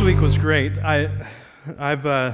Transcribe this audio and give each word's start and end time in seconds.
last 0.00 0.06
week 0.06 0.22
was 0.22 0.38
great. 0.38 0.78
I, 0.78 1.10
I've, 1.78 2.06
uh, 2.06 2.32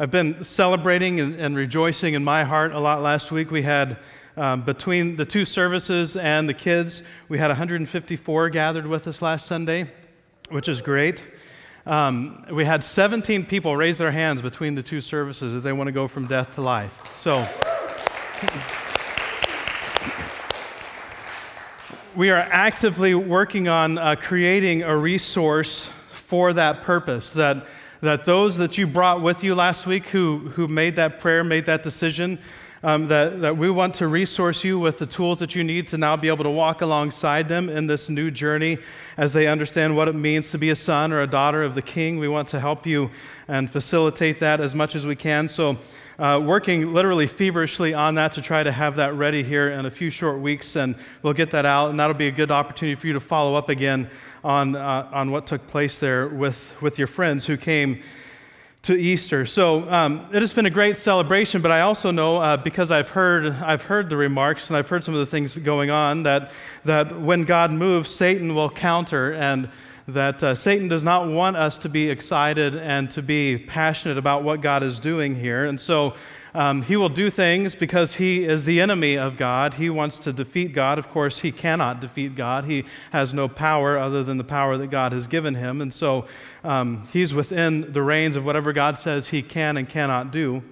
I've 0.00 0.10
been 0.10 0.42
celebrating 0.42 1.20
and, 1.20 1.36
and, 1.36 1.56
rejoicing 1.56 2.14
in 2.14 2.24
my 2.24 2.42
heart 2.42 2.72
a 2.72 2.80
lot 2.80 3.02
last 3.02 3.30
week. 3.30 3.52
We 3.52 3.62
had, 3.62 3.98
um, 4.36 4.62
between 4.62 5.14
the 5.14 5.24
two 5.24 5.44
services 5.44 6.16
and 6.16 6.48
the 6.48 6.54
kids, 6.54 7.04
we 7.28 7.38
had 7.38 7.50
154 7.50 8.50
gathered 8.50 8.88
with 8.88 9.06
us 9.06 9.22
last 9.22 9.46
Sunday, 9.46 9.92
which 10.48 10.68
is 10.68 10.82
great. 10.82 11.24
Um, 11.86 12.44
we 12.50 12.64
had 12.64 12.82
17 12.82 13.46
people 13.46 13.76
raise 13.76 13.98
their 13.98 14.10
hands 14.10 14.42
between 14.42 14.74
the 14.74 14.82
two 14.82 15.00
services 15.00 15.54
as 15.54 15.62
they 15.62 15.72
want 15.72 15.86
to 15.86 15.92
go 15.92 16.08
from 16.08 16.26
death 16.26 16.56
to 16.56 16.62
life. 16.62 17.00
So, 17.16 17.46
we 22.16 22.30
are 22.30 22.38
actively 22.38 23.14
working 23.14 23.68
on 23.68 23.98
uh, 23.98 24.16
creating 24.16 24.82
a 24.82 24.96
resource 24.96 25.90
for 26.34 26.52
that 26.52 26.82
purpose. 26.82 27.32
That, 27.34 27.64
that 28.00 28.24
those 28.24 28.56
that 28.56 28.76
you 28.76 28.88
brought 28.88 29.22
with 29.22 29.44
you 29.44 29.54
last 29.54 29.86
week 29.86 30.08
who, 30.08 30.38
who 30.56 30.66
made 30.66 30.96
that 30.96 31.20
prayer, 31.20 31.44
made 31.44 31.66
that 31.66 31.84
decision, 31.84 32.40
um, 32.82 33.06
that, 33.06 33.40
that 33.40 33.56
we 33.56 33.70
want 33.70 33.94
to 33.94 34.08
resource 34.08 34.64
you 34.64 34.76
with 34.76 34.98
the 34.98 35.06
tools 35.06 35.38
that 35.38 35.54
you 35.54 35.62
need 35.62 35.86
to 35.86 35.96
now 35.96 36.16
be 36.16 36.26
able 36.26 36.42
to 36.42 36.50
walk 36.50 36.82
alongside 36.82 37.46
them 37.48 37.68
in 37.68 37.86
this 37.86 38.08
new 38.08 38.32
journey 38.32 38.78
as 39.16 39.32
they 39.32 39.46
understand 39.46 39.94
what 39.94 40.08
it 40.08 40.16
means 40.16 40.50
to 40.50 40.58
be 40.58 40.70
a 40.70 40.74
son 40.74 41.12
or 41.12 41.22
a 41.22 41.26
daughter 41.28 41.62
of 41.62 41.76
the 41.76 41.82
king. 41.82 42.18
We 42.18 42.26
want 42.26 42.48
to 42.48 42.58
help 42.58 42.84
you 42.84 43.12
and 43.46 43.70
facilitate 43.70 44.40
that 44.40 44.60
as 44.60 44.74
much 44.74 44.96
as 44.96 45.06
we 45.06 45.14
can. 45.14 45.46
So, 45.46 45.78
uh, 46.18 46.40
working 46.44 46.92
literally 46.92 47.26
feverishly 47.26 47.92
on 47.94 48.14
that 48.16 48.32
to 48.32 48.40
try 48.40 48.62
to 48.62 48.70
have 48.70 48.96
that 48.96 49.14
ready 49.14 49.42
here 49.42 49.70
in 49.70 49.86
a 49.86 49.90
few 49.90 50.10
short 50.10 50.40
weeks, 50.40 50.76
and 50.76 50.94
we'll 51.22 51.32
get 51.32 51.50
that 51.50 51.66
out, 51.66 51.90
and 51.90 51.98
that'll 51.98 52.14
be 52.14 52.28
a 52.28 52.32
good 52.32 52.52
opportunity 52.52 52.94
for 52.94 53.08
you 53.08 53.12
to 53.12 53.20
follow 53.20 53.54
up 53.54 53.68
again 53.68 54.08
on, 54.44 54.76
uh, 54.76 55.08
on 55.12 55.30
what 55.30 55.46
took 55.46 55.66
place 55.66 55.98
there 55.98 56.28
with, 56.28 56.76
with 56.80 56.98
your 56.98 57.08
friends 57.08 57.46
who 57.46 57.56
came 57.56 58.02
to 58.82 58.94
Easter. 58.94 59.46
So 59.46 59.90
um, 59.90 60.26
it 60.30 60.42
has 60.42 60.52
been 60.52 60.66
a 60.66 60.70
great 60.70 60.98
celebration, 60.98 61.62
but 61.62 61.70
I 61.70 61.80
also 61.80 62.10
know 62.10 62.36
uh, 62.36 62.58
because 62.58 62.90
I've 62.90 63.08
heard, 63.08 63.46
I've 63.46 63.82
heard 63.82 64.10
the 64.10 64.18
remarks 64.18 64.68
and 64.68 64.76
I've 64.76 64.88
heard 64.90 65.02
some 65.02 65.14
of 65.14 65.20
the 65.20 65.26
things 65.26 65.56
going 65.56 65.90
on 65.90 66.24
that, 66.24 66.50
that 66.84 67.18
when 67.18 67.44
God 67.44 67.70
moves, 67.70 68.10
Satan 68.10 68.54
will 68.54 68.68
counter 68.68 69.32
and 69.32 69.70
that 70.06 70.42
uh, 70.42 70.54
Satan 70.54 70.86
does 70.88 71.02
not 71.02 71.26
want 71.26 71.56
us 71.56 71.78
to 71.78 71.88
be 71.88 72.10
excited 72.10 72.76
and 72.76 73.10
to 73.12 73.22
be 73.22 73.56
passionate 73.56 74.18
about 74.18 74.42
what 74.42 74.60
God 74.60 74.82
is 74.82 74.98
doing 74.98 75.34
here. 75.34 75.64
And 75.64 75.80
so 75.80 76.14
um, 76.54 76.82
he 76.82 76.96
will 76.96 77.08
do 77.08 77.30
things 77.30 77.74
because 77.74 78.14
he 78.14 78.44
is 78.44 78.64
the 78.64 78.80
enemy 78.80 79.18
of 79.18 79.36
God. 79.36 79.74
He 79.74 79.90
wants 79.90 80.18
to 80.20 80.32
defeat 80.32 80.72
God. 80.72 80.98
Of 81.00 81.10
course, 81.10 81.40
he 81.40 81.50
cannot 81.50 82.00
defeat 82.00 82.36
God. 82.36 82.66
He 82.66 82.84
has 83.10 83.34
no 83.34 83.48
power 83.48 83.98
other 83.98 84.22
than 84.22 84.38
the 84.38 84.44
power 84.44 84.76
that 84.76 84.86
God 84.86 85.12
has 85.12 85.26
given 85.26 85.56
him. 85.56 85.80
And 85.80 85.92
so 85.92 86.26
um, 86.62 87.08
he's 87.12 87.34
within 87.34 87.92
the 87.92 88.02
reins 88.02 88.36
of 88.36 88.44
whatever 88.44 88.72
God 88.72 88.98
says 88.98 89.28
he 89.28 89.42
can 89.42 89.76
and 89.76 89.88
cannot 89.88 90.30
do. 90.30 90.62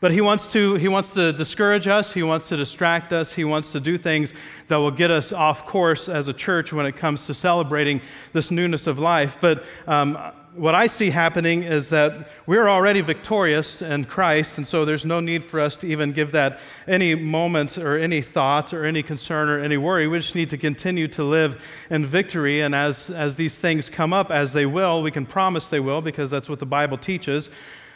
But 0.00 0.10
he 0.10 0.20
wants, 0.20 0.48
to, 0.48 0.74
he 0.74 0.88
wants 0.88 1.14
to 1.14 1.32
discourage 1.32 1.86
us, 1.86 2.12
he 2.12 2.24
wants 2.24 2.48
to 2.48 2.56
distract 2.56 3.12
us, 3.12 3.34
he 3.34 3.44
wants 3.44 3.70
to 3.70 3.78
do 3.78 3.96
things 3.96 4.34
that 4.66 4.78
will 4.78 4.90
get 4.90 5.12
us 5.12 5.32
off 5.32 5.64
course 5.64 6.08
as 6.08 6.26
a 6.26 6.32
church 6.32 6.72
when 6.72 6.86
it 6.86 6.96
comes 6.96 7.24
to 7.26 7.34
celebrating 7.34 8.00
this 8.32 8.50
newness 8.50 8.88
of 8.88 8.98
life. 8.98 9.38
But 9.40 9.62
um, 9.86 10.18
what 10.54 10.74
I 10.74 10.86
see 10.86 11.10
happening 11.10 11.62
is 11.62 11.88
that 11.90 12.28
we're 12.46 12.68
already 12.68 13.00
victorious 13.00 13.80
in 13.80 14.04
Christ, 14.04 14.58
and 14.58 14.66
so 14.66 14.84
there's 14.84 15.04
no 15.04 15.18
need 15.18 15.44
for 15.44 15.58
us 15.58 15.76
to 15.78 15.86
even 15.86 16.12
give 16.12 16.32
that 16.32 16.60
any 16.86 17.14
moment 17.14 17.78
or 17.78 17.96
any 17.96 18.20
thought 18.20 18.74
or 18.74 18.84
any 18.84 19.02
concern 19.02 19.48
or 19.48 19.58
any 19.60 19.78
worry. 19.78 20.06
We 20.06 20.18
just 20.18 20.34
need 20.34 20.50
to 20.50 20.58
continue 20.58 21.08
to 21.08 21.24
live 21.24 21.64
in 21.88 22.04
victory, 22.04 22.60
and 22.60 22.74
as, 22.74 23.08
as 23.08 23.36
these 23.36 23.56
things 23.56 23.88
come 23.88 24.12
up, 24.12 24.30
as 24.30 24.52
they 24.52 24.66
will, 24.66 25.02
we 25.02 25.10
can 25.10 25.24
promise 25.24 25.68
they 25.68 25.80
will 25.80 26.02
because 26.02 26.28
that's 26.30 26.50
what 26.50 26.58
the 26.58 26.66
Bible 26.66 26.98
teaches. 26.98 27.48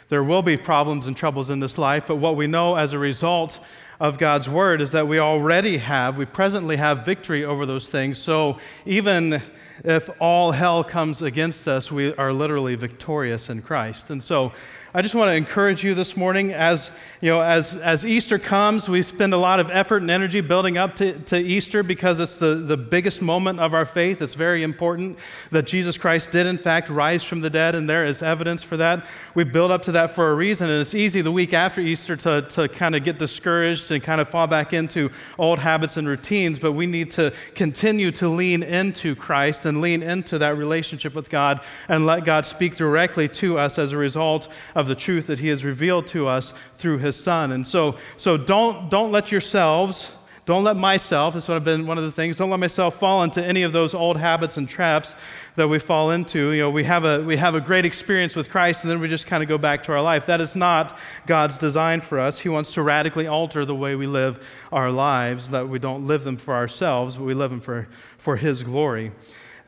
There 0.09 0.23
will 0.23 0.41
be 0.41 0.57
problems 0.57 1.05
and 1.05 1.15
troubles 1.15 1.49
in 1.51 1.59
this 1.59 1.77
life, 1.77 2.05
but 2.07 2.15
what 2.15 2.35
we 2.35 2.47
know 2.47 2.75
as 2.75 2.93
a 2.93 2.99
result 2.99 3.59
of 3.99 4.17
God's 4.17 4.49
word 4.49 4.81
is 4.81 4.91
that 4.93 5.07
we 5.07 5.19
already 5.19 5.77
have, 5.77 6.17
we 6.17 6.25
presently 6.25 6.77
have 6.77 7.05
victory 7.05 7.43
over 7.43 7.65
those 7.65 7.89
things. 7.89 8.17
So 8.17 8.57
even 8.85 9.41
if 9.83 10.09
all 10.19 10.51
hell 10.51 10.83
comes 10.83 11.21
against 11.21 11.67
us, 11.67 11.91
we 11.91 12.13
are 12.15 12.33
literally 12.33 12.75
victorious 12.75 13.49
in 13.49 13.61
Christ. 13.61 14.09
And 14.09 14.21
so 14.23 14.53
I 14.93 15.01
just 15.01 15.15
want 15.15 15.27
to 15.27 15.35
encourage 15.35 15.83
you 15.83 15.93
this 15.93 16.15
morning 16.15 16.53
as, 16.53 16.93
you 17.19 17.29
know, 17.29 17.41
as, 17.41 17.75
as 17.75 18.05
Easter 18.05 18.39
comes, 18.39 18.87
we 18.87 19.01
spend 19.01 19.33
a 19.33 19.37
lot 19.37 19.59
of 19.59 19.69
effort 19.69 20.01
and 20.01 20.09
energy 20.09 20.39
building 20.39 20.77
up 20.77 20.95
to, 20.95 21.19
to 21.23 21.37
Easter 21.37 21.83
because 21.83 22.21
it's 22.21 22.37
the, 22.37 22.55
the 22.55 22.77
biggest 22.77 23.21
moment 23.21 23.59
of 23.59 23.73
our 23.73 23.85
faith. 23.85 24.21
It's 24.21 24.33
very 24.33 24.63
important 24.63 25.19
that 25.51 25.67
Jesus 25.67 25.97
Christ 25.97 26.31
did, 26.31 26.47
in 26.47 26.57
fact, 26.57 26.89
rise 26.89 27.21
from 27.21 27.41
the 27.41 27.49
dead, 27.49 27.75
and 27.75 27.89
there 27.89 28.05
is 28.05 28.21
evidence 28.21 28.63
for 28.63 28.77
that. 28.77 29.05
We 29.35 29.43
build 29.43 29.71
up 29.71 29.83
to 29.83 29.91
that 29.91 30.11
for 30.11 30.31
a 30.31 30.35
reason, 30.35 30.69
and 30.69 30.79
it's 30.79 30.95
easy 30.95 31.19
the 31.19 31.33
week 31.33 31.53
after 31.53 31.81
Easter 31.81 32.15
to, 32.15 32.43
to 32.43 32.69
kind 32.69 32.95
of 32.95 33.03
get 33.03 33.19
discouraged 33.19 33.91
and 33.91 34.01
kind 34.01 34.21
of 34.21 34.29
fall 34.29 34.47
back 34.47 34.71
into 34.71 35.11
old 35.37 35.59
habits 35.59 35.97
and 35.97 36.07
routines, 36.07 36.59
but 36.59 36.71
we 36.71 36.85
need 36.85 37.11
to 37.11 37.33
continue 37.55 38.09
to 38.13 38.29
lean 38.29 38.63
into 38.63 39.17
Christ 39.17 39.65
and 39.65 39.81
lean 39.81 40.01
into 40.01 40.37
that 40.37 40.57
relationship 40.57 41.13
with 41.13 41.29
God 41.29 41.59
and 41.89 42.05
let 42.05 42.23
God 42.23 42.45
speak 42.45 42.77
directly 42.77 43.27
to 43.27 43.59
us 43.59 43.77
as 43.77 43.91
a 43.91 43.97
result 43.97 44.47
of 44.77 44.87
the 44.87 44.93
truth 44.93 45.25
that 45.25 45.39
he 45.39 45.47
has 45.47 45.65
revealed 45.65 46.05
to 46.05 46.27
us 46.27 46.53
through 46.77 46.99
his 46.99 47.15
son. 47.15 47.51
And 47.51 47.65
so, 47.65 47.95
so 48.15 48.37
don't, 48.37 48.91
don't 48.91 49.11
let 49.11 49.31
yourselves, 49.31 50.11
don't 50.45 50.63
let 50.63 50.77
myself, 50.77 51.33
this 51.33 51.47
would 51.47 51.55
have 51.55 51.63
been 51.63 51.87
one 51.87 51.97
of 51.97 52.03
the 52.03 52.11
things, 52.11 52.37
don't 52.37 52.51
let 52.51 52.59
myself 52.59 52.99
fall 52.99 53.23
into 53.23 53.43
any 53.43 53.63
of 53.63 53.73
those 53.73 53.95
old 53.95 54.17
habits 54.17 54.55
and 54.55 54.69
traps 54.69 55.15
that 55.55 55.67
we 55.67 55.79
fall 55.79 56.11
into. 56.11 56.51
You 56.51 56.61
know, 56.61 56.69
we 56.69 56.83
have 56.83 57.05
a, 57.05 57.23
we 57.23 57.37
have 57.37 57.55
a 57.55 57.59
great 57.59 57.87
experience 57.87 58.35
with 58.35 58.51
Christ 58.51 58.83
and 58.83 58.91
then 58.91 58.99
we 58.99 59.07
just 59.07 59.25
kind 59.25 59.41
of 59.41 59.49
go 59.49 59.57
back 59.57 59.81
to 59.85 59.93
our 59.93 60.01
life. 60.01 60.27
That 60.27 60.41
is 60.41 60.55
not 60.55 60.95
God's 61.25 61.57
design 61.57 62.01
for 62.01 62.19
us. 62.19 62.37
He 62.37 62.49
wants 62.49 62.75
to 62.75 62.83
radically 62.83 63.25
alter 63.25 63.65
the 63.65 63.73
way 63.73 63.95
we 63.95 64.05
live 64.05 64.47
our 64.71 64.91
lives, 64.91 65.49
that 65.49 65.67
we 65.67 65.79
don't 65.79 66.05
live 66.05 66.23
them 66.23 66.37
for 66.37 66.53
ourselves, 66.53 67.15
but 67.15 67.23
we 67.23 67.33
live 67.33 67.49
them 67.49 67.61
for, 67.61 67.87
for 68.19 68.35
his 68.37 68.61
glory. 68.61 69.11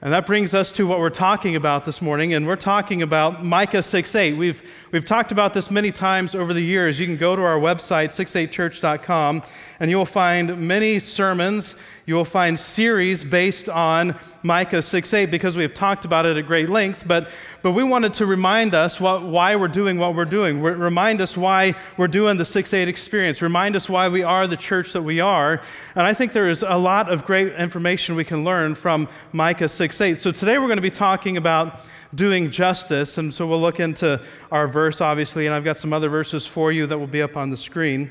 And 0.01 0.13
that 0.13 0.25
brings 0.25 0.53
us 0.53 0.71
to 0.73 0.87
what 0.87 0.99
we're 0.99 1.09
talking 1.09 1.57
about 1.57 1.83
this 1.83 2.01
morning, 2.01 2.33
and 2.33 2.47
we're 2.47 2.55
talking 2.55 3.01
about 3.01 3.43
Micah 3.43 3.79
6.8. 3.79 4.37
We've, 4.37 4.63
we've 4.93 5.03
talked 5.03 5.33
about 5.33 5.53
this 5.53 5.69
many 5.69 5.91
times 5.91 6.33
over 6.33 6.53
the 6.53 6.61
years. 6.61 7.01
You 7.01 7.05
can 7.05 7.17
go 7.17 7.35
to 7.35 7.41
our 7.41 7.59
website, 7.59 8.11
68church.com, 8.11 9.43
and 9.81 9.91
you'll 9.91 10.05
find 10.05 10.57
many 10.57 10.99
sermons 10.99 11.75
you 12.09 12.15
will 12.15 12.25
find 12.25 12.57
series 12.57 13.23
based 13.23 13.69
on 13.69 14.15
Micah 14.41 14.81
6:8 14.81 15.29
because 15.29 15.55
we 15.55 15.61
have 15.61 15.75
talked 15.75 16.05
about 16.05 16.25
it 16.25 16.37
at 16.37 16.47
great 16.47 16.67
length, 16.67 17.03
but, 17.07 17.29
but 17.61 17.73
we 17.73 17.83
wanted 17.83 18.15
to 18.15 18.25
remind 18.25 18.73
us 18.73 18.99
what, 18.99 19.21
why 19.21 19.55
we're 19.55 19.67
doing 19.67 19.99
what 19.99 20.15
we're 20.15 20.25
doing. 20.25 20.59
Re- 20.59 20.73
remind 20.73 21.21
us 21.21 21.37
why 21.37 21.75
we're 21.97 22.07
doing 22.07 22.37
the 22.37 22.45
6-8 22.45 22.87
experience. 22.87 23.43
Remind 23.43 23.75
us 23.75 23.87
why 23.87 24.09
we 24.09 24.23
are 24.23 24.47
the 24.47 24.57
church 24.57 24.91
that 24.93 25.03
we 25.03 25.19
are. 25.19 25.61
And 25.93 26.07
I 26.07 26.15
think 26.15 26.31
there 26.31 26.49
is 26.49 26.63
a 26.67 26.77
lot 26.77 27.11
of 27.11 27.25
great 27.25 27.53
information 27.53 28.15
we 28.15 28.23
can 28.23 28.43
learn 28.43 28.73
from 28.73 29.07
Micah 29.31 29.65
6:8. 29.65 30.17
So 30.17 30.31
today 30.31 30.57
we're 30.57 30.65
going 30.65 30.77
to 30.77 30.81
be 30.81 30.89
talking 30.89 31.37
about 31.37 31.81
doing 32.15 32.49
justice. 32.49 33.19
And 33.19 33.31
so 33.31 33.45
we'll 33.45 33.61
look 33.61 33.79
into 33.79 34.19
our 34.51 34.67
verse, 34.67 34.99
obviously, 34.99 35.45
and 35.45 35.53
I've 35.53 35.63
got 35.63 35.77
some 35.77 35.93
other 35.93 36.09
verses 36.09 36.47
for 36.47 36.71
you 36.71 36.87
that 36.87 36.97
will 36.97 37.05
be 37.05 37.21
up 37.21 37.37
on 37.37 37.51
the 37.51 37.57
screen. 37.57 38.09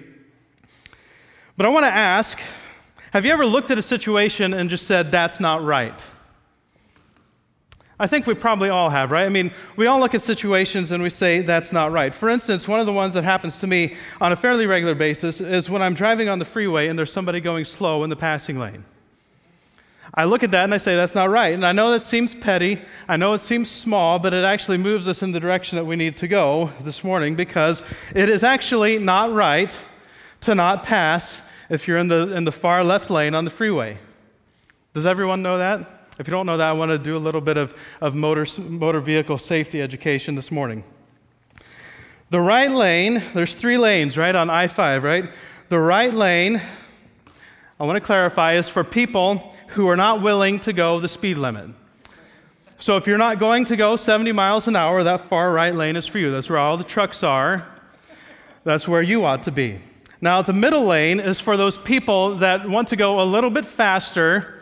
But 1.56 1.66
I 1.66 1.70
want 1.70 1.82
to 1.82 1.92
ask 1.92 2.38
have 3.12 3.24
you 3.24 3.32
ever 3.32 3.46
looked 3.46 3.70
at 3.70 3.78
a 3.78 3.82
situation 3.82 4.52
and 4.52 4.68
just 4.68 4.86
said, 4.86 5.10
that's 5.10 5.40
not 5.40 5.62
right? 5.62 6.06
I 8.00 8.06
think 8.06 8.26
we 8.26 8.34
probably 8.34 8.68
all 8.68 8.90
have, 8.90 9.10
right? 9.10 9.26
I 9.26 9.28
mean, 9.28 9.50
we 9.76 9.86
all 9.86 9.98
look 9.98 10.14
at 10.14 10.22
situations 10.22 10.92
and 10.92 11.02
we 11.02 11.10
say, 11.10 11.40
that's 11.40 11.72
not 11.72 11.90
right. 11.90 12.14
For 12.14 12.28
instance, 12.28 12.68
one 12.68 12.78
of 12.78 12.86
the 12.86 12.92
ones 12.92 13.14
that 13.14 13.24
happens 13.24 13.58
to 13.58 13.66
me 13.66 13.96
on 14.20 14.30
a 14.30 14.36
fairly 14.36 14.66
regular 14.66 14.94
basis 14.94 15.40
is 15.40 15.68
when 15.68 15.82
I'm 15.82 15.94
driving 15.94 16.28
on 16.28 16.38
the 16.38 16.44
freeway 16.44 16.86
and 16.86 16.96
there's 16.96 17.12
somebody 17.12 17.40
going 17.40 17.64
slow 17.64 18.04
in 18.04 18.10
the 18.10 18.16
passing 18.16 18.58
lane. 18.58 18.84
I 20.14 20.24
look 20.24 20.42
at 20.42 20.52
that 20.52 20.64
and 20.64 20.72
I 20.72 20.78
say, 20.78 20.94
that's 20.94 21.14
not 21.14 21.28
right. 21.28 21.52
And 21.52 21.66
I 21.66 21.72
know 21.72 21.90
that 21.90 22.02
seems 22.02 22.34
petty. 22.34 22.80
I 23.08 23.16
know 23.16 23.34
it 23.34 23.40
seems 23.40 23.68
small, 23.68 24.18
but 24.18 24.32
it 24.32 24.44
actually 24.44 24.78
moves 24.78 25.08
us 25.08 25.22
in 25.22 25.32
the 25.32 25.40
direction 25.40 25.76
that 25.76 25.84
we 25.84 25.96
need 25.96 26.16
to 26.18 26.28
go 26.28 26.72
this 26.80 27.02
morning 27.02 27.34
because 27.34 27.82
it 28.14 28.28
is 28.28 28.44
actually 28.44 28.98
not 28.98 29.32
right 29.32 29.78
to 30.42 30.54
not 30.54 30.84
pass 30.84 31.42
if 31.68 31.86
you're 31.86 31.98
in 31.98 32.08
the, 32.08 32.34
in 32.34 32.44
the 32.44 32.52
far 32.52 32.82
left 32.82 33.10
lane 33.10 33.34
on 33.34 33.44
the 33.44 33.50
freeway. 33.50 33.98
Does 34.94 35.06
everyone 35.06 35.42
know 35.42 35.58
that? 35.58 35.98
If 36.18 36.26
you 36.26 36.32
don't 36.32 36.46
know 36.46 36.56
that, 36.56 36.70
I 36.70 36.72
want 36.72 36.90
to 36.90 36.98
do 36.98 37.16
a 37.16 37.18
little 37.18 37.40
bit 37.40 37.56
of, 37.56 37.74
of 38.00 38.14
motor, 38.14 38.46
motor 38.60 39.00
vehicle 39.00 39.38
safety 39.38 39.80
education 39.80 40.34
this 40.34 40.50
morning. 40.50 40.82
The 42.30 42.40
right 42.40 42.70
lane, 42.70 43.22
there's 43.34 43.54
three 43.54 43.78
lanes, 43.78 44.18
right, 44.18 44.34
on 44.34 44.50
I 44.50 44.66
5, 44.66 45.04
right? 45.04 45.30
The 45.68 45.78
right 45.78 46.12
lane, 46.12 46.60
I 47.78 47.84
want 47.84 47.96
to 47.96 48.00
clarify, 48.00 48.54
is 48.54 48.68
for 48.68 48.82
people 48.82 49.54
who 49.68 49.88
are 49.88 49.96
not 49.96 50.20
willing 50.20 50.58
to 50.60 50.72
go 50.72 50.98
the 50.98 51.08
speed 51.08 51.36
limit. 51.36 51.70
So 52.80 52.96
if 52.96 53.06
you're 53.06 53.18
not 53.18 53.38
going 53.38 53.64
to 53.66 53.76
go 53.76 53.96
70 53.96 54.32
miles 54.32 54.68
an 54.68 54.76
hour, 54.76 55.02
that 55.04 55.22
far 55.22 55.52
right 55.52 55.74
lane 55.74 55.96
is 55.96 56.06
for 56.06 56.18
you. 56.18 56.30
That's 56.30 56.48
where 56.48 56.58
all 56.58 56.76
the 56.76 56.84
trucks 56.84 57.22
are. 57.22 57.66
That's 58.64 58.86
where 58.86 59.02
you 59.02 59.24
ought 59.24 59.44
to 59.44 59.52
be. 59.52 59.80
Now, 60.20 60.42
the 60.42 60.52
middle 60.52 60.84
lane 60.84 61.20
is 61.20 61.38
for 61.38 61.56
those 61.56 61.78
people 61.78 62.36
that 62.36 62.68
want 62.68 62.88
to 62.88 62.96
go 62.96 63.20
a 63.20 63.24
little 63.24 63.50
bit 63.50 63.64
faster, 63.64 64.57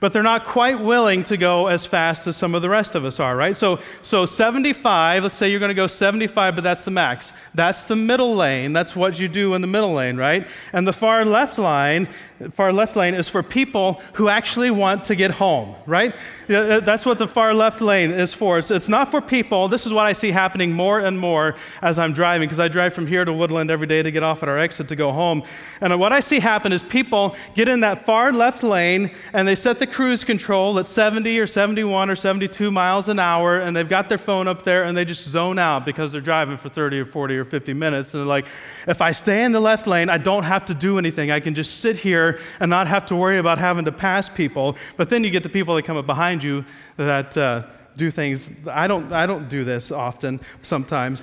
but 0.00 0.12
they're 0.12 0.22
not 0.22 0.44
quite 0.44 0.80
willing 0.80 1.22
to 1.24 1.36
go 1.36 1.66
as 1.66 1.86
fast 1.86 2.26
as 2.26 2.36
some 2.36 2.54
of 2.54 2.62
the 2.62 2.68
rest 2.68 2.94
of 2.94 3.04
us 3.04 3.20
are, 3.20 3.36
right? 3.36 3.56
So, 3.56 3.78
so 4.02 4.26
75, 4.26 5.22
let's 5.22 5.34
say 5.34 5.50
you're 5.50 5.60
going 5.60 5.68
to 5.68 5.74
go 5.74 5.86
75, 5.86 6.54
but 6.54 6.64
that's 6.64 6.84
the 6.84 6.90
max. 6.90 7.32
That's 7.54 7.84
the 7.84 7.96
middle 7.96 8.34
lane. 8.34 8.72
That's 8.72 8.96
what 8.96 9.20
you 9.20 9.28
do 9.28 9.54
in 9.54 9.60
the 9.60 9.66
middle 9.66 9.92
lane, 9.92 10.16
right? 10.16 10.48
And 10.72 10.88
the 10.88 10.92
far 10.92 11.24
left 11.24 11.58
line, 11.58 12.08
far 12.52 12.72
left 12.72 12.96
lane 12.96 13.14
is 13.14 13.28
for 13.28 13.42
people 13.42 14.00
who 14.14 14.28
actually 14.28 14.70
want 14.70 15.04
to 15.04 15.14
get 15.14 15.32
home, 15.32 15.74
right? 15.86 16.14
That's 16.48 17.04
what 17.04 17.18
the 17.18 17.28
far 17.28 17.52
left 17.52 17.82
lane 17.82 18.10
is 18.10 18.32
for. 18.32 18.58
It's, 18.58 18.70
it's 18.70 18.88
not 18.88 19.10
for 19.10 19.20
people. 19.20 19.68
This 19.68 19.84
is 19.84 19.92
what 19.92 20.06
I 20.06 20.14
see 20.14 20.30
happening 20.30 20.72
more 20.72 21.00
and 21.00 21.20
more 21.20 21.56
as 21.82 21.98
I'm 21.98 22.14
driving, 22.14 22.48
because 22.48 22.60
I 22.60 22.68
drive 22.68 22.94
from 22.94 23.06
here 23.06 23.24
to 23.24 23.32
Woodland 23.32 23.70
every 23.70 23.86
day 23.86 24.02
to 24.02 24.10
get 24.10 24.22
off 24.22 24.42
at 24.42 24.48
our 24.48 24.58
exit 24.58 24.88
to 24.88 24.96
go 24.96 25.12
home. 25.12 25.42
And 25.82 26.00
what 26.00 26.12
I 26.12 26.20
see 26.20 26.40
happen 26.40 26.72
is 26.72 26.82
people 26.82 27.36
get 27.54 27.68
in 27.68 27.80
that 27.80 28.06
far 28.06 28.32
left 28.32 28.62
lane 28.62 29.10
and 29.34 29.46
they 29.46 29.54
set 29.54 29.78
the 29.78 29.89
cruise 29.90 30.24
control 30.24 30.78
at 30.78 30.88
70 30.88 31.38
or 31.38 31.46
71 31.46 32.10
or 32.10 32.16
72 32.16 32.70
miles 32.70 33.08
an 33.08 33.18
hour, 33.18 33.58
and 33.58 33.76
they've 33.76 33.88
got 33.88 34.08
their 34.08 34.18
phone 34.18 34.48
up 34.48 34.62
there 34.62 34.84
and 34.84 34.96
they 34.96 35.04
just 35.04 35.26
zone 35.26 35.58
out 35.58 35.84
because 35.84 36.12
they're 36.12 36.20
driving 36.20 36.56
for 36.56 36.68
30 36.68 37.00
or 37.00 37.04
40 37.04 37.36
or 37.36 37.44
50 37.44 37.74
minutes. 37.74 38.14
And 38.14 38.20
they're 38.20 38.26
like, 38.26 38.46
if 38.86 39.00
I 39.00 39.12
stay 39.12 39.44
in 39.44 39.52
the 39.52 39.60
left 39.60 39.86
lane, 39.86 40.08
I 40.08 40.18
don't 40.18 40.44
have 40.44 40.64
to 40.66 40.74
do 40.74 40.98
anything. 40.98 41.30
I 41.30 41.40
can 41.40 41.54
just 41.54 41.80
sit 41.80 41.96
here 41.96 42.40
and 42.60 42.70
not 42.70 42.88
have 42.88 43.06
to 43.06 43.16
worry 43.16 43.38
about 43.38 43.58
having 43.58 43.84
to 43.84 43.92
pass 43.92 44.28
people. 44.28 44.76
But 44.96 45.10
then 45.10 45.24
you 45.24 45.30
get 45.30 45.42
the 45.42 45.48
people 45.48 45.74
that 45.74 45.84
come 45.84 45.96
up 45.96 46.06
behind 46.06 46.42
you 46.42 46.64
that 46.96 47.36
uh, 47.36 47.64
do 47.96 48.10
things. 48.10 48.50
I 48.66 48.86
don't, 48.86 49.12
I 49.12 49.26
don't 49.26 49.48
do 49.48 49.64
this 49.64 49.92
often, 49.92 50.40
sometimes 50.62 51.22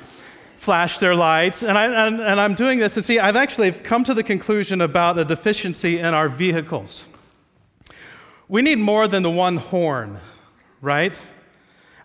flash 0.58 0.98
their 0.98 1.16
lights. 1.16 1.64
And, 1.64 1.78
I, 1.78 2.08
and, 2.08 2.20
and, 2.20 2.42
I'm 2.42 2.56
doing 2.56 2.80
this, 2.80 2.98
and 2.98 3.06
see, 3.06 3.20
I've 3.20 3.36
actually 3.36 3.72
come 3.72 4.04
to 4.04 4.14
the 4.14 4.24
conclusion 4.24 4.82
about 4.82 5.18
a 5.18 5.24
deficiency 5.24 6.00
in 6.00 6.14
our 6.14 6.30
vehicles. 6.30 7.06
We 8.50 8.62
need 8.62 8.78
more 8.80 9.08
than 9.08 9.24
the 9.24 9.30
one 9.30 9.58
horn, 9.58 10.20
right? 10.82 11.22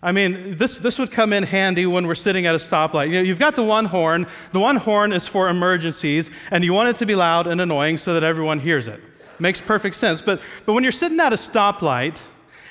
I 0.01 0.11
mean, 0.11 0.57
this, 0.57 0.79
this 0.79 0.99
would 0.99 1.11
come 1.11 1.31
in 1.31 1.43
handy 1.43 1.85
when 1.85 2.05
we're 2.05 2.15
sitting 2.15 2.45
at 2.45 2.53
a 2.53 2.57
stoplight. 2.57 3.07
You 3.07 3.13
know, 3.13 3.21
you've 3.21 3.39
got 3.39 3.55
the 3.55 3.63
one 3.63 3.85
horn. 3.85 4.27
The 4.51 4.59
one 4.59 4.75
horn 4.75 5.13
is 5.13 5.27
for 5.27 5.47
emergencies, 5.47 6.29
and 6.51 6.63
you 6.63 6.73
want 6.73 6.89
it 6.89 6.97
to 6.97 7.05
be 7.05 7.15
loud 7.15 7.47
and 7.47 7.61
annoying 7.61 7.97
so 7.97 8.13
that 8.13 8.23
everyone 8.23 8.59
hears 8.59 8.89
it. 8.89 8.99
Makes 9.39 9.61
perfect 9.61 9.95
sense. 9.95 10.21
But, 10.21 10.41
but 10.65 10.73
when 10.73 10.83
you're 10.83 10.91
sitting 10.91 11.19
at 11.21 11.31
a 11.31 11.37
stoplight, 11.37 12.21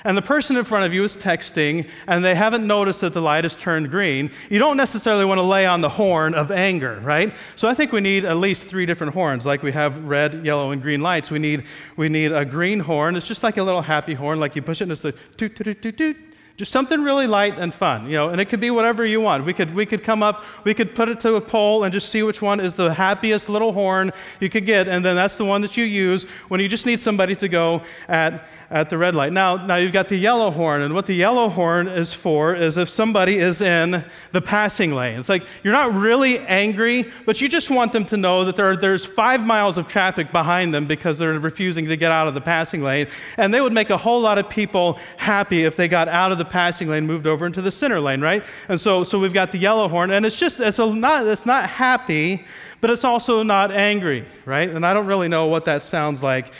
and 0.03 0.17
the 0.17 0.21
person 0.21 0.57
in 0.57 0.63
front 0.63 0.85
of 0.85 0.93
you 0.93 1.03
is 1.03 1.15
texting 1.15 1.89
and 2.07 2.23
they 2.23 2.35
haven't 2.35 2.65
noticed 2.65 3.01
that 3.01 3.13
the 3.13 3.21
light 3.21 3.43
has 3.43 3.55
turned 3.55 3.89
green, 3.89 4.31
you 4.49 4.59
don't 4.59 4.77
necessarily 4.77 5.25
want 5.25 5.37
to 5.37 5.43
lay 5.43 5.65
on 5.65 5.81
the 5.81 5.89
horn 5.89 6.33
of 6.35 6.51
anger, 6.51 6.99
right? 7.03 7.33
So 7.55 7.67
I 7.67 7.73
think 7.73 7.91
we 7.91 8.01
need 8.01 8.25
at 8.25 8.37
least 8.37 8.67
three 8.67 8.85
different 8.85 9.13
horns. 9.13 9.45
Like 9.45 9.63
we 9.63 9.71
have 9.71 10.03
red, 10.03 10.45
yellow, 10.45 10.71
and 10.71 10.81
green 10.81 11.01
lights. 11.01 11.31
We 11.31 11.39
need, 11.39 11.65
we 11.95 12.09
need 12.09 12.31
a 12.31 12.45
green 12.45 12.79
horn. 12.79 13.15
It's 13.15 13.27
just 13.27 13.43
like 13.43 13.57
a 13.57 13.63
little 13.63 13.81
happy 13.81 14.13
horn, 14.13 14.39
like 14.39 14.55
you 14.55 14.61
push 14.61 14.81
it 14.81 14.85
and 14.85 14.91
it's 14.91 15.03
like 15.03 15.15
toot, 15.37 15.55
toot, 15.55 15.81
toot, 15.81 15.97
toot. 15.97 16.32
Just 16.55 16.71
something 16.71 17.01
really 17.01 17.25
light 17.25 17.57
and 17.57 17.73
fun, 17.73 18.05
you 18.05 18.11
know, 18.11 18.29
and 18.29 18.39
it 18.39 18.45
could 18.45 18.59
be 18.59 18.69
whatever 18.69 19.03
you 19.03 19.19
want. 19.19 19.43
We 19.43 19.53
could, 19.53 19.73
we 19.73 19.87
could 19.87 20.03
come 20.03 20.21
up, 20.21 20.45
we 20.63 20.75
could 20.75 20.93
put 20.93 21.09
it 21.09 21.19
to 21.21 21.33
a 21.33 21.41
poll 21.41 21.83
and 21.83 21.91
just 21.91 22.09
see 22.09 22.21
which 22.21 22.43
one 22.43 22.59
is 22.59 22.75
the 22.75 22.93
happiest 22.93 23.49
little 23.49 23.73
horn 23.73 24.11
you 24.39 24.51
could 24.51 24.67
get, 24.67 24.87
and 24.87 25.03
then 25.03 25.15
that's 25.15 25.35
the 25.35 25.45
one 25.45 25.61
that 25.61 25.77
you 25.77 25.83
use 25.83 26.25
when 26.49 26.59
you 26.61 26.67
just 26.67 26.85
need 26.85 26.99
somebody 26.99 27.35
to 27.37 27.49
go 27.49 27.81
at, 28.07 28.47
at 28.69 28.91
the 28.91 28.99
red 28.99 29.15
light. 29.15 29.33
Now, 29.33 29.65
now 29.65 29.77
you've 29.77 29.93
got 29.93 30.09
the 30.09 30.15
yellow 30.15 30.51
horn, 30.51 30.83
and 30.83 30.93
what 30.93 31.07
the 31.07 31.15
yellow 31.15 31.49
horn 31.49 31.87
is 31.87 32.13
for 32.13 32.53
is 32.53 32.77
if 32.77 32.87
somebody 32.87 33.39
is 33.39 33.59
in 33.59 34.05
the 34.31 34.41
passing 34.41 34.93
lane. 34.93 35.17
It's 35.17 35.29
like 35.29 35.47
you're 35.63 35.73
not 35.73 35.91
really 35.95 36.37
angry, 36.37 37.11
but 37.25 37.41
you 37.41 37.49
just 37.49 37.71
want 37.71 37.93
them 37.93 38.05
to 38.05 38.17
know 38.17 38.45
that 38.45 38.55
there, 38.55 38.77
there's 38.77 39.03
five 39.03 39.41
miles 39.41 39.79
of 39.79 39.87
traffic 39.87 40.31
behind 40.31 40.71
them 40.71 40.85
because 40.85 41.17
they're 41.17 41.39
refusing 41.39 41.87
to 41.87 41.97
get 41.97 42.11
out 42.11 42.27
of 42.27 42.35
the 42.35 42.41
passing 42.41 42.83
lane. 42.83 43.07
And 43.37 43.51
they 43.51 43.59
would 43.59 43.73
make 43.73 43.89
a 43.89 43.97
whole 43.97 44.21
lot 44.21 44.37
of 44.37 44.47
people 44.49 44.99
happy 45.17 45.63
if 45.63 45.75
they 45.75 45.87
got 45.87 46.07
out 46.07 46.31
of 46.31 46.37
the 46.37 46.42
passing 46.45 46.89
lane, 46.89 47.05
moved 47.05 47.27
over 47.27 47.45
into 47.45 47.61
the 47.61 47.71
center 47.71 47.99
lane, 47.99 48.21
right? 48.21 48.43
And 48.69 48.79
so, 48.79 49.03
so 49.03 49.19
we've 49.19 49.33
got 49.33 49.51
the 49.51 49.57
yellow 49.57 49.87
horn, 49.87 50.11
and 50.11 50.25
it's 50.25 50.35
just 50.35 50.59
it's 50.59 50.79
a 50.79 50.93
not 50.93 51.25
it's 51.27 51.45
not 51.45 51.69
happy, 51.69 52.45
but 52.81 52.89
it's 52.89 53.03
also 53.03 53.43
not 53.43 53.71
angry, 53.71 54.25
right? 54.45 54.69
And 54.69 54.85
I 54.85 54.93
don't 54.93 55.07
really 55.07 55.27
know 55.27 55.47
what 55.47 55.65
that 55.65 55.83
sounds 55.83 56.21
like 56.23 56.51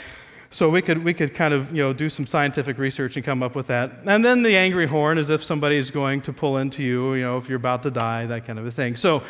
so 0.54 0.70
we 0.70 0.82
could, 0.82 1.02
we 1.02 1.12
could 1.12 1.34
kind 1.34 1.52
of 1.52 1.72
you 1.72 1.82
know, 1.82 1.92
do 1.92 2.08
some 2.08 2.28
scientific 2.28 2.78
research 2.78 3.16
and 3.16 3.24
come 3.24 3.42
up 3.42 3.56
with 3.56 3.66
that. 3.66 3.90
And 4.06 4.24
then 4.24 4.44
the 4.44 4.56
angry 4.56 4.86
horn 4.86 5.18
is 5.18 5.28
if 5.28 5.42
somebody 5.42 5.76
is 5.76 5.90
going 5.90 6.20
to 6.22 6.32
pull 6.32 6.58
into 6.58 6.80
you, 6.80 7.14
you 7.14 7.22
know, 7.22 7.38
if 7.38 7.48
you're 7.48 7.56
about 7.56 7.82
to 7.82 7.90
die, 7.90 8.26
that 8.26 8.44
kind 8.46 8.60
of 8.60 8.64
a 8.64 8.70
thing. 8.70 8.94
So, 8.94 9.24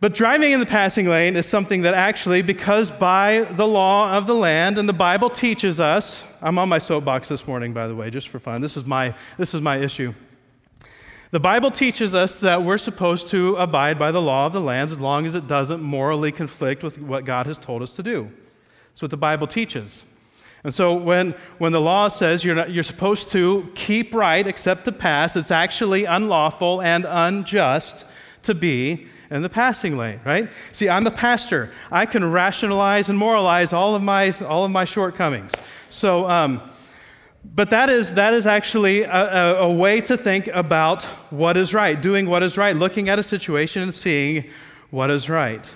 but 0.00 0.14
driving 0.14 0.50
in 0.50 0.58
the 0.58 0.66
passing 0.66 1.08
lane 1.08 1.36
is 1.36 1.46
something 1.46 1.82
that 1.82 1.94
actually, 1.94 2.42
because 2.42 2.90
by 2.90 3.46
the 3.52 3.68
law 3.68 4.16
of 4.16 4.26
the 4.26 4.34
land, 4.34 4.78
and 4.78 4.88
the 4.88 4.92
Bible 4.92 5.30
teaches 5.30 5.78
us, 5.78 6.24
I'm 6.44 6.58
on 6.58 6.68
my 6.68 6.78
soapbox 6.78 7.28
this 7.28 7.46
morning, 7.46 7.72
by 7.72 7.86
the 7.86 7.94
way, 7.94 8.10
just 8.10 8.28
for 8.28 8.40
fun. 8.40 8.60
This 8.60 8.76
is 8.76 8.84
my, 8.84 9.14
this 9.38 9.54
is 9.54 9.60
my 9.60 9.78
issue. 9.78 10.12
The 11.30 11.38
Bible 11.38 11.70
teaches 11.70 12.16
us 12.16 12.34
that 12.40 12.64
we're 12.64 12.78
supposed 12.78 13.28
to 13.28 13.54
abide 13.54 13.96
by 13.96 14.10
the 14.10 14.20
law 14.20 14.46
of 14.46 14.52
the 14.52 14.60
land 14.60 14.90
as 14.90 14.98
long 14.98 15.24
as 15.24 15.36
it 15.36 15.46
doesn't 15.46 15.80
morally 15.80 16.32
conflict 16.32 16.82
with 16.82 17.00
what 17.00 17.24
God 17.24 17.46
has 17.46 17.58
told 17.58 17.80
us 17.80 17.92
to 17.92 18.02
do. 18.02 18.32
That's 18.90 19.02
what 19.02 19.12
the 19.12 19.16
Bible 19.16 19.46
teaches. 19.46 20.04
And 20.64 20.74
so 20.74 20.94
when, 20.94 21.36
when 21.58 21.70
the 21.70 21.80
law 21.80 22.08
says 22.08 22.44
you're, 22.44 22.56
not, 22.56 22.72
you're 22.72 22.82
supposed 22.82 23.30
to 23.30 23.70
keep 23.76 24.12
right 24.12 24.44
except 24.44 24.84
to 24.86 24.92
pass, 24.92 25.36
it's 25.36 25.52
actually 25.52 26.06
unlawful 26.06 26.82
and 26.82 27.06
unjust 27.08 28.04
to 28.42 28.54
be 28.54 29.06
in 29.30 29.42
the 29.42 29.48
passing 29.48 29.96
lane, 29.96 30.20
right? 30.24 30.50
See, 30.72 30.88
I'm 30.88 31.06
a 31.06 31.10
pastor. 31.10 31.70
I 31.90 32.04
can 32.04 32.30
rationalize 32.30 33.08
and 33.08 33.18
moralize 33.18 33.72
all 33.72 33.94
of 33.94 34.02
my, 34.02 34.32
all 34.46 34.64
of 34.64 34.72
my 34.72 34.84
shortcomings. 34.84 35.52
So, 35.92 36.26
um, 36.26 36.62
but 37.44 37.68
that 37.68 37.90
is, 37.90 38.14
that 38.14 38.32
is 38.32 38.46
actually 38.46 39.02
a, 39.02 39.10
a, 39.10 39.54
a 39.64 39.72
way 39.72 40.00
to 40.00 40.16
think 40.16 40.46
about 40.46 41.02
what 41.28 41.58
is 41.58 41.74
right, 41.74 42.00
doing 42.00 42.26
what 42.26 42.42
is 42.42 42.56
right, 42.56 42.74
looking 42.74 43.10
at 43.10 43.18
a 43.18 43.22
situation 43.22 43.82
and 43.82 43.92
seeing 43.92 44.48
what 44.90 45.10
is 45.10 45.28
right. 45.28 45.70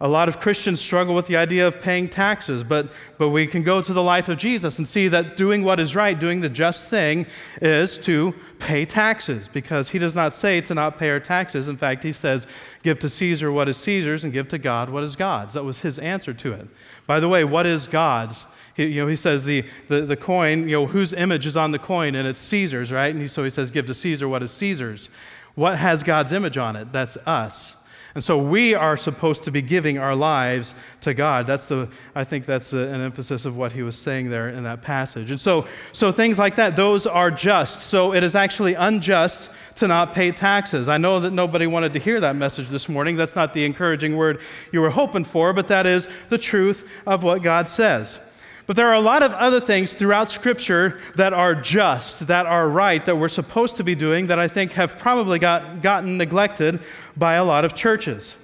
A 0.00 0.08
lot 0.08 0.28
of 0.28 0.40
Christians 0.40 0.80
struggle 0.80 1.14
with 1.14 1.26
the 1.26 1.36
idea 1.36 1.68
of 1.68 1.80
paying 1.80 2.08
taxes, 2.08 2.64
but, 2.64 2.90
but 3.16 3.28
we 3.28 3.46
can 3.46 3.62
go 3.62 3.80
to 3.80 3.92
the 3.92 4.02
life 4.02 4.28
of 4.28 4.38
Jesus 4.38 4.76
and 4.78 4.88
see 4.88 5.06
that 5.06 5.36
doing 5.36 5.62
what 5.62 5.78
is 5.78 5.94
right, 5.94 6.18
doing 6.18 6.40
the 6.40 6.48
just 6.48 6.90
thing, 6.90 7.24
is 7.62 7.96
to 7.98 8.34
pay 8.58 8.84
taxes 8.84 9.46
because 9.46 9.90
he 9.90 10.00
does 10.00 10.16
not 10.16 10.32
say 10.32 10.60
to 10.62 10.74
not 10.74 10.98
pay 10.98 11.10
our 11.10 11.20
taxes. 11.20 11.68
In 11.68 11.76
fact, 11.76 12.02
he 12.02 12.12
says, 12.12 12.48
Give 12.82 12.98
to 12.98 13.08
Caesar 13.08 13.52
what 13.52 13.68
is 13.68 13.76
Caesar's 13.76 14.24
and 14.24 14.32
give 14.32 14.48
to 14.48 14.58
God 14.58 14.90
what 14.90 15.04
is 15.04 15.14
God's. 15.14 15.54
That 15.54 15.64
was 15.64 15.82
his 15.82 16.00
answer 16.00 16.34
to 16.34 16.52
it. 16.54 16.66
By 17.06 17.20
the 17.20 17.28
way, 17.28 17.44
what 17.44 17.66
is 17.66 17.86
God's? 17.86 18.44
He, 18.78 18.86
you 18.86 19.02
know, 19.02 19.08
he 19.08 19.16
says 19.16 19.44
the, 19.44 19.64
the, 19.88 20.02
the 20.02 20.16
coin, 20.16 20.68
you 20.68 20.76
know, 20.76 20.86
whose 20.86 21.12
image 21.12 21.46
is 21.46 21.56
on 21.56 21.72
the 21.72 21.80
coin, 21.80 22.14
and 22.14 22.28
it's 22.28 22.38
Caesar's, 22.38 22.92
right? 22.92 23.12
And 23.12 23.20
he, 23.20 23.26
so 23.26 23.42
he 23.42 23.50
says, 23.50 23.72
Give 23.72 23.84
to 23.86 23.92
Caesar 23.92 24.28
what 24.28 24.40
is 24.40 24.52
Caesar's. 24.52 25.10
What 25.56 25.78
has 25.78 26.04
God's 26.04 26.30
image 26.30 26.56
on 26.56 26.76
it? 26.76 26.92
That's 26.92 27.16
us. 27.26 27.74
And 28.14 28.22
so 28.22 28.38
we 28.38 28.74
are 28.74 28.96
supposed 28.96 29.42
to 29.44 29.50
be 29.50 29.62
giving 29.62 29.98
our 29.98 30.14
lives 30.14 30.76
to 31.00 31.12
God. 31.12 31.44
That's 31.44 31.66
the, 31.66 31.88
I 32.14 32.22
think 32.22 32.46
that's 32.46 32.72
an 32.72 33.00
emphasis 33.00 33.44
of 33.44 33.56
what 33.56 33.72
he 33.72 33.82
was 33.82 33.98
saying 33.98 34.30
there 34.30 34.48
in 34.48 34.62
that 34.62 34.80
passage. 34.80 35.32
And 35.32 35.40
so, 35.40 35.66
so 35.92 36.12
things 36.12 36.38
like 36.38 36.54
that, 36.54 36.76
those 36.76 37.04
are 37.04 37.32
just. 37.32 37.80
So 37.80 38.14
it 38.14 38.22
is 38.22 38.36
actually 38.36 38.74
unjust 38.74 39.50
to 39.76 39.88
not 39.88 40.14
pay 40.14 40.30
taxes. 40.30 40.88
I 40.88 40.98
know 40.98 41.18
that 41.18 41.32
nobody 41.32 41.66
wanted 41.66 41.92
to 41.94 41.98
hear 41.98 42.20
that 42.20 42.36
message 42.36 42.68
this 42.68 42.88
morning. 42.88 43.16
That's 43.16 43.34
not 43.34 43.54
the 43.54 43.64
encouraging 43.64 44.16
word 44.16 44.40
you 44.70 44.80
were 44.80 44.90
hoping 44.90 45.24
for, 45.24 45.52
but 45.52 45.66
that 45.66 45.84
is 45.84 46.06
the 46.28 46.38
truth 46.38 46.88
of 47.06 47.24
what 47.24 47.42
God 47.42 47.68
says. 47.68 48.20
But 48.68 48.76
there 48.76 48.88
are 48.88 48.94
a 48.94 49.00
lot 49.00 49.22
of 49.22 49.32
other 49.32 49.60
things 49.60 49.94
throughout 49.94 50.28
Scripture 50.28 51.00
that 51.14 51.32
are 51.32 51.54
just, 51.54 52.26
that 52.26 52.44
are 52.44 52.68
right, 52.68 53.02
that 53.06 53.16
we're 53.16 53.30
supposed 53.30 53.76
to 53.76 53.82
be 53.82 53.94
doing 53.94 54.26
that 54.26 54.38
I 54.38 54.46
think 54.46 54.72
have 54.72 54.98
probably 54.98 55.38
got, 55.38 55.80
gotten 55.80 56.18
neglected 56.18 56.78
by 57.16 57.36
a 57.36 57.44
lot 57.44 57.64
of 57.64 57.74
churches. 57.74 58.36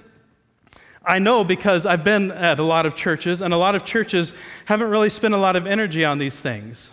I 1.05 1.19
know 1.19 1.43
because 1.43 1.85
I've 1.85 2.03
been 2.03 2.31
at 2.31 2.59
a 2.59 2.63
lot 2.63 2.87
of 2.87 2.95
churches, 2.95 3.39
and 3.39 3.53
a 3.53 3.57
lot 3.57 3.75
of 3.75 3.85
churches 3.85 4.33
haven't 4.65 4.89
really 4.89 5.11
spent 5.11 5.35
a 5.35 5.37
lot 5.37 5.55
of 5.55 5.67
energy 5.67 6.03
on 6.03 6.17
these 6.17 6.39
things. 6.39 6.89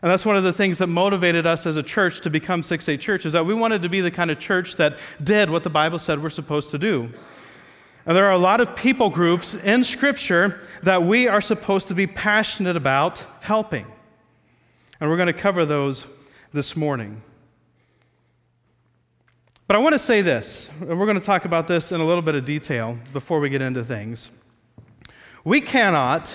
And 0.00 0.08
that's 0.08 0.24
one 0.24 0.36
of 0.36 0.44
the 0.44 0.52
things 0.52 0.78
that 0.78 0.86
motivated 0.86 1.44
us 1.44 1.66
as 1.66 1.76
a 1.76 1.82
church 1.82 2.20
to 2.20 2.30
become 2.30 2.62
6 2.62 2.88
8 2.88 3.00
Church, 3.00 3.26
is 3.26 3.32
that 3.32 3.44
we 3.44 3.54
wanted 3.54 3.82
to 3.82 3.88
be 3.88 4.00
the 4.00 4.12
kind 4.12 4.30
of 4.30 4.38
church 4.38 4.76
that 4.76 4.96
did 5.20 5.50
what 5.50 5.64
the 5.64 5.70
Bible 5.70 5.98
said 5.98 6.22
we're 6.22 6.30
supposed 6.30 6.70
to 6.70 6.78
do. 6.78 7.12
And 8.06 8.16
there 8.16 8.26
are 8.26 8.32
a 8.32 8.38
lot 8.38 8.60
of 8.60 8.76
people 8.76 9.10
groups 9.10 9.54
in 9.54 9.82
Scripture 9.82 10.60
that 10.84 11.02
we 11.02 11.26
are 11.26 11.40
supposed 11.40 11.88
to 11.88 11.94
be 11.94 12.06
passionate 12.06 12.76
about 12.76 13.26
helping. 13.40 13.84
And 15.00 15.10
we're 15.10 15.16
going 15.16 15.26
to 15.26 15.32
cover 15.32 15.66
those 15.66 16.06
this 16.52 16.76
morning. 16.76 17.20
But 19.66 19.74
I 19.74 19.80
want 19.80 19.94
to 19.94 19.98
say 19.98 20.22
this, 20.22 20.70
and 20.80 20.96
we're 20.96 21.06
going 21.06 21.18
to 21.18 21.26
talk 21.26 21.44
about 21.44 21.66
this 21.66 21.90
in 21.90 22.00
a 22.00 22.04
little 22.06 22.22
bit 22.22 22.36
of 22.36 22.44
detail 22.44 22.96
before 23.12 23.40
we 23.40 23.48
get 23.48 23.60
into 23.60 23.82
things. 23.82 24.30
We 25.42 25.60
cannot 25.60 26.32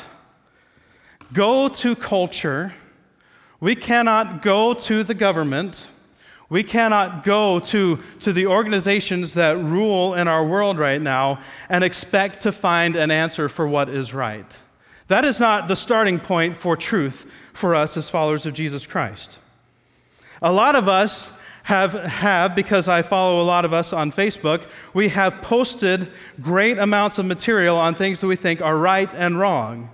go 1.31 1.69
to 1.69 1.95
culture, 1.95 2.73
we 3.61 3.75
cannot 3.75 4.41
go 4.41 4.73
to 4.73 5.05
the 5.05 5.13
government, 5.13 5.87
we 6.51 6.65
cannot 6.65 7.23
go 7.23 7.61
to, 7.61 7.97
to 8.19 8.33
the 8.33 8.45
organizations 8.45 9.35
that 9.35 9.57
rule 9.57 10.13
in 10.13 10.27
our 10.27 10.45
world 10.45 10.77
right 10.77 11.01
now 11.01 11.39
and 11.69 11.81
expect 11.81 12.41
to 12.41 12.51
find 12.51 12.97
an 12.97 13.09
answer 13.09 13.47
for 13.47 13.65
what 13.65 13.87
is 13.87 14.13
right. 14.13 14.59
That 15.07 15.23
is 15.23 15.39
not 15.39 15.69
the 15.69 15.77
starting 15.77 16.19
point 16.19 16.57
for 16.57 16.75
truth 16.75 17.31
for 17.53 17.73
us 17.73 17.95
as 17.95 18.09
followers 18.09 18.45
of 18.45 18.53
Jesus 18.53 18.85
Christ. 18.85 19.39
A 20.41 20.51
lot 20.51 20.75
of 20.75 20.89
us 20.89 21.31
have, 21.63 21.93
have, 21.93 22.53
because 22.53 22.89
I 22.89 23.01
follow 23.01 23.41
a 23.41 23.45
lot 23.45 23.63
of 23.63 23.71
us 23.71 23.93
on 23.93 24.11
Facebook, 24.11 24.65
we 24.93 25.07
have 25.07 25.41
posted 25.41 26.11
great 26.41 26.77
amounts 26.77 27.17
of 27.17 27.25
material 27.25 27.77
on 27.77 27.95
things 27.95 28.19
that 28.19 28.27
we 28.27 28.35
think 28.35 28.61
are 28.61 28.77
right 28.77 29.13
and 29.13 29.39
wrong. 29.39 29.89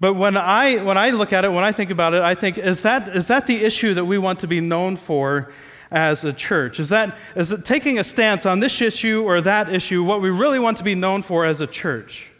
But 0.00 0.14
when 0.14 0.36
I, 0.36 0.82
when 0.82 0.96
I 0.96 1.10
look 1.10 1.32
at 1.32 1.44
it, 1.44 1.52
when 1.52 1.62
I 1.62 1.72
think 1.72 1.90
about 1.90 2.14
it, 2.14 2.22
I 2.22 2.34
think, 2.34 2.56
is 2.56 2.80
that, 2.82 3.08
is 3.08 3.26
that 3.26 3.46
the 3.46 3.62
issue 3.62 3.92
that 3.94 4.06
we 4.06 4.16
want 4.16 4.40
to 4.40 4.46
be 4.46 4.60
known 4.60 4.96
for 4.96 5.52
as 5.90 6.24
a 6.24 6.32
church? 6.32 6.80
Is 6.80 6.88
that 6.88 7.18
is 7.36 7.52
it 7.52 7.64
taking 7.64 7.98
a 7.98 8.04
stance 8.04 8.46
on 8.46 8.60
this 8.60 8.80
issue 8.80 9.22
or 9.24 9.40
that 9.42 9.72
issue 9.72 10.02
what 10.02 10.22
we 10.22 10.30
really 10.30 10.58
want 10.58 10.78
to 10.78 10.84
be 10.84 10.94
known 10.94 11.22
for 11.22 11.44
as 11.44 11.60
a 11.60 11.66
church? 11.66 12.30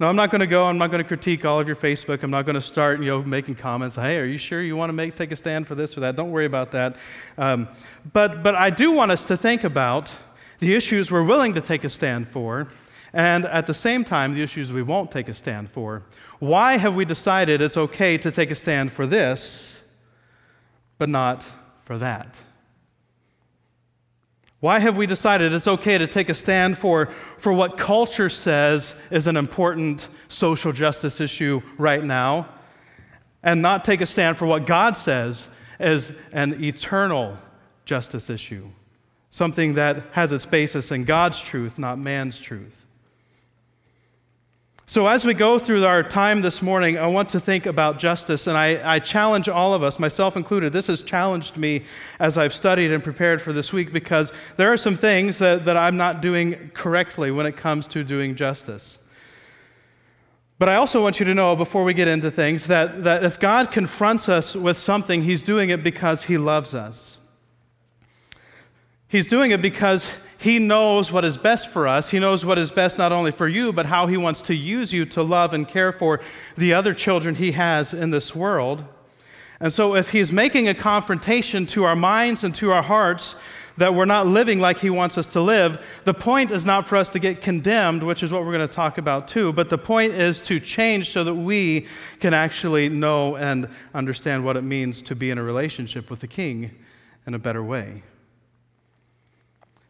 Now, 0.00 0.08
I'm 0.08 0.14
not 0.14 0.30
going 0.30 0.40
to 0.40 0.46
go, 0.46 0.64
I'm 0.64 0.78
not 0.78 0.92
going 0.92 1.02
to 1.02 1.08
critique 1.08 1.44
all 1.44 1.58
of 1.58 1.66
your 1.66 1.74
Facebook. 1.74 2.22
I'm 2.22 2.30
not 2.30 2.46
going 2.46 2.54
to 2.54 2.60
start, 2.60 3.00
you 3.00 3.06
know, 3.06 3.20
making 3.20 3.56
comments. 3.56 3.96
Hey, 3.96 4.16
are 4.18 4.24
you 4.24 4.38
sure 4.38 4.62
you 4.62 4.76
want 4.76 4.90
to 4.90 4.92
make, 4.92 5.16
take 5.16 5.32
a 5.32 5.36
stand 5.36 5.66
for 5.66 5.74
this 5.74 5.96
or 5.96 6.00
that? 6.00 6.14
Don't 6.14 6.30
worry 6.30 6.46
about 6.46 6.70
that. 6.70 6.94
Um, 7.36 7.66
but, 8.12 8.44
but 8.44 8.54
I 8.54 8.70
do 8.70 8.92
want 8.92 9.10
us 9.10 9.24
to 9.24 9.36
think 9.36 9.64
about 9.64 10.14
the 10.60 10.74
issues 10.74 11.10
we're 11.10 11.24
willing 11.24 11.52
to 11.54 11.60
take 11.60 11.82
a 11.82 11.90
stand 11.90 12.28
for, 12.28 12.68
and 13.12 13.44
at 13.46 13.66
the 13.66 13.74
same 13.74 14.04
time, 14.04 14.34
the 14.34 14.42
issues 14.42 14.72
we 14.72 14.82
won't 14.82 15.10
take 15.10 15.28
a 15.28 15.34
stand 15.34 15.68
for. 15.68 16.04
Why 16.38 16.76
have 16.76 16.94
we 16.94 17.04
decided 17.04 17.60
it's 17.60 17.76
okay 17.76 18.16
to 18.18 18.30
take 18.30 18.50
a 18.50 18.54
stand 18.54 18.92
for 18.92 19.06
this, 19.06 19.82
but 20.96 21.08
not 21.08 21.46
for 21.84 21.98
that? 21.98 22.40
Why 24.60 24.80
have 24.80 24.96
we 24.96 25.06
decided 25.06 25.52
it's 25.52 25.68
okay 25.68 25.98
to 25.98 26.08
take 26.08 26.28
a 26.28 26.34
stand 26.34 26.78
for, 26.78 27.06
for 27.38 27.52
what 27.52 27.76
culture 27.76 28.28
says 28.28 28.96
is 29.10 29.28
an 29.28 29.36
important 29.36 30.08
social 30.28 30.72
justice 30.72 31.20
issue 31.20 31.62
right 31.76 32.02
now, 32.02 32.48
and 33.42 33.62
not 33.62 33.84
take 33.84 34.00
a 34.00 34.06
stand 34.06 34.36
for 34.36 34.46
what 34.46 34.66
God 34.66 34.96
says 34.96 35.48
is 35.78 36.12
an 36.32 36.62
eternal 36.62 37.38
justice 37.84 38.28
issue? 38.28 38.68
Something 39.30 39.74
that 39.74 40.04
has 40.12 40.32
its 40.32 40.46
basis 40.46 40.90
in 40.90 41.04
God's 41.04 41.40
truth, 41.40 41.78
not 41.78 41.98
man's 41.98 42.38
truth. 42.38 42.87
So, 44.90 45.06
as 45.06 45.26
we 45.26 45.34
go 45.34 45.58
through 45.58 45.84
our 45.84 46.02
time 46.02 46.40
this 46.40 46.62
morning, 46.62 46.96
I 46.96 47.08
want 47.08 47.28
to 47.28 47.40
think 47.40 47.66
about 47.66 47.98
justice, 47.98 48.46
and 48.46 48.56
I, 48.56 48.94
I, 48.94 48.98
challenge 49.00 49.46
all 49.46 49.74
of 49.74 49.82
us, 49.82 49.98
myself 49.98 50.34
included. 50.34 50.72
This 50.72 50.86
has 50.86 51.02
challenged 51.02 51.58
me 51.58 51.82
as 52.18 52.38
I've 52.38 52.54
studied 52.54 52.90
and 52.90 53.04
prepared 53.04 53.42
for 53.42 53.52
this 53.52 53.70
week 53.70 53.92
because 53.92 54.32
there 54.56 54.72
are 54.72 54.78
some 54.78 54.96
things 54.96 55.36
that, 55.40 55.66
that 55.66 55.76
I'm 55.76 55.98
not 55.98 56.22
doing 56.22 56.70
correctly 56.72 57.30
when 57.30 57.44
it 57.44 57.54
comes 57.54 57.86
to 57.88 58.02
doing 58.02 58.34
justice. 58.34 58.98
But 60.58 60.70
I 60.70 60.76
also 60.76 61.02
want 61.02 61.20
you 61.20 61.26
to 61.26 61.34
know 61.34 61.54
before 61.54 61.84
we 61.84 61.92
get 61.92 62.08
into 62.08 62.30
things 62.30 62.66
that, 62.68 63.04
that 63.04 63.24
if 63.24 63.38
God 63.38 63.70
confronts 63.70 64.26
us 64.26 64.56
with 64.56 64.78
something, 64.78 65.20
He's 65.20 65.42
doing 65.42 65.68
it 65.68 65.84
because 65.84 66.22
He 66.22 66.38
loves 66.38 66.74
us. 66.74 67.18
He's 69.06 69.28
doing 69.28 69.50
it 69.50 69.60
because 69.60 70.10
he 70.40 70.60
knows 70.60 71.10
what 71.10 71.24
is 71.24 71.36
best 71.36 71.68
for 71.68 71.88
us. 71.88 72.10
He 72.10 72.20
knows 72.20 72.44
what 72.44 72.58
is 72.58 72.70
best 72.70 72.96
not 72.96 73.10
only 73.10 73.32
for 73.32 73.48
you, 73.48 73.72
but 73.72 73.86
how 73.86 74.06
He 74.06 74.16
wants 74.16 74.40
to 74.42 74.54
use 74.54 74.92
you 74.92 75.04
to 75.06 75.22
love 75.22 75.52
and 75.52 75.66
care 75.66 75.90
for 75.90 76.20
the 76.56 76.72
other 76.72 76.94
children 76.94 77.34
He 77.34 77.52
has 77.52 77.92
in 77.92 78.10
this 78.10 78.36
world. 78.36 78.84
And 79.58 79.72
so, 79.72 79.96
if 79.96 80.10
He's 80.10 80.30
making 80.30 80.68
a 80.68 80.74
confrontation 80.74 81.66
to 81.66 81.82
our 81.82 81.96
minds 81.96 82.44
and 82.44 82.54
to 82.54 82.70
our 82.70 82.84
hearts 82.84 83.34
that 83.78 83.94
we're 83.94 84.04
not 84.04 84.28
living 84.28 84.60
like 84.60 84.78
He 84.78 84.90
wants 84.90 85.18
us 85.18 85.26
to 85.28 85.40
live, 85.40 85.84
the 86.04 86.14
point 86.14 86.52
is 86.52 86.64
not 86.64 86.86
for 86.86 86.94
us 86.94 87.10
to 87.10 87.18
get 87.18 87.40
condemned, 87.40 88.04
which 88.04 88.22
is 88.22 88.32
what 88.32 88.44
we're 88.44 88.52
going 88.52 88.66
to 88.66 88.72
talk 88.72 88.96
about 88.96 89.26
too, 89.26 89.52
but 89.52 89.70
the 89.70 89.78
point 89.78 90.12
is 90.12 90.40
to 90.42 90.60
change 90.60 91.10
so 91.10 91.24
that 91.24 91.34
we 91.34 91.88
can 92.20 92.32
actually 92.32 92.88
know 92.88 93.34
and 93.34 93.68
understand 93.92 94.44
what 94.44 94.56
it 94.56 94.62
means 94.62 95.02
to 95.02 95.16
be 95.16 95.30
in 95.30 95.38
a 95.38 95.42
relationship 95.42 96.10
with 96.10 96.20
the 96.20 96.28
King 96.28 96.70
in 97.26 97.34
a 97.34 97.40
better 97.40 97.62
way. 97.62 98.04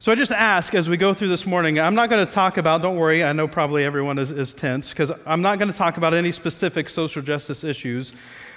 So 0.01 0.13
I 0.13 0.15
just 0.15 0.31
ask 0.31 0.77
as 0.77 0.89
we 0.89 0.97
go 0.97 1.13
through 1.13 1.29
this 1.29 1.45
morning, 1.45 1.81
I'm 1.81 1.97
not 1.97 2.09
going 2.09 2.25
to 2.25 2.33
talk 2.33 2.57
about, 2.57 2.83
don't 2.83 2.97
worry, 2.97 3.25
I 3.25 3.33
know 3.33 3.49
probably 3.49 3.85
everyone 3.85 4.17
is, 4.19 4.31
is 4.31 4.55
tense, 4.55 4.91
because 4.91 5.11
I'm 5.27 5.43
not 5.43 5.59
going 5.59 5.73
to 5.73 5.77
talk 5.77 5.97
about 5.97 6.15
any 6.15 6.31
specific 6.31 6.89
social 6.89 7.21
justice 7.21 7.65
issues 7.65 8.13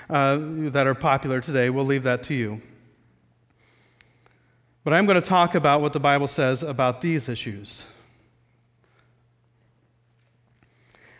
uh, 0.07 0.37
that 0.39 0.85
are 0.85 0.93
popular 0.93 1.41
today. 1.41 1.71
We'll 1.71 1.85
leave 1.85 2.03
that 2.03 2.21
to 2.23 2.35
you. 2.35 2.61
But 4.83 4.93
I'm 4.93 5.07
going 5.07 5.19
to 5.19 5.27
talk 5.27 5.55
about 5.55 5.81
what 5.81 5.93
the 5.93 5.99
Bible 5.99 6.27
says 6.27 6.61
about 6.61 7.01
these 7.01 7.27
issues. 7.27 7.87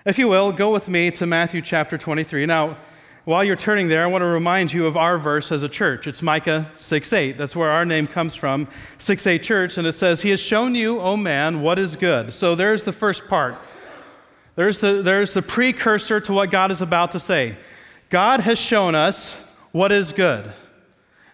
If 0.05 0.19
you 0.19 0.27
will, 0.27 0.51
go 0.51 0.71
with 0.71 0.87
me 0.87 1.09
to 1.11 1.25
Matthew 1.25 1.63
chapter 1.63 1.97
23. 1.97 2.45
Now, 2.45 2.77
while 3.23 3.43
you're 3.43 3.55
turning 3.55 3.87
there, 3.87 4.03
I 4.03 4.07
want 4.07 4.23
to 4.23 4.27
remind 4.27 4.73
you 4.73 4.87
of 4.87 4.97
our 4.97 5.19
verse 5.19 5.51
as 5.51 5.61
a 5.61 5.69
church. 5.69 6.07
It's 6.07 6.23
Micah 6.23 6.71
6 6.75 7.13
8. 7.13 7.37
That's 7.37 7.55
where 7.55 7.69
our 7.69 7.85
name 7.85 8.07
comes 8.07 8.33
from, 8.33 8.67
6 8.97 9.27
8 9.27 9.43
church. 9.43 9.77
And 9.77 9.85
it 9.85 9.93
says, 9.93 10.21
He 10.21 10.31
has 10.31 10.39
shown 10.39 10.73
you, 10.73 10.99
O 10.99 11.15
man, 11.15 11.61
what 11.61 11.77
is 11.77 11.95
good. 11.95 12.33
So 12.33 12.55
there's 12.55 12.83
the 12.83 12.91
first 12.91 13.27
part. 13.27 13.55
There's 14.55 14.79
the, 14.79 15.01
there's 15.01 15.33
the 15.33 15.41
precursor 15.41 16.19
to 16.21 16.33
what 16.33 16.49
God 16.49 16.71
is 16.71 16.81
about 16.81 17.11
to 17.11 17.19
say. 17.19 17.57
God 18.09 18.41
has 18.41 18.57
shown 18.57 18.95
us 18.95 19.39
what 19.71 19.91
is 19.91 20.11
good. 20.11 20.51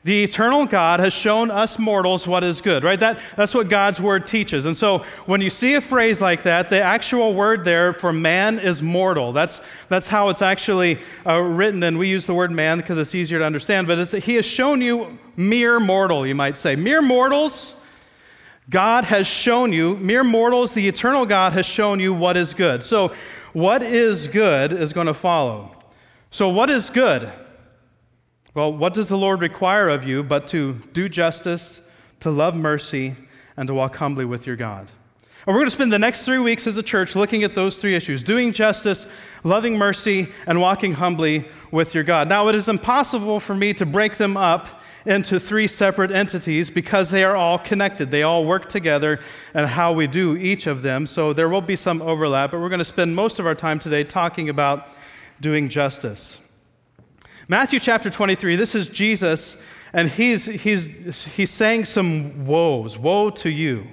The 0.07 0.23
eternal 0.23 0.65
God 0.65 1.01
has 1.01 1.11
shown 1.11 1.51
us 1.51 1.77
mortals 1.77 2.25
what 2.25 2.41
is 2.41 2.61
good, 2.61 2.85
right? 2.85 2.97
That, 2.97 3.19
that's 3.35 3.53
what 3.53 3.67
God's 3.67 3.99
word 3.99 4.25
teaches. 4.25 4.63
And 4.63 4.77
so 4.77 4.99
when 5.25 5.41
you 5.41 5.49
see 5.49 5.73
a 5.73 5.81
phrase 5.81 6.21
like 6.21 6.43
that, 6.43 6.69
the 6.69 6.81
actual 6.81 7.33
word 7.33 7.65
there 7.65 7.91
for 7.91 8.13
man 8.13 8.57
is 8.57 8.81
mortal. 8.81 9.33
That's, 9.33 9.59
that's 9.89 10.07
how 10.07 10.29
it's 10.29 10.41
actually 10.41 11.01
uh, 11.25 11.41
written. 11.41 11.83
And 11.83 11.99
we 11.99 12.07
use 12.07 12.25
the 12.25 12.33
word 12.33 12.51
man 12.51 12.77
because 12.77 12.97
it's 12.97 13.13
easier 13.13 13.39
to 13.39 13.43
understand. 13.43 13.85
But 13.85 14.07
he 14.13 14.35
has 14.35 14.45
shown 14.45 14.81
you 14.81 15.19
mere 15.35 15.77
mortal, 15.77 16.25
you 16.25 16.35
might 16.35 16.55
say. 16.55 16.77
Mere 16.77 17.01
mortals, 17.01 17.75
God 18.69 19.03
has 19.03 19.27
shown 19.27 19.73
you, 19.73 19.97
mere 19.97 20.23
mortals, 20.23 20.71
the 20.71 20.87
eternal 20.87 21.25
God 21.25 21.51
has 21.51 21.65
shown 21.65 21.99
you 21.99 22.13
what 22.13 22.37
is 22.37 22.53
good. 22.53 22.81
So 22.81 23.13
what 23.51 23.83
is 23.83 24.29
good 24.29 24.71
is 24.71 24.93
going 24.93 25.07
to 25.07 25.13
follow. 25.13 25.75
So, 26.31 26.47
what 26.47 26.69
is 26.69 26.89
good? 26.89 27.29
Well, 28.57 28.73
what 28.73 28.95
does 28.95 29.07
the 29.07 29.19
Lord 29.19 29.41
require 29.41 29.87
of 29.87 30.03
you 30.03 30.23
but 30.23 30.47
to 30.47 30.81
do 30.91 31.07
justice, 31.07 31.79
to 32.21 32.31
love 32.31 32.55
mercy, 32.55 33.15
and 33.55 33.67
to 33.67 33.73
walk 33.75 33.97
humbly 33.97 34.25
with 34.25 34.47
your 34.47 34.55
God? 34.55 34.89
And 35.45 35.53
we're 35.53 35.59
going 35.59 35.67
to 35.67 35.75
spend 35.75 35.93
the 35.93 35.99
next 35.99 36.23
three 36.23 36.39
weeks 36.39 36.65
as 36.65 36.75
a 36.75 36.81
church 36.81 37.15
looking 37.15 37.43
at 37.43 37.53
those 37.53 37.77
three 37.77 37.93
issues 37.93 38.23
doing 38.23 38.51
justice, 38.51 39.05
loving 39.43 39.77
mercy, 39.77 40.29
and 40.47 40.59
walking 40.59 40.93
humbly 40.93 41.47
with 41.69 41.93
your 41.93 42.03
God. 42.03 42.29
Now, 42.29 42.47
it 42.47 42.55
is 42.55 42.67
impossible 42.67 43.39
for 43.39 43.53
me 43.53 43.75
to 43.75 43.85
break 43.85 44.17
them 44.17 44.35
up 44.35 44.81
into 45.05 45.39
three 45.39 45.67
separate 45.67 46.09
entities 46.09 46.71
because 46.71 47.11
they 47.11 47.23
are 47.23 47.35
all 47.35 47.59
connected. 47.59 48.09
They 48.09 48.23
all 48.23 48.43
work 48.43 48.69
together 48.69 49.19
and 49.53 49.67
how 49.67 49.93
we 49.93 50.07
do 50.07 50.35
each 50.35 50.65
of 50.65 50.81
them. 50.81 51.05
So 51.05 51.31
there 51.31 51.47
will 51.47 51.61
be 51.61 51.75
some 51.75 52.01
overlap, 52.01 52.49
but 52.49 52.59
we're 52.59 52.69
going 52.69 52.79
to 52.79 52.85
spend 52.85 53.15
most 53.15 53.37
of 53.37 53.45
our 53.45 53.53
time 53.53 53.77
today 53.77 54.03
talking 54.03 54.49
about 54.49 54.87
doing 55.39 55.69
justice. 55.69 56.41
Matthew 57.49 57.79
chapter 57.79 58.09
23, 58.09 58.57
this 58.57 58.75
is 58.75 58.89
Jesus, 58.89 59.55
and 59.93 60.09
he's, 60.09 60.45
he's, 60.45 61.23
he's 61.23 61.49
saying 61.49 61.85
some 61.85 62.45
woes. 62.45 62.97
Woe 62.97 63.29
to 63.29 63.49
you. 63.49 63.87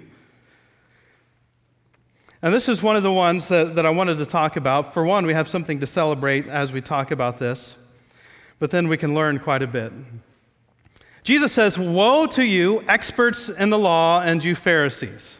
And 2.42 2.52
this 2.52 2.68
is 2.68 2.82
one 2.82 2.96
of 2.96 3.04
the 3.04 3.12
ones 3.12 3.46
that, 3.48 3.76
that 3.76 3.86
I 3.86 3.90
wanted 3.90 4.16
to 4.16 4.26
talk 4.26 4.56
about. 4.56 4.92
For 4.92 5.04
one, 5.04 5.24
we 5.24 5.34
have 5.34 5.48
something 5.48 5.78
to 5.78 5.86
celebrate 5.86 6.48
as 6.48 6.72
we 6.72 6.80
talk 6.80 7.12
about 7.12 7.38
this, 7.38 7.76
but 8.58 8.72
then 8.72 8.88
we 8.88 8.96
can 8.96 9.14
learn 9.14 9.38
quite 9.38 9.62
a 9.62 9.68
bit. 9.68 9.92
Jesus 11.22 11.52
says, 11.52 11.78
Woe 11.78 12.26
to 12.26 12.42
you, 12.42 12.82
experts 12.88 13.48
in 13.48 13.70
the 13.70 13.78
law, 13.78 14.20
and 14.20 14.42
you 14.42 14.56
Pharisees. 14.56 15.38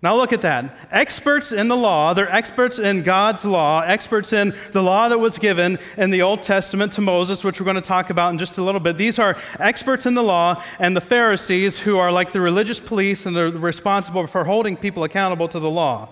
Now 0.00 0.14
look 0.14 0.32
at 0.32 0.42
that. 0.42 0.76
Experts 0.92 1.50
in 1.50 1.66
the 1.66 1.76
law, 1.76 2.14
they're 2.14 2.32
experts 2.32 2.78
in 2.78 3.02
God's 3.02 3.44
law, 3.44 3.80
experts 3.80 4.32
in 4.32 4.54
the 4.72 4.82
law 4.82 5.08
that 5.08 5.18
was 5.18 5.38
given 5.38 5.78
in 5.96 6.10
the 6.10 6.22
Old 6.22 6.42
Testament 6.42 6.92
to 6.92 7.00
Moses, 7.00 7.42
which 7.42 7.60
we're 7.60 7.64
going 7.64 7.74
to 7.74 7.80
talk 7.80 8.08
about 8.08 8.30
in 8.30 8.38
just 8.38 8.58
a 8.58 8.62
little 8.62 8.80
bit. 8.80 8.96
These 8.96 9.18
are 9.18 9.36
experts 9.58 10.06
in 10.06 10.14
the 10.14 10.22
law, 10.22 10.62
and 10.78 10.96
the 10.96 11.00
Pharisees, 11.00 11.80
who 11.80 11.98
are 11.98 12.12
like 12.12 12.30
the 12.30 12.40
religious 12.40 12.78
police 12.78 13.26
and 13.26 13.36
they're 13.36 13.50
responsible 13.50 14.28
for 14.28 14.44
holding 14.44 14.76
people 14.76 15.02
accountable 15.02 15.48
to 15.48 15.58
the 15.58 15.70
law. 15.70 16.08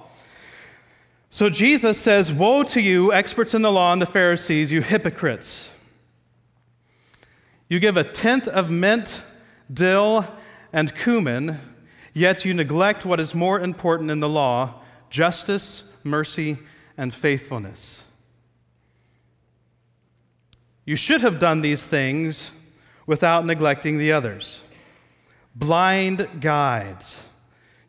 So 1.30 1.48
Jesus 1.48 2.00
says, 2.00 2.32
Woe 2.32 2.64
to 2.64 2.80
you, 2.80 3.12
experts 3.12 3.54
in 3.54 3.62
the 3.62 3.70
law 3.70 3.92
and 3.92 4.02
the 4.02 4.06
Pharisees, 4.06 4.72
you 4.72 4.82
hypocrites! 4.82 5.70
You 7.68 7.78
give 7.78 7.96
a 7.96 8.04
tenth 8.04 8.48
of 8.48 8.68
mint, 8.68 9.22
dill, 9.72 10.26
and 10.72 10.94
cumin 10.94 11.60
Yet 12.16 12.46
you 12.46 12.54
neglect 12.54 13.04
what 13.04 13.20
is 13.20 13.34
more 13.34 13.60
important 13.60 14.10
in 14.10 14.20
the 14.20 14.28
law 14.28 14.76
justice, 15.10 15.84
mercy, 16.02 16.56
and 16.96 17.12
faithfulness. 17.12 18.04
You 20.86 20.96
should 20.96 21.20
have 21.20 21.38
done 21.38 21.60
these 21.60 21.84
things 21.84 22.52
without 23.06 23.44
neglecting 23.44 23.98
the 23.98 24.12
others. 24.12 24.62
Blind 25.54 26.26
guides. 26.40 27.22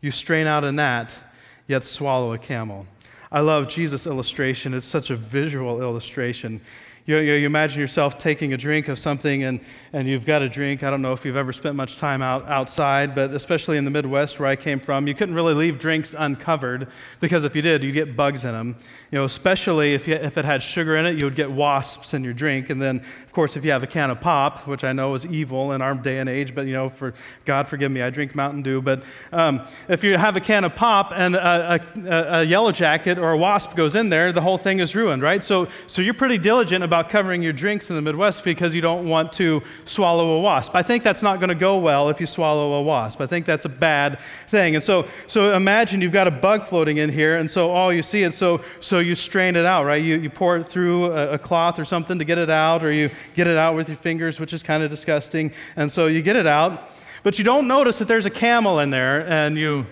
You 0.02 0.12
strain 0.12 0.46
out 0.46 0.66
a 0.66 0.74
gnat, 0.74 1.18
yet 1.66 1.86
swallow 1.86 2.34
a 2.34 2.38
camel. 2.38 2.86
I 3.32 3.40
love 3.40 3.70
Jesus' 3.70 4.06
illustration. 4.06 4.74
It's 4.74 4.86
such 4.86 5.10
a 5.10 5.16
visual 5.16 5.80
illustration. 5.80 6.60
You, 7.08 7.20
you, 7.20 7.34
you, 7.36 7.46
imagine 7.46 7.80
yourself 7.80 8.18
taking 8.18 8.54
a 8.54 8.58
drink 8.58 8.90
of 8.90 9.00
something 9.00 9.46
and, 9.46 9.62
and 9.94 10.10
you've 10.10 10.26
got 10.26 10.42
a 10.42 10.50
drink. 10.50 10.84
I 10.84 10.90
don't 10.90 11.02
know 11.02 11.14
if 11.14 11.24
you've 11.24 11.38
ever 11.38 11.54
spent 11.54 11.78
much 11.78 11.96
time 11.96 12.22
out, 12.22 12.46
outside, 12.50 13.16
but 13.16 13.32
especially 13.32 13.78
in 13.78 13.86
the 13.86 13.92
Midwest 13.92 14.42
where 14.42 14.50
I 14.50 14.58
came 14.58 14.82
from, 14.82 15.08
you 15.08 15.16
couldn't 15.16 15.34
really 15.34 15.54
leave 15.54 15.80
drinks 15.80 16.14
uncovered 16.18 16.90
because 17.22 17.46
if 17.46 17.56
you 17.56 17.62
did, 17.62 17.82
you'd 17.82 17.94
get 17.94 18.18
bugs 18.18 18.44
in 18.44 18.52
them. 18.52 18.76
You 19.10 19.20
know, 19.20 19.24
especially 19.24 19.94
if, 19.94 20.06
you, 20.06 20.16
if 20.16 20.38
it 20.38 20.44
had 20.44 20.62
sugar 20.62 20.98
in 20.98 21.06
it, 21.06 21.18
you 21.18 21.24
would 21.24 21.36
get 21.36 21.50
wasps 21.50 22.14
in 22.14 22.26
your 22.26 22.34
drink. 22.34 22.70
And 22.70 22.82
then, 22.82 22.98
of 22.98 23.32
course, 23.32 23.56
if 23.56 23.64
you 23.64 23.72
have 23.72 23.84
a 23.84 23.88
can 23.88 24.10
of 24.10 24.20
pop, 24.20 24.68
which 24.68 24.84
I 24.84 24.92
know 24.92 25.14
is 25.14 25.26
evil 25.26 25.72
in 25.72 25.82
our 25.82 25.96
day 25.96 26.20
and 26.20 26.28
age, 26.28 26.54
but 26.54 26.66
you 26.66 26.74
know, 26.74 26.90
for 26.90 27.14
God 27.46 27.70
forgive 27.70 27.90
me, 27.90 28.02
I 28.02 28.10
drink 28.10 28.36
Mountain 28.36 28.64
Dew. 28.64 28.82
But 28.82 29.04
um, 29.32 29.66
if 29.88 30.04
you 30.04 30.18
have 30.18 30.36
a 30.36 30.42
can 30.42 30.66
of 30.66 30.76
pop 30.76 31.14
and 31.16 31.38
a, 31.38 31.82
a, 32.06 32.40
a 32.40 32.44
yellow 32.44 32.74
jacket 32.74 33.18
or 33.18 33.32
a 33.32 33.38
wasp 33.38 33.78
goes 33.78 33.96
in 33.96 34.10
there, 34.10 34.34
the 34.34 34.42
whole 34.42 34.58
thing 34.58 34.80
is 34.82 34.94
ruined, 34.94 35.22
right? 35.22 35.42
So, 35.42 35.70
so 35.86 36.02
you're 36.02 36.14
pretty 36.14 36.38
diligent 36.38 36.84
about 36.84 36.97
about 36.98 37.12
covering 37.12 37.44
your 37.44 37.54
drinks 37.54 37.92
in 37.92 37.96
the 37.96 38.02
Midwest 38.02 38.44
because 38.44 38.74
you 38.74 38.82
don't 38.82 39.08
want 39.08 39.32
to 39.32 39.62
swallow 39.86 40.38
a 40.38 40.42
wasp. 40.42 40.74
I 40.74 40.82
think 40.82 41.04
that's 41.04 41.22
not 41.22 41.40
going 41.40 41.50
to 41.50 41.56
go 41.56 41.78
well 41.78 42.10
if 42.10 42.20
you 42.20 42.26
swallow 42.26 42.74
a 42.74 42.82
wasp. 42.82 43.22
I 43.22 43.28
think 43.28 43.46
that's 43.46 43.66
a 43.66 43.70
bad 43.70 44.20
thing. 44.48 44.74
And 44.74 44.84
so, 44.84 45.06
so 45.28 45.54
imagine 45.54 46.02
you've 46.02 46.12
got 46.12 46.28
a 46.28 46.32
bug 46.32 46.64
floating 46.64 46.98
in 46.98 47.12
here, 47.12 47.38
and 47.38 47.52
so 47.52 47.70
all 47.70 47.94
you 47.94 48.02
see 48.02 48.24
it, 48.24 48.34
so, 48.34 48.64
so 48.80 48.98
you 48.98 49.14
strain 49.14 49.56
it 49.56 49.64
out, 49.66 49.86
right? 49.86 50.04
You, 50.04 50.18
you 50.18 50.32
pour 50.32 50.58
it 50.58 50.64
through 50.64 51.12
a, 51.14 51.34
a 51.34 51.38
cloth 51.38 51.78
or 51.78 51.86
something 51.86 52.18
to 52.18 52.26
get 52.26 52.40
it 52.40 52.50
out, 52.50 52.84
or 52.84 52.92
you 52.92 53.12
get 53.36 53.46
it 53.46 53.58
out 53.58 53.76
with 53.76 53.90
your 53.90 53.98
fingers, 53.98 54.40
which 54.40 54.52
is 54.52 54.64
kind 54.64 54.82
of 54.82 54.90
disgusting. 54.90 55.52
And 55.76 55.92
so 55.92 56.08
you 56.08 56.24
get 56.24 56.36
it 56.36 56.48
out, 56.48 56.90
but 57.22 57.38
you 57.38 57.44
don't 57.44 57.68
notice 57.68 58.00
that 58.00 58.08
there's 58.08 58.26
a 58.26 58.32
camel 58.32 58.80
in 58.80 58.90
there, 58.90 59.24
and 59.30 59.56
you 59.56 59.86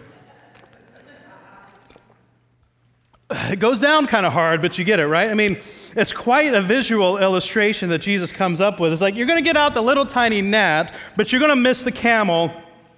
it 3.30 3.60
goes 3.60 3.80
down 3.80 4.08
kind 4.08 4.26
of 4.26 4.34
hard, 4.34 4.60
but 4.60 4.80
you 4.80 4.84
get 4.84 5.00
it, 5.00 5.06
right? 5.06 5.30
I 5.30 5.36
mean, 5.36 5.58
it's 5.96 6.12
quite 6.12 6.54
a 6.54 6.62
visual 6.62 7.18
illustration 7.18 7.90
that 7.90 8.00
Jesus 8.00 8.32
comes 8.32 8.60
up 8.60 8.80
with. 8.80 8.92
It's 8.92 9.02
like 9.02 9.16
you're 9.16 9.28
going 9.28 9.42
to 9.42 9.48
get 9.48 9.56
out 9.56 9.74
the 9.74 9.82
little 9.82 10.06
tiny 10.06 10.42
gnat, 10.42 10.94
but 11.16 11.32
you're 11.32 11.40
going 11.40 11.52
to 11.52 11.56
miss 11.56 11.82
the 11.82 11.92
camel 11.92 12.54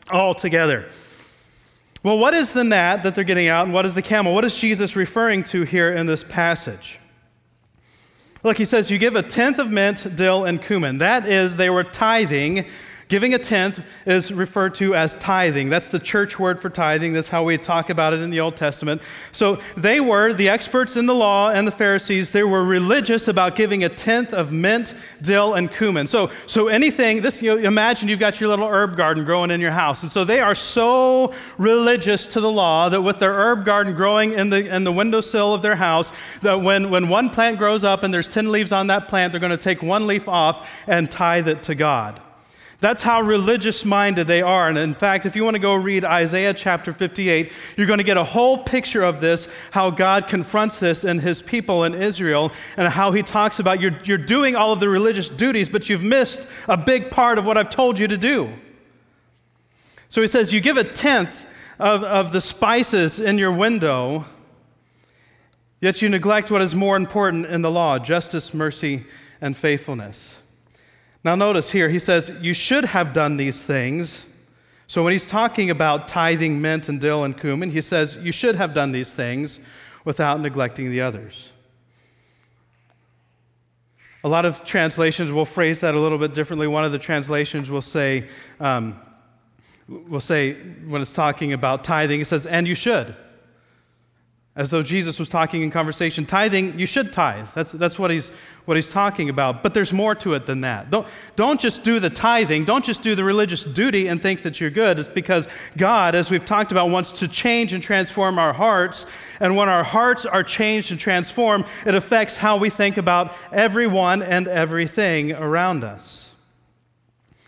altogether. 0.09 0.89
Well, 2.03 2.17
what 2.17 2.33
is 2.33 2.53
the 2.53 2.63
gnat 2.63 3.03
that 3.03 3.15
they're 3.15 3.23
getting 3.23 3.47
out, 3.47 3.65
and 3.65 3.73
what 3.73 3.85
is 3.85 3.93
the 3.93 4.01
camel? 4.01 4.33
What 4.33 4.45
is 4.45 4.57
Jesus 4.57 4.95
referring 4.95 5.43
to 5.45 5.63
here 5.63 5.93
in 5.93 6.07
this 6.07 6.23
passage? 6.23 6.99
Look, 8.43 8.57
he 8.57 8.65
says, 8.65 8.89
You 8.89 8.97
give 8.97 9.15
a 9.15 9.23
tenth 9.23 9.59
of 9.59 9.69
mint, 9.69 10.15
dill, 10.15 10.45
and 10.45 10.61
cumin. 10.61 10.99
That 10.99 11.27
is, 11.27 11.57
they 11.57 11.69
were 11.69 11.83
tithing 11.83 12.65
Giving 13.07 13.33
a 13.33 13.39
tenth 13.39 13.81
is 14.05 14.33
referred 14.33 14.75
to 14.75 14.93
as 14.93 15.15
tithing. 15.15 15.69
That's 15.69 15.89
the 15.89 15.99
church 15.99 16.37
word 16.37 16.59
for 16.59 16.69
tithing. 16.69 17.13
That's 17.13 17.29
how 17.29 17.41
we 17.43 17.57
talk 17.57 17.89
about 17.89 18.11
it 18.11 18.19
in 18.19 18.31
the 18.31 18.41
Old 18.41 18.57
Testament. 18.57 19.01
So 19.31 19.61
they 19.77 20.01
were, 20.01 20.33
the 20.33 20.49
experts 20.49 20.97
in 20.97 21.05
the 21.05 21.15
law 21.15 21.49
and 21.49 21.65
the 21.65 21.71
Pharisees, 21.71 22.31
they 22.31 22.43
were 22.43 22.65
religious 22.65 23.29
about 23.29 23.55
giving 23.55 23.85
a 23.85 23.89
tenth 23.89 24.33
of 24.33 24.51
mint, 24.51 24.93
dill, 25.21 25.53
and 25.53 25.71
cumin. 25.71 26.05
So, 26.05 26.31
so 26.47 26.67
anything, 26.67 27.21
this, 27.21 27.41
you 27.41 27.55
know, 27.55 27.65
imagine 27.65 28.09
you've 28.09 28.19
got 28.19 28.41
your 28.41 28.49
little 28.49 28.67
herb 28.67 28.97
garden 28.97 29.23
growing 29.23 29.51
in 29.51 29.61
your 29.61 29.71
house. 29.71 30.03
And 30.03 30.11
so 30.11 30.25
they 30.25 30.41
are 30.41 30.55
so 30.55 31.33
religious 31.57 32.25
to 32.25 32.41
the 32.41 32.51
law 32.51 32.89
that 32.89 33.01
with 33.01 33.19
their 33.19 33.33
herb 33.33 33.63
garden 33.63 33.93
growing 33.93 34.33
in 34.33 34.49
the, 34.49 34.75
in 34.75 34.83
the 34.83 34.91
windowsill 34.91 35.53
of 35.53 35.61
their 35.61 35.77
house, 35.77 36.11
that 36.41 36.61
when, 36.61 36.89
when 36.89 37.07
one 37.07 37.29
plant 37.29 37.57
grows 37.57 37.85
up 37.85 38.03
and 38.03 38.13
there's 38.13 38.27
10 38.27 38.51
leaves 38.51 38.73
on 38.73 38.87
that 38.87 39.07
plant, 39.07 39.31
they're 39.31 39.39
going 39.39 39.51
to 39.51 39.55
take 39.55 39.81
one 39.81 40.07
leaf 40.07 40.27
off 40.27 40.83
and 40.87 41.09
tithe 41.09 41.47
it 41.47 41.63
to 41.63 41.73
God. 41.73 42.21
That's 42.79 43.01
how 43.01 43.21
religious 43.21 43.83
minded 43.83 44.27
they 44.27 44.43
are. 44.43 44.69
And 44.69 44.77
in 44.77 44.93
fact, 44.93 45.25
if 45.25 45.35
you 45.35 45.43
want 45.43 45.55
to 45.55 45.59
go 45.59 45.73
read 45.73 46.05
Isaiah 46.05 46.53
chapter 46.53 46.93
58, 46.93 47.51
you're 47.75 47.87
going 47.87 47.97
to 47.97 48.03
get 48.03 48.17
a 48.17 48.23
whole 48.23 48.59
picture 48.59 49.01
of 49.01 49.19
this, 49.19 49.49
how 49.71 49.89
God 49.89 50.27
confronts 50.27 50.79
this 50.79 51.03
in 51.03 51.17
his 51.17 51.41
people 51.41 51.85
in 51.85 51.95
Israel, 51.95 52.51
and 52.77 52.87
how 52.87 53.11
he 53.11 53.23
talks 53.23 53.59
about 53.59 53.81
you're, 53.81 53.97
you're 54.03 54.19
doing 54.19 54.55
all 54.55 54.73
of 54.73 54.79
the 54.79 54.89
religious 54.89 55.27
duties, 55.27 55.69
but 55.69 55.89
you've 55.89 56.03
missed 56.03 56.47
a 56.67 56.77
big 56.77 57.09
part 57.09 57.39
of 57.39 57.47
what 57.47 57.57
I've 57.57 57.71
told 57.71 57.97
you 57.97 58.07
to 58.09 58.17
do. 58.17 58.53
So 60.07 60.21
he 60.21 60.27
says, 60.27 60.53
You 60.53 60.61
give 60.61 60.77
a 60.77 60.83
tenth 60.83 61.47
of, 61.79 62.03
of 62.03 62.31
the 62.31 62.41
spices 62.41 63.19
in 63.19 63.39
your 63.39 63.51
window, 63.51 64.25
yet 65.81 66.03
you 66.03 66.09
neglect 66.09 66.51
what 66.51 66.61
is 66.61 66.75
more 66.75 66.95
important 66.95 67.47
in 67.47 67.63
the 67.63 67.71
law 67.71 67.97
justice, 67.97 68.53
mercy, 68.53 69.05
and 69.41 69.57
faithfulness. 69.57 70.37
Now, 71.27 71.35
notice 71.35 71.71
here, 71.71 71.89
he 71.89 71.99
says, 71.99 72.31
You 72.39 72.53
should 72.53 72.85
have 72.85 73.11
done 73.11 73.35
these 73.35 73.61
things. 73.61 74.25
So, 74.87 75.03
when 75.03 75.11
he's 75.11 75.25
talking 75.25 75.69
about 75.69 76.07
tithing 76.07 76.61
mint 76.61 76.87
and 76.87 77.01
dill 77.01 77.25
and 77.25 77.37
cumin, 77.37 77.71
he 77.71 77.81
says, 77.81 78.15
You 78.15 78.31
should 78.31 78.55
have 78.55 78.73
done 78.73 78.93
these 78.93 79.11
things 79.11 79.59
without 80.05 80.39
neglecting 80.39 80.89
the 80.89 81.01
others. 81.01 81.51
A 84.23 84.29
lot 84.29 84.45
of 84.45 84.63
translations 84.63 85.29
will 85.29 85.43
phrase 85.43 85.81
that 85.81 85.95
a 85.95 85.99
little 85.99 86.17
bit 86.17 86.33
differently. 86.33 86.65
One 86.65 86.85
of 86.85 86.93
the 86.93 86.97
translations 86.97 87.69
will 87.69 87.81
say, 87.81 88.29
um, 88.61 88.97
will 89.89 90.21
say 90.21 90.53
when 90.53 91.01
it's 91.01 91.11
talking 91.11 91.51
about 91.51 91.83
tithing, 91.83 92.21
it 92.21 92.27
says, 92.27 92.45
and 92.45 92.65
you 92.65 92.73
should 92.73 93.13
as 94.57 94.71
though 94.71 94.81
Jesus 94.81 95.19
was 95.19 95.29
talking 95.29 95.61
in 95.61 95.69
conversation. 95.69 96.25
Tithing, 96.25 96.77
you 96.79 96.87
should 96.87 97.13
tithe. 97.13 97.47
That's, 97.53 97.71
that's 97.71 97.99
what, 97.99 98.09
he's, 98.09 98.29
what 98.65 98.75
he's 98.75 98.89
talking 98.89 99.29
about. 99.29 99.61
But 99.61 99.75
there's 99.75 99.93
more 99.93 100.15
to 100.15 100.33
it 100.33 100.47
than 100.47 100.61
that. 100.61 100.89
Don't, 100.89 101.07
don't 101.35 101.61
just 101.61 101.83
do 101.83 101.99
the 101.99 102.09
tithing, 102.09 102.65
don't 102.65 102.83
just 102.83 103.03
do 103.03 103.13
the 103.13 103.23
religious 103.23 103.63
duty 103.63 104.07
and 104.07 104.19
think 104.19 104.41
that 104.41 104.59
you're 104.59 104.71
good. 104.71 104.97
It's 104.97 105.07
because 105.07 105.47
God, 105.77 106.15
as 106.15 106.31
we've 106.31 106.43
talked 106.43 106.71
about, 106.71 106.89
wants 106.89 107.11
to 107.19 107.27
change 107.27 107.71
and 107.71 107.83
transform 107.83 108.39
our 108.39 108.51
hearts. 108.51 109.05
And 109.39 109.55
when 109.55 109.69
our 109.69 109.83
hearts 109.83 110.25
are 110.25 110.43
changed 110.43 110.89
and 110.89 110.99
transformed, 110.99 111.65
it 111.85 111.93
affects 111.93 112.35
how 112.35 112.57
we 112.57 112.71
think 112.71 112.97
about 112.97 113.35
everyone 113.51 114.23
and 114.23 114.47
everything 114.47 115.33
around 115.33 115.83
us. 115.83 116.26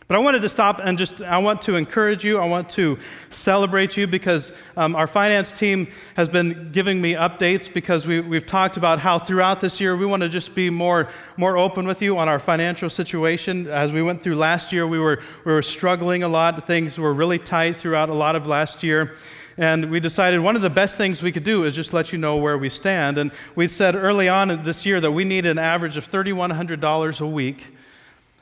But 0.10 0.16
I 0.16 0.22
wanted 0.22 0.42
to 0.42 0.50
stop 0.50 0.80
and 0.84 0.98
just, 0.98 1.22
I 1.22 1.38
want 1.38 1.62
to 1.62 1.76
encourage 1.76 2.26
you. 2.26 2.40
I 2.40 2.46
want 2.48 2.68
to 2.72 2.98
celebrate 3.30 3.96
you 3.96 4.08
because 4.08 4.52
um, 4.76 4.96
our 4.96 5.06
finance 5.06 5.52
team 5.52 5.88
has 6.16 6.28
been 6.28 6.72
giving 6.72 7.00
me 7.00 7.14
updates 7.14 7.72
because 7.72 8.08
we, 8.08 8.20
we've 8.20 8.48
talked 8.48 8.76
about 8.76 8.98
how 8.98 9.20
throughout 9.20 9.62
this 9.62 9.80
year 9.80 9.96
we 9.96 10.08
want 10.08 10.24
to 10.24 10.30
just 10.30 10.56
be 10.56 10.72
more, 10.72 11.10
more 11.38 11.60
open 11.60 11.86
with 11.86 12.02
you 12.02 12.18
on 12.18 12.28
our 12.28 12.40
financial 12.40 12.90
situation. 12.90 13.68
As 13.68 13.92
we 13.92 14.02
went 14.02 14.24
through 14.24 14.38
last 14.38 14.74
year, 14.74 14.88
we 14.88 14.98
were, 14.98 15.22
we 15.46 15.54
were 15.54 15.62
struggling 15.62 16.24
a 16.24 16.28
lot. 16.28 16.66
Things 16.66 16.98
were 16.98 17.14
really 17.14 17.38
tight 17.38 17.78
throughout 17.78 18.10
a 18.10 18.16
lot 18.16 18.36
of 18.36 18.48
last 18.48 18.82
year. 18.82 19.14
And 19.60 19.92
we 19.92 20.00
decided 20.00 20.40
one 20.40 20.56
of 20.56 20.64
the 20.64 20.72
best 20.72 20.98
things 20.98 21.22
we 21.22 21.32
could 21.32 21.44
do 21.44 21.66
is 21.66 21.76
just 21.76 21.94
let 21.94 22.12
you 22.12 22.18
know 22.18 22.38
where 22.38 22.58
we 22.58 22.70
stand. 22.70 23.20
And 23.20 23.32
we 23.54 23.68
said 23.68 23.96
early 23.96 24.28
on 24.28 24.64
this 24.64 24.88
year 24.88 25.00
that 25.02 25.12
we 25.12 25.24
need 25.24 25.46
an 25.46 25.60
average 25.60 25.98
of 25.98 26.10
$3,100 26.10 27.22
a 27.22 27.28
week 27.28 27.76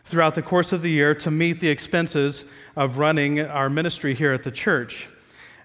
throughout 0.08 0.36
the 0.36 0.41
course 0.41 0.72
of 0.72 0.82
the 0.82 0.89
year 0.89 1.13
to 1.13 1.30
meet 1.30 1.60
the 1.60 1.70
expenses 1.70 2.46
of 2.76 2.98
running 2.98 3.41
our 3.41 3.70
ministry 3.70 4.15
here 4.15 4.32
at 4.32 4.43
the 4.43 4.52
church. 4.52 5.08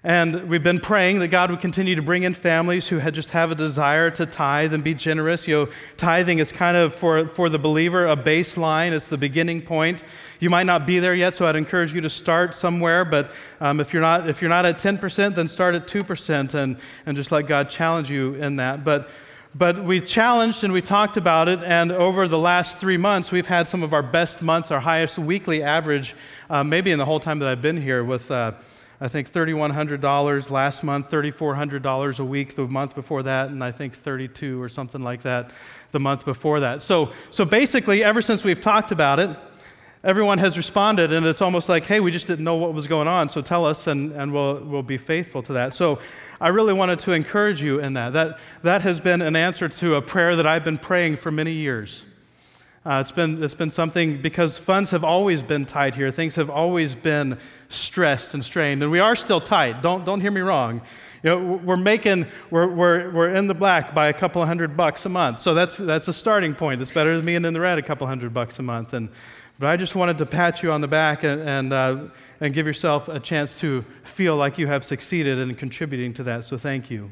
And 0.05 0.49
we've 0.49 0.61
been 0.61 0.81
praying 0.81 1.19
that 1.19 1.29
God 1.29 1.49
would 1.49 1.61
continue 1.61 1.95
to 1.95 2.01
bring 2.01 2.23
in 2.23 2.33
families 2.33 2.89
who 2.89 2.99
had 2.99 3.13
just 3.13 3.31
have 3.31 3.51
a 3.51 3.55
desire 3.55 4.11
to 4.11 4.25
tithe 4.25 4.73
and 4.73 4.83
be 4.83 4.93
generous. 4.93 5.47
You 5.47 5.55
know, 5.55 5.71
tithing 5.95 6.39
is 6.39 6.51
kind 6.51 6.75
of 6.75 6.93
for, 6.93 7.29
for 7.29 7.47
the 7.47 7.57
believer 7.57 8.05
a 8.05 8.17
baseline, 8.17 8.91
it's 8.91 9.07
the 9.07 9.17
beginning 9.17 9.61
point. 9.61 10.03
You 10.41 10.49
might 10.49 10.65
not 10.65 10.85
be 10.85 10.99
there 10.99 11.15
yet, 11.15 11.35
so 11.35 11.45
I'd 11.45 11.55
encourage 11.55 11.93
you 11.93 12.01
to 12.01 12.09
start 12.09 12.53
somewhere. 12.53 13.05
But 13.05 13.31
um, 13.61 13.79
if, 13.79 13.93
you're 13.93 14.01
not, 14.01 14.27
if 14.27 14.41
you're 14.41 14.49
not 14.49 14.65
at 14.65 14.77
10%, 14.77 15.35
then 15.35 15.47
start 15.47 15.73
at 15.73 15.87
2% 15.87 16.53
and, 16.53 16.77
and 17.05 17.15
just 17.15 17.31
let 17.31 17.47
God 17.47 17.69
challenge 17.69 18.11
you 18.11 18.33
in 18.33 18.57
that. 18.57 18.83
But 18.83 19.09
but 19.55 19.83
we 19.83 20.01
challenged 20.01 20.63
and 20.63 20.73
we 20.73 20.81
talked 20.81 21.15
about 21.15 21.47
it, 21.47 21.63
and 21.63 21.91
over 21.91 22.27
the 22.27 22.39
last 22.39 22.77
three 22.77 22.97
months, 22.97 23.31
we've 23.31 23.47
had 23.47 23.67
some 23.67 23.83
of 23.83 23.93
our 23.93 24.01
best 24.01 24.41
months, 24.41 24.71
our 24.71 24.79
highest 24.79 25.19
weekly 25.19 25.61
average, 25.61 26.15
uh, 26.49 26.63
maybe 26.63 26.91
in 26.91 26.97
the 26.97 27.05
whole 27.05 27.19
time 27.19 27.39
that 27.39 27.47
I've 27.47 27.61
been 27.61 27.79
here, 27.79 28.03
with 28.03 28.31
uh, 28.31 28.53
I 28.99 29.07
think 29.09 29.31
$3,100 29.31 30.49
last 30.49 30.83
month, 30.83 31.09
$3,400 31.11 32.19
a 32.19 32.25
week 32.25 32.55
the 32.55 32.67
month 32.67 32.95
before 32.95 33.23
that, 33.23 33.49
and 33.49 33.63
I 33.63 33.71
think 33.71 33.93
32 33.93 34.61
or 34.61 34.69
something 34.69 35.03
like 35.03 35.21
that 35.21 35.51
the 35.91 35.99
month 35.99 36.25
before 36.25 36.61
that. 36.61 36.81
So, 36.81 37.11
so 37.29 37.45
basically, 37.45 38.03
ever 38.03 38.21
since 38.21 38.43
we've 38.43 38.61
talked 38.61 38.91
about 38.91 39.19
it, 39.19 39.29
everyone 40.03 40.39
has 40.39 40.57
responded, 40.57 41.13
and 41.13 41.25
it's 41.27 41.41
almost 41.41 41.69
like, 41.69 41.85
hey, 41.85 41.99
we 41.99 42.09
just 42.11 42.25
didn't 42.25 42.43
know 42.43 42.55
what 42.55 42.73
was 42.73 42.87
going 42.87 43.07
on, 43.07 43.29
so 43.29 43.41
tell 43.41 43.65
us, 43.65 43.85
and, 43.85 44.11
and 44.13 44.33
we'll, 44.33 44.59
we'll 44.61 44.83
be 44.83 44.97
faithful 44.97 45.43
to 45.43 45.53
that. 45.53 45.73
So 45.73 45.99
I 46.41 46.49
really 46.49 46.73
wanted 46.73 46.99
to 46.99 47.11
encourage 47.11 47.61
you 47.61 47.79
in 47.79 47.93
that. 47.93 48.13
That, 48.13 48.39
that 48.63 48.81
has 48.81 48.99
been 48.99 49.21
an 49.21 49.35
answer 49.35 49.69
to 49.69 49.95
a 49.95 50.01
prayer 50.01 50.35
that 50.35 50.47
I've 50.47 50.63
been 50.63 50.77
praying 50.77 51.17
for 51.17 51.31
many 51.31 51.51
years. 51.51 52.03
Uh, 52.85 52.99
it's, 52.99 53.11
been, 53.11 53.41
it's 53.41 53.53
been 53.53 53.69
something 53.69 54.21
because 54.21 54.57
funds 54.57 54.91
have 54.91 55.05
always 55.05 55.41
been 55.41 55.65
tight 55.65 55.95
here. 55.95 56.11
Things 56.11 56.35
have 56.35 56.49
always 56.49 56.93
been 56.93 57.37
stressed 57.69 58.33
and 58.33 58.43
strained, 58.43 58.83
and 58.83 58.91
we 58.91 58.99
are 58.99 59.15
still 59.15 59.39
tight. 59.39 59.81
Don't, 59.81 60.03
don't 60.03 60.19
hear 60.19 60.31
me 60.31 60.41
wrong. 60.41 60.81
You 61.23 61.29
know, 61.29 61.61
we're 61.63 61.77
making, 61.77 62.25
we're, 62.49 62.67
we're, 62.67 63.09
we're 63.11 63.33
in 63.33 63.47
the 63.47 63.53
black 63.53 63.93
by 63.93 64.09
a 64.09 64.13
couple 64.13 64.41
of 64.41 64.49
hundred 64.49 64.75
bucks 64.75 65.05
a 65.05 65.09
month. 65.09 65.39
So 65.39 65.53
that's, 65.53 65.77
that's 65.77 66.09
a 66.09 66.13
starting 66.13 66.53
point. 66.53 66.81
It's 66.81 66.91
better 66.91 67.15
than 67.15 67.25
being 67.25 67.45
in 67.45 67.53
the 67.53 67.61
red 67.61 67.77
a 67.77 67.81
couple 67.81 68.05
hundred 68.05 68.33
bucks 68.33 68.59
a 68.59 68.63
month. 68.63 68.93
And, 68.93 69.07
but 69.57 69.69
I 69.69 69.77
just 69.77 69.95
wanted 69.95 70.17
to 70.17 70.25
pat 70.25 70.61
you 70.61 70.73
on 70.73 70.81
the 70.81 70.89
back 70.89 71.23
and, 71.23 71.41
and 71.41 71.71
uh, 71.71 72.05
and 72.43 72.53
give 72.53 72.67
yourself 72.67 73.07
a 73.07 73.21
chance 73.21 73.55
to 73.55 73.83
feel 74.03 74.35
like 74.35 74.57
you 74.57 74.67
have 74.67 74.83
succeeded 74.83 75.39
in 75.39 75.55
contributing 75.55 76.13
to 76.13 76.23
that. 76.23 76.43
So 76.43 76.57
thank 76.57 76.91
you. 76.91 77.09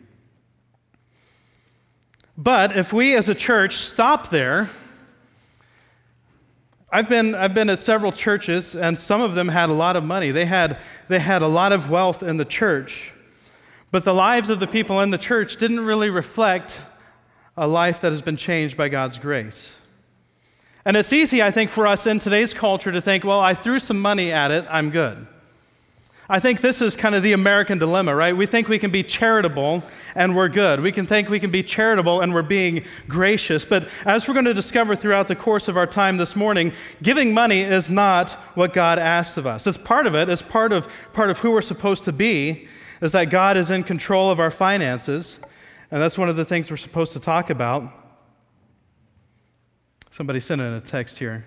But 2.38 2.76
if 2.76 2.92
we 2.92 3.16
as 3.16 3.30
a 3.30 3.34
church 3.34 3.78
stop 3.78 4.30
there, 4.30 4.70
I've 6.92 7.08
been, 7.08 7.34
I've 7.34 7.54
been 7.54 7.70
at 7.70 7.80
several 7.80 8.12
churches, 8.12 8.76
and 8.76 8.98
some 8.98 9.22
of 9.22 9.34
them 9.34 9.48
had 9.48 9.70
a 9.70 9.74
lot 9.74 9.96
of 9.96 10.04
money. 10.04 10.32
They 10.32 10.44
had, 10.44 10.82
they 11.08 11.20
had 11.20 11.42
a 11.42 11.48
lot 11.48 11.72
of 11.72 11.90
wealth 11.90 12.24
in 12.24 12.36
the 12.36 12.44
church. 12.44 13.14
But 13.90 14.04
the 14.04 14.14
lives 14.14 14.50
of 14.50 14.60
the 14.60 14.68
people 14.68 15.00
in 15.00 15.12
the 15.12 15.18
church 15.18 15.56
didn't 15.56 15.80
really 15.80 16.10
reflect 16.10 16.82
a 17.56 17.68
life 17.68 18.02
that 18.02 18.12
has 18.12 18.22
been 18.22 18.36
changed 18.36 18.76
by 18.76 18.90
God's 18.90 19.18
grace. 19.18 19.78
And 20.84 20.98
it's 20.98 21.14
easy, 21.14 21.44
I 21.44 21.52
think, 21.52 21.70
for 21.70 21.86
us 21.86 22.08
in 22.08 22.20
today's 22.20 22.54
culture 22.54 22.92
to 22.92 23.02
think, 23.02 23.24
well, 23.24 23.40
I 23.40 23.54
threw 23.54 23.80
some 23.80 24.00
money 24.00 24.32
at 24.32 24.52
it, 24.52 24.66
I'm 24.70 24.90
good. 24.90 25.28
I 26.32 26.40
think 26.40 26.62
this 26.62 26.82
is 26.82 26.96
kind 26.96 27.14
of 27.14 27.24
the 27.24 27.34
American 27.34 27.78
dilemma, 27.78 28.16
right? 28.16 28.36
We 28.36 28.46
think 28.46 28.70
we 28.70 28.80
can 28.80 28.90
be 28.90 29.04
charitable 29.04 29.84
and 30.16 30.34
we're 30.34 30.48
good. 30.48 30.80
We 30.80 30.94
can 30.94 31.06
think 31.06 31.28
we 31.28 31.42
can 31.42 31.52
be 31.52 31.62
charitable 31.62 32.22
and 32.22 32.34
we're 32.34 32.42
being 32.42 32.86
gracious. 33.10 33.66
But 33.66 33.90
as 34.06 34.28
we're 34.28 34.34
going 34.34 34.46
to 34.46 34.54
discover 34.54 34.96
throughout 34.96 35.28
the 35.28 35.36
course 35.36 35.68
of 35.68 35.76
our 35.76 35.86
time 35.86 36.16
this 36.16 36.34
morning, 36.34 36.72
giving 37.04 37.34
money 37.34 37.60
is 37.60 37.92
not 37.92 38.32
what 38.56 38.72
God 38.72 38.98
asks 38.98 39.36
of 39.36 39.46
us. 39.46 39.68
It's 39.68 39.78
part 39.78 40.08
of 40.08 40.16
it, 40.16 40.30
it's 40.30 40.42
part 40.42 40.72
of, 40.72 40.88
part 41.12 41.30
of 41.30 41.40
who 41.40 41.52
we're 41.52 41.62
supposed 41.62 42.06
to 42.06 42.14
be, 42.14 42.66
is 43.02 43.12
that 43.12 43.26
God 43.26 43.58
is 43.58 43.70
in 43.70 43.84
control 43.84 44.32
of 44.32 44.40
our 44.40 44.52
finances. 44.52 45.38
And 45.92 46.02
that's 46.02 46.18
one 46.18 46.30
of 46.30 46.38
the 46.38 46.46
things 46.46 46.72
we're 46.72 46.78
supposed 46.78 47.12
to 47.12 47.20
talk 47.20 47.50
about. 47.50 48.01
Somebody 50.12 50.42
sent 50.42 50.60
in 50.60 50.74
a 50.74 50.82
text 50.82 51.20
here. 51.20 51.46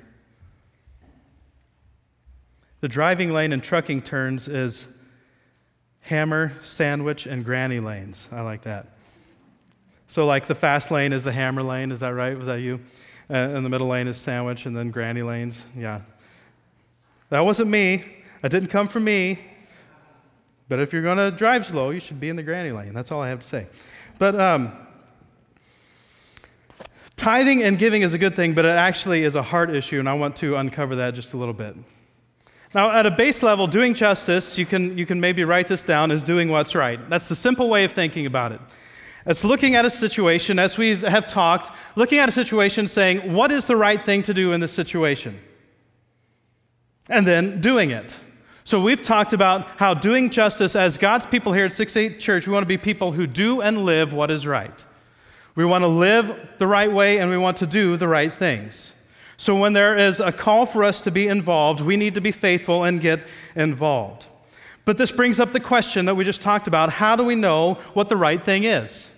The 2.80 2.88
driving 2.88 3.30
lane 3.30 3.52
in 3.52 3.60
trucking 3.60 4.02
turns 4.02 4.48
is 4.48 4.88
hammer, 6.00 6.54
sandwich, 6.62 7.26
and 7.26 7.44
granny 7.44 7.78
lanes. 7.78 8.26
I 8.32 8.40
like 8.40 8.62
that. 8.62 8.88
So, 10.06 10.26
like 10.26 10.46
the 10.46 10.54
fast 10.54 10.90
lane 10.90 11.12
is 11.12 11.24
the 11.24 11.32
hammer 11.32 11.62
lane, 11.62 11.92
is 11.92 12.00
that 12.00 12.14
right? 12.14 12.36
Was 12.38 12.46
that 12.46 12.60
you? 12.60 12.80
Uh, 13.28 13.34
and 13.34 13.66
the 13.66 13.70
middle 13.70 13.88
lane 13.88 14.08
is 14.08 14.16
sandwich, 14.16 14.64
and 14.64 14.74
then 14.74 14.90
granny 14.90 15.22
lanes. 15.22 15.62
Yeah. 15.76 16.00
That 17.28 17.40
wasn't 17.40 17.68
me. 17.70 18.04
That 18.40 18.50
didn't 18.50 18.68
come 18.68 18.88
from 18.88 19.04
me. 19.04 19.40
But 20.70 20.80
if 20.80 20.92
you're 20.92 21.02
going 21.02 21.18
to 21.18 21.30
drive 21.30 21.66
slow, 21.66 21.90
you 21.90 22.00
should 22.00 22.18
be 22.18 22.30
in 22.30 22.36
the 22.36 22.42
granny 22.42 22.72
lane. 22.72 22.94
That's 22.94 23.12
all 23.12 23.20
I 23.20 23.28
have 23.28 23.40
to 23.40 23.46
say. 23.46 23.66
But 24.18 24.40
um, 24.40 24.72
tithing 27.16 27.62
and 27.62 27.78
giving 27.78 28.02
is 28.02 28.14
a 28.14 28.18
good 28.18 28.36
thing, 28.36 28.54
but 28.54 28.64
it 28.64 28.70
actually 28.70 29.24
is 29.24 29.34
a 29.34 29.42
heart 29.42 29.74
issue, 29.74 29.98
and 29.98 30.08
I 30.08 30.14
want 30.14 30.36
to 30.36 30.56
uncover 30.56 30.96
that 30.96 31.14
just 31.14 31.32
a 31.32 31.36
little 31.36 31.54
bit. 31.54 31.76
Now, 32.74 32.90
at 32.90 33.06
a 33.06 33.10
base 33.10 33.42
level, 33.42 33.68
doing 33.68 33.94
justice, 33.94 34.58
you 34.58 34.66
can, 34.66 34.98
you 34.98 35.06
can 35.06 35.20
maybe 35.20 35.44
write 35.44 35.68
this 35.68 35.84
down 35.84 36.10
as 36.10 36.24
doing 36.24 36.48
what's 36.48 36.74
right. 36.74 36.98
That's 37.08 37.28
the 37.28 37.36
simple 37.36 37.68
way 37.68 37.84
of 37.84 37.92
thinking 37.92 38.26
about 38.26 38.50
it. 38.50 38.60
It's 39.26 39.44
looking 39.44 39.74
at 39.74 39.84
a 39.84 39.90
situation, 39.90 40.58
as 40.58 40.76
we 40.76 40.96
have 40.96 41.26
talked, 41.26 41.70
looking 41.96 42.18
at 42.18 42.28
a 42.28 42.32
situation 42.32 42.88
saying, 42.88 43.32
what 43.32 43.52
is 43.52 43.66
the 43.66 43.76
right 43.76 44.04
thing 44.04 44.22
to 44.24 44.34
do 44.34 44.52
in 44.52 44.60
this 44.60 44.72
situation? 44.72 45.40
And 47.08 47.26
then 47.26 47.60
doing 47.60 47.90
it. 47.90 48.18
So 48.64 48.80
we've 48.80 49.02
talked 49.02 49.32
about 49.32 49.68
how 49.78 49.94
doing 49.94 50.30
justice 50.30 50.74
as 50.74 50.98
God's 50.98 51.26
people 51.26 51.52
here 51.52 51.66
at 51.66 51.72
6 51.72 51.96
8 51.96 52.18
Church, 52.18 52.46
we 52.46 52.52
want 52.52 52.64
to 52.64 52.68
be 52.68 52.78
people 52.78 53.12
who 53.12 53.26
do 53.26 53.60
and 53.60 53.84
live 53.84 54.12
what 54.12 54.30
is 54.30 54.46
right. 54.46 54.84
We 55.56 55.64
want 55.64 55.82
to 55.82 55.88
live 55.88 56.34
the 56.58 56.66
right 56.66 56.90
way 56.90 57.18
and 57.18 57.30
we 57.30 57.38
want 57.38 57.56
to 57.58 57.66
do 57.66 57.96
the 57.96 58.08
right 58.08 58.34
things. 58.34 58.94
So, 59.36 59.56
when 59.56 59.72
there 59.72 59.96
is 59.96 60.20
a 60.20 60.32
call 60.32 60.64
for 60.64 60.84
us 60.84 61.00
to 61.02 61.10
be 61.10 61.26
involved, 61.26 61.80
we 61.80 61.96
need 61.96 62.14
to 62.14 62.20
be 62.20 62.30
faithful 62.30 62.84
and 62.84 63.00
get 63.00 63.20
involved. 63.56 64.26
But 64.84 64.98
this 64.98 65.10
brings 65.10 65.40
up 65.40 65.52
the 65.52 65.60
question 65.60 66.04
that 66.06 66.14
we 66.14 66.24
just 66.24 66.42
talked 66.42 66.68
about 66.68 66.90
how 66.90 67.16
do 67.16 67.24
we 67.24 67.34
know 67.34 67.74
what 67.94 68.08
the 68.08 68.16
right 68.16 68.44
thing 68.44 68.64
is? 68.64 69.10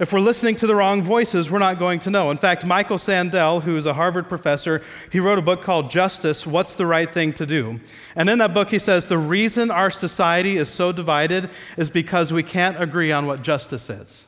If 0.00 0.12
we're 0.12 0.20
listening 0.20 0.56
to 0.56 0.66
the 0.66 0.74
wrong 0.74 1.02
voices, 1.02 1.50
we're 1.50 1.60
not 1.60 1.78
going 1.78 2.00
to 2.00 2.10
know. 2.10 2.32
In 2.32 2.36
fact, 2.36 2.66
Michael 2.66 2.98
Sandel, 2.98 3.62
who's 3.62 3.86
a 3.86 3.94
Harvard 3.94 4.28
professor, 4.28 4.82
he 5.12 5.20
wrote 5.20 5.38
a 5.38 5.42
book 5.42 5.62
called 5.62 5.88
Justice 5.88 6.44
What's 6.44 6.74
the 6.74 6.84
Right 6.84 7.12
Thing 7.12 7.32
to 7.34 7.46
Do? 7.46 7.78
And 8.16 8.28
in 8.28 8.38
that 8.38 8.52
book, 8.52 8.70
he 8.70 8.80
says 8.80 9.06
the 9.06 9.18
reason 9.18 9.70
our 9.70 9.90
society 9.90 10.56
is 10.56 10.68
so 10.68 10.90
divided 10.90 11.48
is 11.76 11.90
because 11.90 12.32
we 12.32 12.42
can't 12.42 12.82
agree 12.82 13.12
on 13.12 13.26
what 13.26 13.42
justice 13.42 13.88
is. 13.88 14.26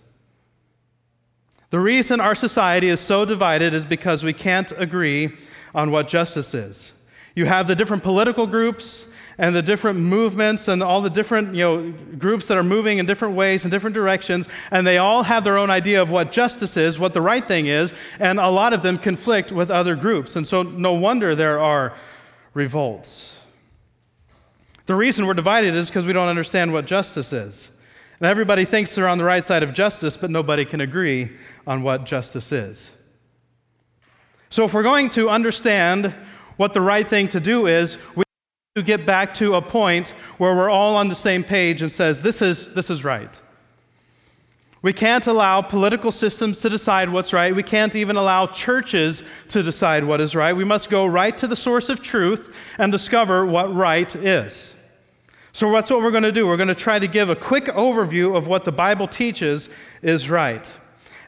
The 1.70 1.80
reason 1.80 2.20
our 2.20 2.34
society 2.34 2.88
is 2.88 3.00
so 3.00 3.24
divided 3.24 3.74
is 3.74 3.84
because 3.84 4.22
we 4.22 4.32
can't 4.32 4.72
agree 4.76 5.36
on 5.74 5.90
what 5.90 6.08
justice 6.08 6.54
is. 6.54 6.92
You 7.34 7.46
have 7.46 7.66
the 7.66 7.74
different 7.74 8.02
political 8.02 8.46
groups 8.46 9.06
and 9.38 9.54
the 9.54 9.62
different 9.62 9.98
movements 9.98 10.68
and 10.68 10.82
all 10.82 11.02
the 11.02 11.10
different 11.10 11.54
you 11.54 11.60
know, 11.60 11.92
groups 12.18 12.48
that 12.48 12.56
are 12.56 12.64
moving 12.64 12.98
in 12.98 13.04
different 13.04 13.34
ways 13.34 13.64
and 13.64 13.70
different 13.70 13.94
directions, 13.94 14.48
and 14.70 14.86
they 14.86 14.96
all 14.96 15.24
have 15.24 15.44
their 15.44 15.58
own 15.58 15.68
idea 15.68 16.00
of 16.00 16.10
what 16.10 16.32
justice 16.32 16.76
is, 16.76 16.98
what 16.98 17.12
the 17.12 17.20
right 17.20 17.46
thing 17.46 17.66
is, 17.66 17.92
and 18.18 18.38
a 18.38 18.48
lot 18.48 18.72
of 18.72 18.82
them 18.82 18.96
conflict 18.96 19.52
with 19.52 19.70
other 19.70 19.94
groups. 19.94 20.36
And 20.36 20.46
so, 20.46 20.62
no 20.62 20.94
wonder 20.94 21.34
there 21.34 21.60
are 21.60 21.94
revolts. 22.54 23.38
The 24.86 24.94
reason 24.94 25.26
we're 25.26 25.34
divided 25.34 25.74
is 25.74 25.88
because 25.88 26.06
we 26.06 26.12
don't 26.12 26.28
understand 26.28 26.72
what 26.72 26.86
justice 26.86 27.32
is. 27.32 27.70
And 28.18 28.26
everybody 28.26 28.64
thinks 28.64 28.94
they're 28.94 29.08
on 29.08 29.18
the 29.18 29.24
right 29.24 29.44
side 29.44 29.62
of 29.62 29.74
justice, 29.74 30.16
but 30.16 30.30
nobody 30.30 30.64
can 30.64 30.80
agree 30.80 31.32
on 31.66 31.82
what 31.82 32.04
justice 32.04 32.50
is. 32.50 32.92
So, 34.48 34.64
if 34.64 34.72
we're 34.72 34.82
going 34.82 35.08
to 35.10 35.28
understand 35.28 36.14
what 36.56 36.72
the 36.72 36.80
right 36.80 37.06
thing 37.06 37.28
to 37.28 37.40
do 37.40 37.66
is, 37.66 37.98
we 38.14 38.22
need 38.74 38.80
to 38.80 38.82
get 38.82 39.04
back 39.04 39.34
to 39.34 39.54
a 39.54 39.60
point 39.62 40.10
where 40.38 40.54
we're 40.54 40.70
all 40.70 40.96
on 40.96 41.08
the 41.08 41.14
same 41.14 41.44
page 41.44 41.82
and 41.82 41.92
says, 41.92 42.22
this 42.22 42.40
is, 42.40 42.72
this 42.72 42.88
is 42.88 43.04
right. 43.04 43.40
We 44.82 44.92
can't 44.92 45.26
allow 45.26 45.62
political 45.62 46.12
systems 46.12 46.60
to 46.60 46.68
decide 46.68 47.10
what's 47.10 47.32
right. 47.32 47.54
We 47.54 47.64
can't 47.64 47.96
even 47.96 48.14
allow 48.14 48.46
churches 48.46 49.24
to 49.48 49.62
decide 49.62 50.04
what 50.04 50.20
is 50.20 50.36
right. 50.36 50.54
We 50.54 50.64
must 50.64 50.90
go 50.90 51.06
right 51.06 51.36
to 51.38 51.48
the 51.48 51.56
source 51.56 51.88
of 51.88 52.00
truth 52.00 52.56
and 52.78 52.92
discover 52.92 53.44
what 53.44 53.74
right 53.74 54.14
is. 54.14 54.74
So, 55.56 55.72
that's 55.72 55.88
what 55.88 56.02
we're 56.02 56.10
going 56.10 56.22
to 56.22 56.32
do. 56.32 56.46
We're 56.46 56.58
going 56.58 56.68
to 56.68 56.74
try 56.74 56.98
to 56.98 57.08
give 57.08 57.30
a 57.30 57.34
quick 57.34 57.64
overview 57.64 58.36
of 58.36 58.46
what 58.46 58.64
the 58.64 58.72
Bible 58.72 59.08
teaches 59.08 59.70
is 60.02 60.28
right. 60.28 60.70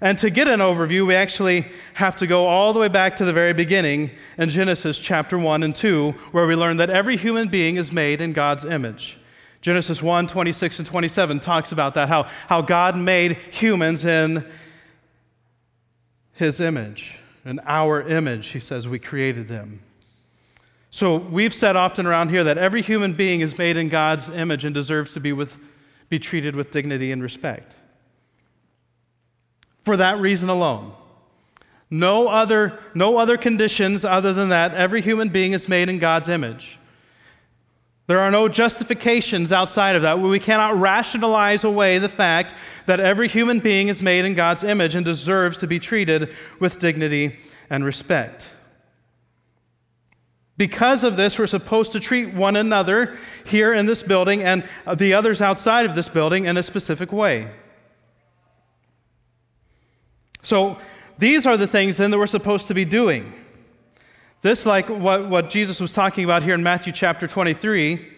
And 0.03 0.19
to 0.19 0.29
get 0.29 0.49
an 0.49 0.61
overview, 0.61 1.07
we 1.07 1.15
actually 1.15 1.65
have 1.95 2.15
to 2.17 2.27
go 2.27 2.47
all 2.47 2.75
the 2.75 2.79
way 2.79 2.89
back 2.89 3.17
to 3.17 3.25
the 3.25 3.33
very 3.33 3.55
beginning 3.55 4.11
in 4.37 4.51
Genesis 4.51 4.99
chapter 4.99 5.39
1 5.39 5.63
and 5.63 5.75
2, 5.75 6.11
where 6.33 6.47
we 6.47 6.55
learn 6.57 6.77
that 6.77 6.91
every 6.91 7.17
human 7.17 7.49
being 7.49 7.77
is 7.77 7.91
made 7.91 8.21
in 8.21 8.35
God's 8.35 8.67
image. 8.67 9.17
Genesis 9.63 10.03
1 10.03 10.27
26 10.27 10.81
and 10.81 10.87
27 10.87 11.41
talks 11.41 11.73
about 11.73 11.95
that, 11.95 12.11
how, 12.11 12.25
how 12.49 12.61
God 12.61 12.99
made 12.99 13.39
humans 13.51 14.05
in 14.05 14.47
his 16.35 16.61
image, 16.61 17.19
in 17.47 17.61
our 17.65 18.03
image. 18.03 18.49
He 18.49 18.61
says 18.61 18.87
we 18.87 18.99
created 18.99 19.49
them. 19.49 19.81
So 20.91 21.17
we've 21.17 21.55
said 21.55 21.77
often 21.77 22.07
around 22.07 22.31
here 22.31 22.45
that 22.45 22.59
every 22.59 22.83
human 22.83 23.13
being 23.13 23.41
is 23.41 23.59
made 23.59 23.77
in 23.77 23.89
God's 23.89 24.29
image 24.29 24.65
and 24.65 24.75
deserves 24.75 25.13
to 25.15 25.21
be, 25.21 25.33
with, 25.33 25.59
be 26.09 26.19
treated 26.19 26.57
with 26.57 26.71
dignity 26.71 27.13
and 27.13 27.23
respect. 27.23 27.77
For 29.83 29.97
that 29.97 30.19
reason 30.19 30.49
alone. 30.49 30.93
No 31.91 32.29
other, 32.29 32.79
no 32.95 33.17
other 33.17 33.37
conditions 33.37 34.05
other 34.05 34.33
than 34.33 34.51
that. 34.51 34.75
Every 34.75 35.01
human 35.01 35.31
being 35.31 35.53
is 35.53 35.69
made 35.69 35.89
in 35.89 35.99
God's 35.99 36.29
image. 36.29 36.79
There 38.07 38.21
are 38.21 38.31
no 38.31 38.49
justifications 38.49 39.53
outside 39.53 39.95
of 39.95 40.03
that. 40.03 40.19
We 40.19 40.39
cannot 40.39 40.79
rationalize 40.79 41.63
away 41.65 41.99
the 41.99 42.09
fact 42.09 42.55
that 42.87 43.01
every 43.01 43.29
human 43.29 43.61
being 43.61 43.89
is 43.89 44.01
made 44.01 44.25
in 44.25 44.35
God's 44.35 44.65
image 44.65 44.95
and 44.95 45.05
deserves 45.05 45.59
to 45.59 45.67
be 45.67 45.79
treated 45.79 46.35
with 46.59 46.79
dignity 46.79 47.39
and 47.69 47.85
respect. 47.85 48.51
Because 50.59 51.05
of 51.05 51.17
this, 51.17 51.39
we're 51.39 51.47
supposed 51.47 51.93
to 51.93 52.01
treat 52.01 52.35
one 52.35 52.57
another 52.57 53.17
here 53.47 53.73
in 53.73 53.87
this 53.87 54.03
building 54.03 54.43
and 54.43 54.65
the 54.97 55.15
others 55.15 55.41
outside 55.41 55.87
of 55.87 55.95
this 55.95 56.09
building 56.09 56.45
in 56.45 56.57
a 56.57 56.63
specific 56.65 57.13
way. 57.13 57.49
So, 60.43 60.77
these 61.17 61.47
are 61.47 61.57
the 61.57 61.67
things 61.67 61.97
then 61.97 62.11
that 62.11 62.19
we're 62.19 62.27
supposed 62.27 62.69
to 62.69 62.75
be 62.75 62.85
doing. 62.85 63.33
This, 64.43 64.67
like 64.67 64.89
what, 64.89 65.29
what 65.29 65.51
Jesus 65.51 65.81
was 65.81 65.93
talking 65.93 66.25
about 66.25 66.43
here 66.43 66.55
in 66.55 66.63
Matthew 66.63 66.93
chapter 66.93 67.27
23, 67.27 68.15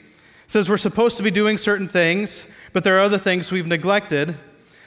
says 0.46 0.68
we're 0.68 0.76
supposed 0.76 1.16
to 1.18 1.22
be 1.22 1.30
doing 1.30 1.58
certain 1.58 1.88
things, 1.88 2.46
but 2.72 2.84
there 2.84 2.96
are 2.96 3.00
other 3.00 3.18
things 3.18 3.52
we've 3.52 3.66
neglected. 3.66 4.38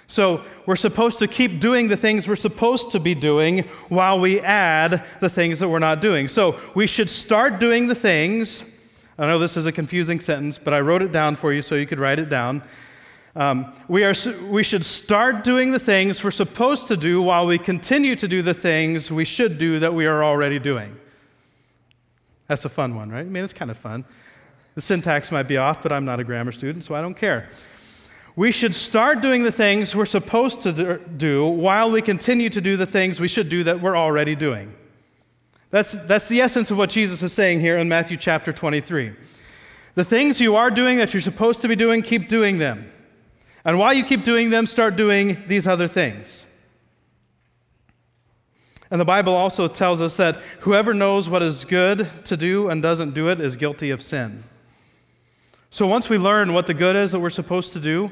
So 0.07 0.43
we're 0.65 0.75
supposed 0.75 1.19
to 1.19 1.27
keep 1.27 1.59
doing 1.59 1.87
the 1.87 1.97
things 1.97 2.27
we're 2.27 2.35
supposed 2.35 2.91
to 2.91 2.99
be 2.99 3.15
doing 3.15 3.63
while 3.89 4.19
we 4.19 4.39
add 4.39 5.05
the 5.19 5.29
things 5.29 5.59
that 5.59 5.69
we're 5.69 5.79
not 5.79 6.01
doing. 6.01 6.27
So 6.27 6.59
we 6.75 6.87
should 6.87 7.09
start 7.09 7.59
doing 7.59 7.87
the 7.87 7.95
things. 7.95 8.63
I 9.17 9.27
know 9.27 9.39
this 9.39 9.57
is 9.57 9.65
a 9.65 9.71
confusing 9.71 10.19
sentence, 10.19 10.57
but 10.57 10.73
I 10.73 10.81
wrote 10.81 11.01
it 11.01 11.11
down 11.11 11.35
for 11.35 11.53
you 11.53 11.61
so 11.61 11.75
you 11.75 11.87
could 11.87 11.99
write 11.99 12.19
it 12.19 12.29
down. 12.29 12.63
Um, 13.35 13.73
we, 13.87 14.03
are, 14.03 14.13
we 14.47 14.61
should 14.61 14.85
start 14.85 15.43
doing 15.43 15.71
the 15.71 15.79
things 15.79 16.23
we're 16.23 16.31
supposed 16.31 16.87
to 16.89 16.97
do 16.97 17.21
while 17.21 17.47
we 17.47 17.57
continue 17.57 18.15
to 18.17 18.27
do 18.27 18.43
the 18.43 18.53
things 18.53 19.11
we 19.11 19.25
should 19.25 19.57
do 19.57 19.79
that 19.79 19.93
we 19.93 20.05
are 20.05 20.23
already 20.23 20.59
doing. 20.59 20.95
That's 22.47 22.65
a 22.65 22.69
fun 22.69 22.95
one, 22.95 23.09
right? 23.09 23.21
I 23.21 23.23
mean, 23.23 23.43
it's 23.43 23.53
kind 23.53 23.71
of 23.71 23.77
fun. 23.77 24.05
The 24.75 24.81
syntax 24.81 25.31
might 25.31 25.47
be 25.47 25.57
off, 25.57 25.81
but 25.81 25.91
I'm 25.91 26.05
not 26.05 26.19
a 26.19 26.23
grammar 26.23 26.51
student, 26.51 26.83
so 26.83 26.93
I 26.93 27.01
don't 27.01 27.15
care. 27.15 27.49
We 28.35 28.51
should 28.51 28.73
start 28.73 29.21
doing 29.21 29.43
the 29.43 29.51
things 29.51 29.95
we're 29.95 30.05
supposed 30.05 30.61
to 30.61 30.97
do 30.99 31.45
while 31.45 31.91
we 31.91 32.01
continue 32.01 32.49
to 32.49 32.61
do 32.61 32.75
the 32.77 32.85
things 32.85 33.19
we 33.19 33.27
should 33.27 33.47
do 33.47 33.63
that 33.65 33.79
we're 33.79 33.97
already 33.97 34.35
doing. 34.35 34.73
That's, 35.69 35.91
that's 35.91 36.27
the 36.27 36.41
essence 36.41 36.71
of 36.71 36.77
what 36.77 36.89
Jesus 36.89 37.21
is 37.21 37.33
saying 37.33 37.59
here 37.59 37.77
in 37.77 37.89
Matthew 37.89 38.17
chapter 38.17 38.51
23. 38.51 39.13
The 39.95 40.03
things 40.03 40.41
you 40.41 40.55
are 40.55 40.71
doing 40.71 40.97
that 40.97 41.13
you're 41.13 41.21
supposed 41.21 41.61
to 41.61 41.67
be 41.67 41.75
doing, 41.75 42.01
keep 42.01 42.27
doing 42.27 42.57
them. 42.57 42.91
And 43.63 43.77
while 43.77 43.93
you 43.93 44.03
keep 44.03 44.23
doing 44.23 44.49
them, 44.49 44.65
start 44.65 44.95
doing 44.95 45.43
these 45.47 45.67
other 45.67 45.87
things. 45.87 46.47
And 48.89 48.99
the 48.99 49.05
Bible 49.05 49.33
also 49.33 49.67
tells 49.67 50.01
us 50.01 50.17
that 50.17 50.37
whoever 50.61 50.93
knows 50.93 51.29
what 51.29 51.41
is 51.41 51.65
good 51.65 52.07
to 52.25 52.37
do 52.37 52.69
and 52.69 52.81
doesn't 52.81 53.13
do 53.13 53.29
it 53.29 53.39
is 53.39 53.55
guilty 53.55 53.89
of 53.89 54.01
sin. 54.01 54.43
So 55.71 55.87
once 55.87 56.09
we 56.09 56.19
learn 56.19 56.53
what 56.53 56.67
the 56.67 56.75
good 56.75 56.95
is 56.95 57.11
that 57.13 57.19
we're 57.19 57.31
supposed 57.31 57.73
to 57.73 57.79
do, 57.79 58.11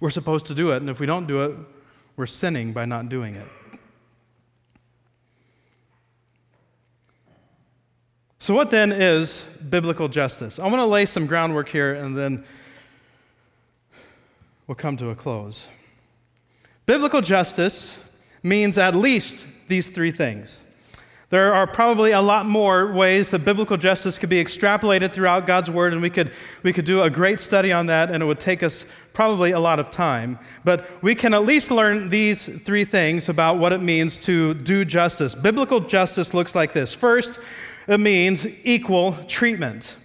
we're 0.00 0.10
supposed 0.10 0.46
to 0.46 0.54
do 0.54 0.72
it. 0.72 0.76
And 0.76 0.90
if 0.90 1.00
we 1.00 1.06
don't 1.06 1.26
do 1.26 1.42
it, 1.42 1.56
we're 2.16 2.26
sinning 2.26 2.72
by 2.72 2.84
not 2.84 3.08
doing 3.08 3.34
it. 3.34 3.46
So, 8.38 8.54
what 8.54 8.70
then 8.70 8.92
is 8.92 9.44
biblical 9.68 10.08
justice? 10.08 10.58
I 10.58 10.64
want 10.64 10.76
to 10.76 10.86
lay 10.86 11.06
some 11.06 11.26
groundwork 11.26 11.68
here 11.68 11.94
and 11.94 12.16
then 12.16 12.44
we'll 14.66 14.76
come 14.76 14.96
to 14.98 15.10
a 15.10 15.14
close. 15.14 15.68
Biblical 16.84 17.20
justice 17.20 17.98
means 18.42 18.78
at 18.78 18.94
least 18.94 19.46
these 19.66 19.88
three 19.88 20.12
things. 20.12 20.65
There 21.28 21.52
are 21.52 21.66
probably 21.66 22.12
a 22.12 22.20
lot 22.20 22.46
more 22.46 22.92
ways 22.92 23.30
that 23.30 23.44
biblical 23.44 23.76
justice 23.76 24.16
could 24.16 24.28
be 24.28 24.42
extrapolated 24.42 25.12
throughout 25.12 25.44
God's 25.44 25.68
Word, 25.68 25.92
and 25.92 26.00
we 26.00 26.08
could, 26.08 26.30
we 26.62 26.72
could 26.72 26.84
do 26.84 27.02
a 27.02 27.10
great 27.10 27.40
study 27.40 27.72
on 27.72 27.86
that, 27.86 28.12
and 28.12 28.22
it 28.22 28.26
would 28.26 28.38
take 28.38 28.62
us 28.62 28.84
probably 29.12 29.50
a 29.50 29.58
lot 29.58 29.80
of 29.80 29.90
time. 29.90 30.38
But 30.62 30.88
we 31.02 31.16
can 31.16 31.34
at 31.34 31.44
least 31.44 31.72
learn 31.72 32.10
these 32.10 32.44
three 32.44 32.84
things 32.84 33.28
about 33.28 33.58
what 33.58 33.72
it 33.72 33.82
means 33.82 34.18
to 34.18 34.54
do 34.54 34.84
justice. 34.84 35.34
Biblical 35.34 35.80
justice 35.80 36.32
looks 36.32 36.54
like 36.54 36.72
this 36.72 36.94
first, 36.94 37.40
it 37.88 37.98
means 37.98 38.46
equal 38.62 39.14
treatment. 39.26 39.96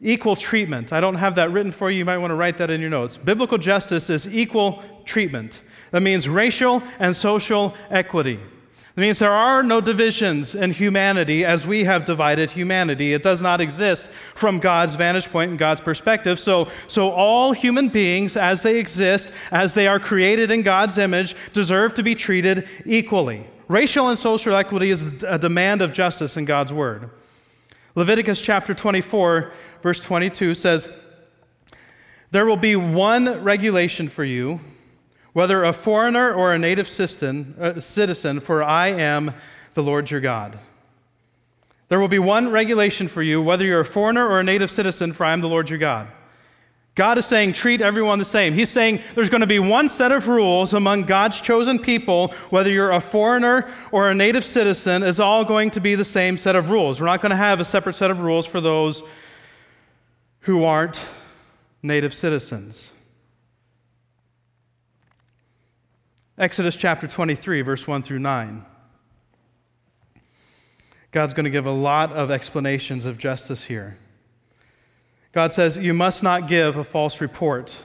Equal 0.00 0.36
treatment. 0.36 0.92
I 0.92 1.00
don't 1.00 1.14
have 1.16 1.34
that 1.36 1.50
written 1.50 1.72
for 1.72 1.90
you. 1.90 1.98
You 1.98 2.04
might 2.04 2.18
want 2.18 2.30
to 2.30 2.36
write 2.36 2.58
that 2.58 2.70
in 2.70 2.80
your 2.80 2.90
notes. 2.90 3.16
Biblical 3.16 3.58
justice 3.58 4.10
is 4.10 4.32
equal 4.32 4.84
treatment. 5.04 5.62
That 5.90 6.02
means 6.02 6.28
racial 6.28 6.84
and 7.00 7.16
social 7.16 7.74
equity. 7.90 8.38
It 8.96 9.00
means 9.00 9.18
there 9.18 9.30
are 9.30 9.62
no 9.62 9.82
divisions 9.82 10.54
in 10.54 10.70
humanity 10.70 11.44
as 11.44 11.66
we 11.66 11.84
have 11.84 12.06
divided 12.06 12.52
humanity. 12.52 13.12
It 13.12 13.22
does 13.22 13.42
not 13.42 13.60
exist 13.60 14.06
from 14.34 14.58
God's 14.58 14.94
vantage 14.94 15.30
point 15.30 15.50
and 15.50 15.58
God's 15.58 15.82
perspective. 15.82 16.38
So, 16.38 16.70
so 16.88 17.10
all 17.10 17.52
human 17.52 17.90
beings, 17.90 18.38
as 18.38 18.62
they 18.62 18.78
exist, 18.78 19.30
as 19.50 19.74
they 19.74 19.86
are 19.86 20.00
created 20.00 20.50
in 20.50 20.62
God's 20.62 20.96
image, 20.96 21.36
deserve 21.52 21.92
to 21.94 22.02
be 22.02 22.14
treated 22.14 22.66
equally. 22.86 23.46
Racial 23.68 24.08
and 24.08 24.18
social 24.18 24.54
equity 24.54 24.88
is 24.88 25.02
a 25.24 25.38
demand 25.38 25.82
of 25.82 25.92
justice 25.92 26.38
in 26.38 26.46
God's 26.46 26.72
word. 26.72 27.10
Leviticus 27.96 28.40
chapter 28.40 28.72
24, 28.72 29.52
verse 29.82 30.00
22 30.00 30.54
says, 30.54 30.88
There 32.30 32.46
will 32.46 32.56
be 32.56 32.76
one 32.76 33.42
regulation 33.42 34.08
for 34.08 34.24
you 34.24 34.60
whether 35.36 35.64
a 35.64 35.72
foreigner 35.74 36.32
or 36.32 36.54
a 36.54 36.58
native 36.58 36.88
citizen, 36.88 37.54
uh, 37.60 37.78
citizen, 37.78 38.40
for 38.40 38.62
I 38.62 38.86
am 38.88 39.34
the 39.74 39.82
Lord 39.82 40.10
your 40.10 40.22
God. 40.22 40.58
There 41.88 42.00
will 42.00 42.08
be 42.08 42.18
one 42.18 42.48
regulation 42.48 43.06
for 43.06 43.20
you, 43.20 43.42
whether 43.42 43.62
you're 43.62 43.80
a 43.80 43.84
foreigner 43.84 44.26
or 44.26 44.40
a 44.40 44.42
native 44.42 44.70
citizen, 44.70 45.12
for 45.12 45.26
I 45.26 45.34
am 45.34 45.42
the 45.42 45.48
Lord 45.50 45.68
your 45.68 45.78
God. 45.78 46.08
God 46.94 47.18
is 47.18 47.26
saying, 47.26 47.52
treat 47.52 47.82
everyone 47.82 48.18
the 48.18 48.24
same. 48.24 48.54
He's 48.54 48.70
saying 48.70 49.02
there's 49.14 49.28
going 49.28 49.42
to 49.42 49.46
be 49.46 49.58
one 49.58 49.90
set 49.90 50.10
of 50.10 50.26
rules 50.26 50.72
among 50.72 51.02
God's 51.02 51.38
chosen 51.38 51.80
people, 51.80 52.28
whether 52.48 52.70
you're 52.70 52.92
a 52.92 53.00
foreigner 53.02 53.70
or 53.92 54.08
a 54.08 54.14
native 54.14 54.42
citizen, 54.42 55.02
is 55.02 55.20
all 55.20 55.44
going 55.44 55.70
to 55.72 55.80
be 55.80 55.94
the 55.94 56.02
same 56.02 56.38
set 56.38 56.56
of 56.56 56.70
rules. 56.70 56.98
We're 56.98 57.08
not 57.08 57.20
going 57.20 57.28
to 57.28 57.36
have 57.36 57.60
a 57.60 57.64
separate 57.66 57.96
set 57.96 58.10
of 58.10 58.20
rules 58.20 58.46
for 58.46 58.62
those 58.62 59.02
who 60.40 60.64
aren't 60.64 61.06
native 61.82 62.14
citizens. 62.14 62.92
Exodus 66.38 66.76
chapter 66.76 67.06
23, 67.06 67.62
verse 67.62 67.86
1 67.86 68.02
through 68.02 68.18
9. 68.18 68.64
God's 71.10 71.32
going 71.32 71.44
to 71.44 71.50
give 71.50 71.64
a 71.64 71.70
lot 71.70 72.12
of 72.12 72.30
explanations 72.30 73.06
of 73.06 73.16
justice 73.16 73.64
here. 73.64 73.96
God 75.32 75.50
says, 75.50 75.78
You 75.78 75.94
must 75.94 76.22
not 76.22 76.46
give 76.46 76.76
a 76.76 76.84
false 76.84 77.22
report. 77.22 77.78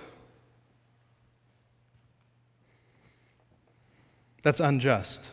That's 4.44 4.60
unjust. 4.60 5.32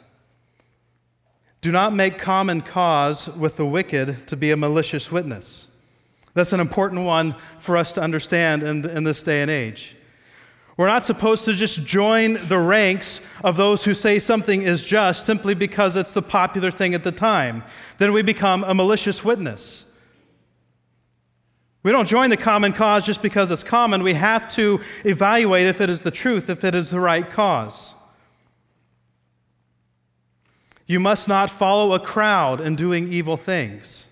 Do 1.60 1.72
not 1.72 1.92
make 1.92 2.18
common 2.18 2.60
cause 2.60 3.28
with 3.28 3.56
the 3.56 3.66
wicked 3.66 4.28
to 4.28 4.36
be 4.36 4.52
a 4.52 4.56
malicious 4.56 5.10
witness. 5.10 5.66
That's 6.34 6.52
an 6.52 6.60
important 6.60 7.04
one 7.04 7.34
for 7.58 7.76
us 7.76 7.90
to 7.92 8.00
understand 8.00 8.62
in, 8.62 8.88
in 8.88 9.02
this 9.02 9.24
day 9.24 9.42
and 9.42 9.50
age. 9.50 9.96
We're 10.78 10.86
not 10.86 11.04
supposed 11.04 11.44
to 11.46 11.54
just 11.54 11.84
join 11.84 12.34
the 12.46 12.58
ranks 12.60 13.20
of 13.42 13.56
those 13.56 13.84
who 13.84 13.94
say 13.94 14.20
something 14.20 14.62
is 14.62 14.84
just 14.84 15.26
simply 15.26 15.54
because 15.54 15.96
it's 15.96 16.12
the 16.12 16.22
popular 16.22 16.70
thing 16.70 16.94
at 16.94 17.02
the 17.02 17.10
time. 17.10 17.64
Then 17.98 18.12
we 18.12 18.22
become 18.22 18.62
a 18.62 18.72
malicious 18.72 19.24
witness. 19.24 19.86
We 21.82 21.90
don't 21.90 22.08
join 22.08 22.30
the 22.30 22.36
common 22.36 22.72
cause 22.72 23.04
just 23.04 23.22
because 23.22 23.50
it's 23.50 23.64
common. 23.64 24.04
We 24.04 24.14
have 24.14 24.48
to 24.54 24.80
evaluate 25.04 25.66
if 25.66 25.80
it 25.80 25.90
is 25.90 26.02
the 26.02 26.12
truth, 26.12 26.48
if 26.48 26.62
it 26.62 26.76
is 26.76 26.90
the 26.90 27.00
right 27.00 27.28
cause. 27.28 27.94
You 30.86 31.00
must 31.00 31.26
not 31.26 31.50
follow 31.50 31.92
a 31.92 31.98
crowd 31.98 32.60
in 32.60 32.76
doing 32.76 33.12
evil 33.12 33.36
things. 33.36 34.07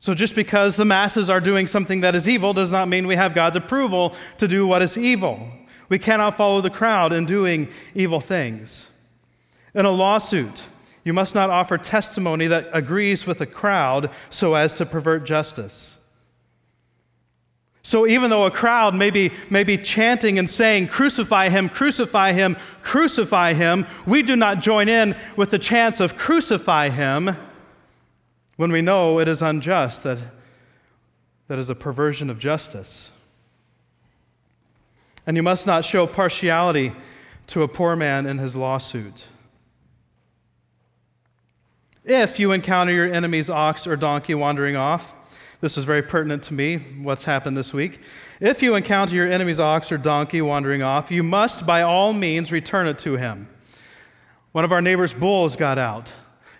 So, 0.00 0.14
just 0.14 0.34
because 0.34 0.76
the 0.76 0.84
masses 0.84 1.28
are 1.28 1.40
doing 1.40 1.66
something 1.66 2.02
that 2.02 2.14
is 2.14 2.28
evil 2.28 2.52
does 2.52 2.70
not 2.70 2.88
mean 2.88 3.06
we 3.06 3.16
have 3.16 3.34
God's 3.34 3.56
approval 3.56 4.14
to 4.36 4.46
do 4.46 4.66
what 4.66 4.80
is 4.80 4.96
evil. 4.96 5.48
We 5.88 5.98
cannot 5.98 6.36
follow 6.36 6.60
the 6.60 6.70
crowd 6.70 7.12
in 7.12 7.24
doing 7.24 7.68
evil 7.94 8.20
things. 8.20 8.90
In 9.74 9.86
a 9.86 9.90
lawsuit, 9.90 10.66
you 11.02 11.12
must 11.12 11.34
not 11.34 11.50
offer 11.50 11.78
testimony 11.78 12.46
that 12.46 12.68
agrees 12.72 13.26
with 13.26 13.38
the 13.38 13.46
crowd 13.46 14.10
so 14.30 14.54
as 14.54 14.72
to 14.74 14.86
pervert 14.86 15.24
justice. 15.24 15.96
So, 17.82 18.06
even 18.06 18.30
though 18.30 18.44
a 18.44 18.50
crowd 18.52 18.94
may 18.94 19.10
be, 19.10 19.32
may 19.50 19.64
be 19.64 19.78
chanting 19.78 20.38
and 20.38 20.48
saying, 20.48 20.88
Crucify 20.88 21.48
him, 21.48 21.68
crucify 21.68 22.32
him, 22.32 22.56
crucify 22.82 23.54
him, 23.54 23.86
we 24.06 24.22
do 24.22 24.36
not 24.36 24.60
join 24.60 24.88
in 24.88 25.16
with 25.36 25.50
the 25.50 25.58
chants 25.58 25.98
of 25.98 26.14
crucify 26.14 26.90
him 26.90 27.36
when 28.58 28.72
we 28.72 28.82
know 28.82 29.20
it 29.20 29.28
is 29.28 29.40
unjust, 29.40 30.02
that, 30.02 30.18
that 31.46 31.60
is 31.60 31.70
a 31.70 31.76
perversion 31.76 32.28
of 32.28 32.40
justice. 32.40 33.12
And 35.24 35.36
you 35.36 35.44
must 35.44 35.64
not 35.64 35.84
show 35.84 36.08
partiality 36.08 36.92
to 37.46 37.62
a 37.62 37.68
poor 37.68 37.94
man 37.94 38.26
in 38.26 38.38
his 38.38 38.56
lawsuit. 38.56 39.28
If 42.04 42.40
you 42.40 42.50
encounter 42.50 42.92
your 42.92 43.06
enemy's 43.06 43.48
ox 43.48 43.86
or 43.86 43.94
donkey 43.94 44.34
wandering 44.34 44.74
off, 44.74 45.12
this 45.60 45.78
is 45.78 45.84
very 45.84 46.02
pertinent 46.02 46.42
to 46.44 46.54
me, 46.54 46.78
what's 47.00 47.24
happened 47.24 47.56
this 47.56 47.72
week. 47.72 48.00
If 48.40 48.60
you 48.60 48.74
encounter 48.74 49.14
your 49.14 49.30
enemy's 49.30 49.60
ox 49.60 49.92
or 49.92 49.98
donkey 49.98 50.42
wandering 50.42 50.82
off, 50.82 51.12
you 51.12 51.22
must 51.22 51.64
by 51.64 51.82
all 51.82 52.12
means 52.12 52.50
return 52.50 52.88
it 52.88 52.98
to 53.00 53.14
him. 53.18 53.46
One 54.50 54.64
of 54.64 54.72
our 54.72 54.82
neighbor's 54.82 55.14
bulls 55.14 55.54
got 55.54 55.78
out 55.78 56.12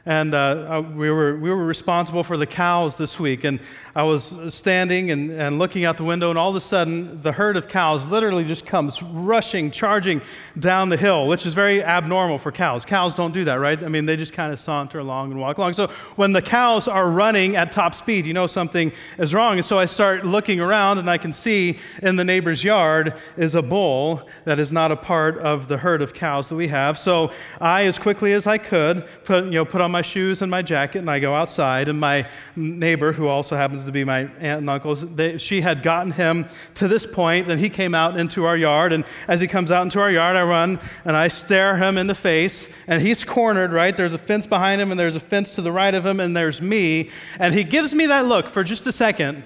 and 0.08 0.32
uh, 0.32 0.38
uh, 0.38 0.80
we, 0.80 1.10
were, 1.10 1.36
we 1.36 1.50
were 1.50 1.66
responsible 1.66 2.24
for 2.24 2.38
the 2.38 2.46
cows 2.46 2.96
this 2.96 3.20
week. 3.20 3.44
And 3.44 3.60
I 3.98 4.04
was 4.04 4.32
standing 4.54 5.10
and, 5.10 5.32
and 5.32 5.58
looking 5.58 5.84
out 5.84 5.96
the 5.96 6.04
window, 6.04 6.30
and 6.30 6.38
all 6.38 6.50
of 6.50 6.54
a 6.54 6.60
sudden, 6.60 7.20
the 7.20 7.32
herd 7.32 7.56
of 7.56 7.66
cows 7.66 8.06
literally 8.06 8.44
just 8.44 8.64
comes 8.64 9.02
rushing, 9.02 9.72
charging 9.72 10.22
down 10.56 10.88
the 10.88 10.96
hill, 10.96 11.26
which 11.26 11.44
is 11.44 11.52
very 11.52 11.82
abnormal 11.82 12.38
for 12.38 12.52
cows. 12.52 12.84
Cows 12.84 13.12
don't 13.12 13.34
do 13.34 13.42
that, 13.42 13.54
right? 13.54 13.82
I 13.82 13.88
mean, 13.88 14.06
they 14.06 14.16
just 14.16 14.32
kind 14.32 14.52
of 14.52 14.60
saunter 14.60 15.00
along 15.00 15.32
and 15.32 15.40
walk 15.40 15.58
along. 15.58 15.72
So 15.72 15.88
when 16.14 16.32
the 16.32 16.40
cows 16.40 16.86
are 16.86 17.10
running 17.10 17.56
at 17.56 17.72
top 17.72 17.92
speed, 17.92 18.24
you 18.24 18.32
know 18.32 18.46
something 18.46 18.92
is 19.18 19.34
wrong. 19.34 19.54
And 19.54 19.64
so 19.64 19.80
I 19.80 19.86
start 19.86 20.24
looking 20.24 20.60
around, 20.60 20.98
and 20.98 21.10
I 21.10 21.18
can 21.18 21.32
see 21.32 21.80
in 22.00 22.14
the 22.14 22.24
neighbor's 22.24 22.62
yard 22.62 23.14
is 23.36 23.56
a 23.56 23.62
bull 23.62 24.28
that 24.44 24.60
is 24.60 24.70
not 24.70 24.92
a 24.92 24.96
part 24.96 25.38
of 25.38 25.66
the 25.66 25.78
herd 25.78 26.02
of 26.02 26.14
cows 26.14 26.48
that 26.50 26.54
we 26.54 26.68
have. 26.68 27.00
So 27.00 27.32
I, 27.60 27.86
as 27.86 27.98
quickly 27.98 28.32
as 28.32 28.46
I 28.46 28.58
could, 28.58 29.08
put, 29.24 29.46
you 29.46 29.50
know, 29.50 29.64
put 29.64 29.80
on 29.80 29.90
my 29.90 30.02
shoes 30.02 30.40
and 30.40 30.48
my 30.48 30.62
jacket 30.62 31.00
and 31.00 31.10
I 31.10 31.18
go 31.18 31.34
outside. 31.34 31.88
And 31.88 31.98
my 31.98 32.28
neighbor, 32.54 33.10
who 33.10 33.26
also 33.26 33.56
happens 33.56 33.87
to 33.88 33.92
be 33.92 34.04
my 34.04 34.20
aunt 34.20 34.60
and 34.60 34.70
uncles, 34.70 35.04
they, 35.14 35.36
she 35.38 35.60
had 35.60 35.82
gotten 35.82 36.12
him 36.12 36.46
to 36.74 36.86
this 36.86 37.04
point, 37.04 37.48
and 37.48 37.60
he 37.60 37.68
came 37.68 37.94
out 37.94 38.16
into 38.16 38.44
our 38.44 38.56
yard. 38.56 38.92
And 38.92 39.04
as 39.26 39.40
he 39.40 39.48
comes 39.48 39.72
out 39.72 39.82
into 39.82 39.98
our 39.98 40.10
yard, 40.10 40.36
I 40.36 40.42
run 40.42 40.78
and 41.04 41.16
I 41.16 41.26
stare 41.28 41.76
him 41.76 41.98
in 41.98 42.06
the 42.06 42.14
face, 42.14 42.68
and 42.86 43.02
he's 43.02 43.24
cornered, 43.24 43.72
right? 43.72 43.96
There's 43.96 44.14
a 44.14 44.18
fence 44.18 44.46
behind 44.46 44.80
him, 44.80 44.90
and 44.90 45.00
there's 45.00 45.16
a 45.16 45.20
fence 45.20 45.50
to 45.56 45.62
the 45.62 45.72
right 45.72 45.94
of 45.94 46.06
him, 46.06 46.20
and 46.20 46.36
there's 46.36 46.62
me. 46.62 47.10
And 47.40 47.52
he 47.52 47.64
gives 47.64 47.92
me 47.94 48.06
that 48.06 48.26
look 48.26 48.48
for 48.48 48.62
just 48.62 48.86
a 48.86 48.92
second. 48.92 49.44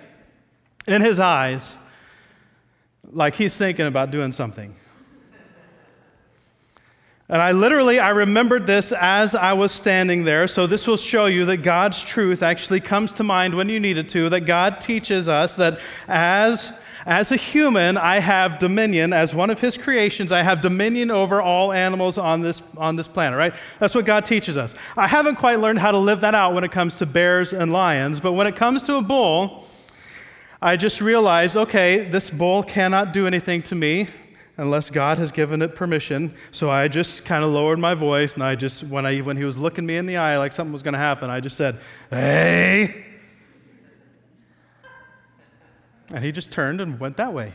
in 0.87 1.03
his 1.03 1.19
eyes 1.21 1.77
like 3.11 3.35
he's 3.35 3.57
thinking 3.57 3.87
about 3.87 4.11
doing 4.11 4.33
something. 4.33 4.75
And 7.33 7.41
I 7.41 7.53
literally 7.53 7.99
I 7.99 8.11
remembered 8.11 8.67
this 8.67 8.93
as 8.93 9.35
I 9.35 9.55
was 9.55 9.73
standing 9.73 10.25
there. 10.25 10.47
So 10.47 10.67
this 10.67 10.87
will 10.87 10.99
show 10.99 11.25
you 11.25 11.47
that 11.47 11.59
God's 11.59 12.03
truth 12.03 12.43
actually 12.43 12.81
comes 12.81 13.11
to 13.15 13.23
mind 13.23 13.55
when 13.55 13.71
you 13.71 13.81
need 13.81 13.97
it 13.97 14.11
to, 14.11 14.29
that 14.29 14.43
God 14.43 14.83
teaches 14.83 15.31
us 15.31 15.57
that 15.57 15.81
as 16.07 16.75
as 17.07 17.33
a 17.33 17.37
human, 17.37 17.97
I 17.97 18.21
have 18.21 18.59
dominion. 18.59 19.15
As 19.15 19.35
one 19.35 19.49
of 19.49 19.61
his 19.61 19.79
creations, 19.79 20.31
I 20.31 20.43
have 20.43 20.61
dominion 20.61 21.11
over 21.11 21.41
all 21.41 21.73
animals 21.73 22.19
on 22.19 22.43
this, 22.43 22.63
on 22.77 22.95
this 22.95 23.09
planet, 23.09 23.37
right? 23.37 23.55
That's 23.81 23.95
what 23.95 24.05
God 24.05 24.25
teaches 24.25 24.57
us. 24.57 24.77
I 24.97 25.09
haven't 25.09 25.35
quite 25.35 25.59
learned 25.59 25.81
how 25.81 25.91
to 25.91 25.99
live 25.99 26.21
that 26.21 26.37
out 26.37 26.55
when 26.55 26.63
it 26.63 26.71
comes 26.71 26.95
to 26.97 27.07
bears 27.07 27.53
and 27.53 27.73
lions, 27.73 28.21
but 28.21 28.35
when 28.35 28.47
it 28.47 28.55
comes 28.55 28.85
to 28.85 28.99
a 28.99 29.03
bull, 29.03 29.67
I 30.61 30.77
just 30.77 31.01
realized 31.01 31.57
okay, 31.57 32.09
this 32.09 32.31
bull 32.31 32.63
cannot 32.63 33.13
do 33.13 33.27
anything 33.27 33.63
to 33.63 33.75
me 33.75 34.07
unless 34.63 34.91
God 34.91 35.19
has 35.19 35.33
given 35.33 35.61
it 35.61 35.75
permission. 35.75 36.33
So 36.53 36.71
I 36.71 36.87
just 36.87 37.25
kind 37.25 37.43
of 37.43 37.51
lowered 37.51 37.81
my 37.81 37.95
voice 37.95 38.35
and 38.35 38.45
I 38.45 38.55
just, 38.55 38.85
when, 38.85 39.05
I, 39.05 39.19
when 39.19 39.37
he 39.37 39.45
was 39.45 39.59
looking 39.59 39.85
me 39.85 39.97
in 39.97 40.07
the 40.07 40.19
eye 40.19 40.39
like 40.39 40.53
something 40.53 40.73
was 40.73 40.85
going 40.85 40.93
to 40.93 41.01
happen, 41.01 41.31
I 41.31 41.41
just 41.41 41.57
said, 41.57 41.81
hey. 42.11 43.05
And 46.15 46.25
he 46.25 46.31
just 46.31 46.53
turned 46.53 46.81
and 46.81 47.01
went 47.01 47.17
that 47.17 47.35
way. 47.35 47.55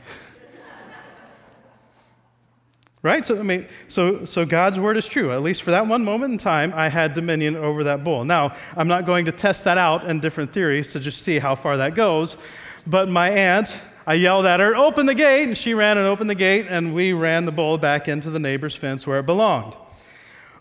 right? 3.04 3.24
So, 3.24 3.40
I 3.40 3.44
mean, 3.44 3.68
so, 3.88 4.26
so 4.26 4.46
God's 4.46 4.78
word 4.78 4.98
is 4.98 5.08
true. 5.08 5.32
At 5.32 5.42
least 5.42 5.64
for 5.64 5.72
that 5.72 5.88
one 5.88 6.04
moment 6.04 6.34
in 6.34 6.38
time, 6.38 6.74
I 6.76 6.90
had 6.90 7.14
dominion 7.14 7.56
over 7.56 7.86
that 7.86 8.04
bull. 8.04 8.26
Now, 8.26 8.54
I'm 8.76 8.90
not 8.90 9.06
going 9.06 9.24
to 9.28 9.32
test 9.32 9.64
that 9.64 9.78
out 9.78 10.10
in 10.10 10.20
different 10.20 10.52
theories 10.52 10.90
to 10.90 11.00
just 11.00 11.22
see 11.22 11.40
how 11.40 11.56
far 11.56 11.78
that 11.78 11.96
goes. 11.96 12.38
But 12.86 13.08
my 13.08 13.30
aunt, 13.30 13.80
I 14.08 14.14
yelled 14.14 14.46
at 14.46 14.62
her, 14.62 14.74
open 14.74 15.06
the 15.06 15.14
gate, 15.14 15.44
and 15.44 15.58
she 15.58 15.74
ran 15.74 15.98
and 15.98 16.08
opened 16.08 16.30
the 16.30 16.36
gate, 16.36 16.68
and 16.70 16.96
we 16.96 17.12
ran 17.12 17.44
the 17.44 17.52
bull 17.52 17.78
back 17.78 18.08
into 18.08 18.30
the 18.30 18.40
neighbor's 18.40 18.74
fence 18.74 19.06
where 19.06 19.20
it 19.20 19.26
belonged. 19.26 19.76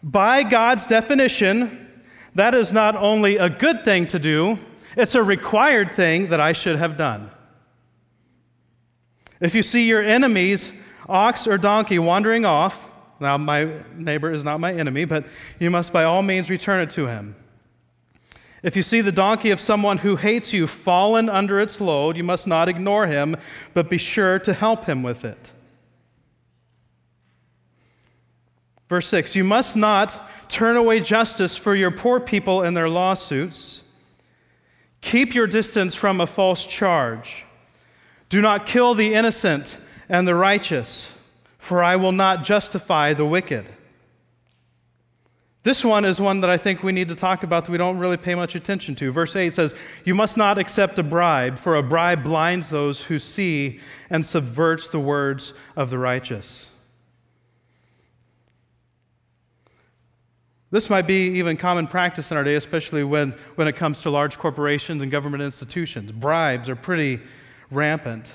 By 0.03 0.43
God's 0.43 0.85
definition, 0.85 2.03
that 2.35 2.55
is 2.55 2.73
not 2.73 2.97
only 2.97 3.37
a 3.37 3.49
good 3.49 3.85
thing 3.85 4.09
to 4.09 4.19
do, 4.19 4.59
it's 4.97 5.15
a 5.15 5.23
required 5.23 5.93
thing 5.93 6.27
that 6.29 6.41
I 6.41 6.51
should 6.51 6.77
have 6.77 6.97
done. 6.97 7.31
If 9.41 9.55
you 9.55 9.63
see 9.63 9.87
your 9.87 10.03
enemy's 10.03 10.73
ox 11.09 11.47
or 11.47 11.57
donkey 11.57 12.01
wandering 12.01 12.45
off, 12.45 12.91
now 13.21 13.39
my 13.39 13.71
neighbor 13.95 14.33
is 14.33 14.43
not 14.43 14.59
my 14.59 14.73
enemy, 14.73 15.05
but 15.05 15.25
you 15.61 15.71
must 15.71 15.93
by 15.93 16.03
all 16.03 16.23
means 16.23 16.51
return 16.51 16.81
it 16.81 16.91
to 16.91 17.07
him. 17.07 17.37
If 18.67 18.75
you 18.75 18.83
see 18.83 19.01
the 19.01 19.13
donkey 19.13 19.53
of 19.53 19.61
someone 19.61 19.99
who 19.99 20.17
hates 20.17 20.53
you 20.53 20.67
fallen 20.67 21.29
under 21.29 21.61
its 21.61 21.81
load, 21.81 22.17
you 22.17 22.25
must 22.25 22.49
not 22.49 22.69
ignore 22.69 23.07
him, 23.07 23.37
but 23.75 23.89
be 23.89 23.97
sure 23.97 24.41
to 24.41 24.53
help 24.53 24.87
him 24.87 25.05
with 25.05 25.25
it. 25.25 25.53
Verse 28.89 29.07
6 29.07 29.37
You 29.37 29.45
must 29.45 29.77
not 29.77 30.21
turn 30.49 30.75
away 30.75 30.99
justice 30.99 31.57
for 31.57 31.77
your 31.77 31.93
poor 31.93 32.19
people 32.19 32.65
in 32.65 32.75
their 32.75 32.89
lawsuits. 32.89 33.83
Keep 35.01 35.33
your 35.33 35.47
distance 35.47 35.95
from 35.95 36.21
a 36.21 36.27
false 36.27 36.67
charge. 36.67 37.45
Do 38.29 38.41
not 38.41 38.67
kill 38.67 38.95
the 38.95 39.15
innocent 39.15 39.79
and 40.09 40.27
the 40.27 40.35
righteous, 40.35 41.13
for 41.57 41.85
I 41.85 41.95
will 41.95 42.11
not 42.11 42.43
justify 42.43 43.15
the 43.15 43.27
wicked. 43.27 43.76
This 45.67 45.85
one 45.85 46.05
is 46.05 46.21
one 46.21 46.43
that 46.43 46.49
I 46.49 46.59
think 46.59 46.85
we 46.85 46.93
need 46.93 47.09
to 47.09 47.17
talk 47.17 47.43
about 47.43 47.65
that 47.65 47.73
we 47.73 47.77
don't 47.77 47.99
really 47.99 48.17
pay 48.17 48.37
much 48.37 48.55
attention 48.55 48.95
to. 48.95 49.11
Verse 49.11 49.35
8 49.35 49.53
says, 49.53 49.75
You 50.05 50.15
must 50.15 50.37
not 50.37 50.59
accept 50.59 50.97
a 50.97 51.03
bribe, 51.03 51.59
for 51.59 51.75
a 51.75 51.83
bribe 51.83 52.23
blinds 52.23 52.69
those 52.69 53.01
who 53.01 53.19
see 53.19 53.81
and 54.09 54.25
subverts 54.25 54.89
the 54.89 55.01
words 55.01 55.55
of 55.75 55.91
the 55.91 55.99
righteous. 55.99 56.69
This 60.71 60.89
might 60.89 61.09
be 61.09 61.31
even 61.31 61.57
common 61.57 61.89
practice 61.89 62.31
in 62.31 62.37
our 62.37 62.45
day, 62.45 62.55
especially 62.55 63.03
when, 63.03 63.33
when 63.57 63.67
it 63.67 63.75
comes 63.75 64.03
to 64.03 64.11
large 64.11 64.39
corporations 64.39 65.03
and 65.03 65.11
government 65.11 65.43
institutions. 65.43 66.13
Bribes 66.13 66.69
are 66.69 66.77
pretty 66.77 67.19
rampant. 67.73 68.33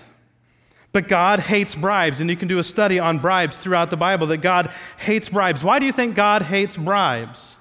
But 0.93 1.07
God 1.07 1.39
hates 1.39 1.73
bribes, 1.73 2.19
and 2.19 2.29
you 2.29 2.35
can 2.35 2.47
do 2.47 2.59
a 2.59 2.63
study 2.63 2.99
on 2.99 3.19
bribes 3.19 3.57
throughout 3.57 3.89
the 3.89 3.97
Bible 3.97 4.27
that 4.27 4.37
God 4.37 4.71
hates 4.97 5.29
bribes. 5.29 5.63
Why 5.63 5.79
do 5.79 5.85
you 5.85 5.91
think 5.91 6.15
God 6.15 6.41
hates 6.41 6.75
bribes? 6.75 7.55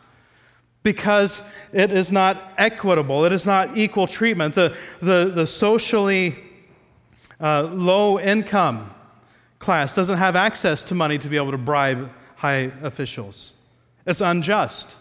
Because 0.82 1.40
it 1.72 1.92
is 1.92 2.10
not 2.10 2.52
equitable, 2.58 3.24
it 3.24 3.32
is 3.32 3.46
not 3.46 3.76
equal 3.76 4.06
treatment. 4.06 4.54
The, 4.54 4.76
the, 5.00 5.30
the 5.32 5.46
socially 5.46 6.38
uh, 7.40 7.62
low 7.62 8.18
income 8.18 8.92
class 9.58 9.94
doesn't 9.94 10.18
have 10.18 10.34
access 10.34 10.82
to 10.84 10.94
money 10.94 11.18
to 11.18 11.28
be 11.28 11.36
able 11.36 11.52
to 11.52 11.58
bribe 11.58 12.10
high 12.36 12.72
officials, 12.82 13.52
it's 14.06 14.20
unjust. 14.20 14.96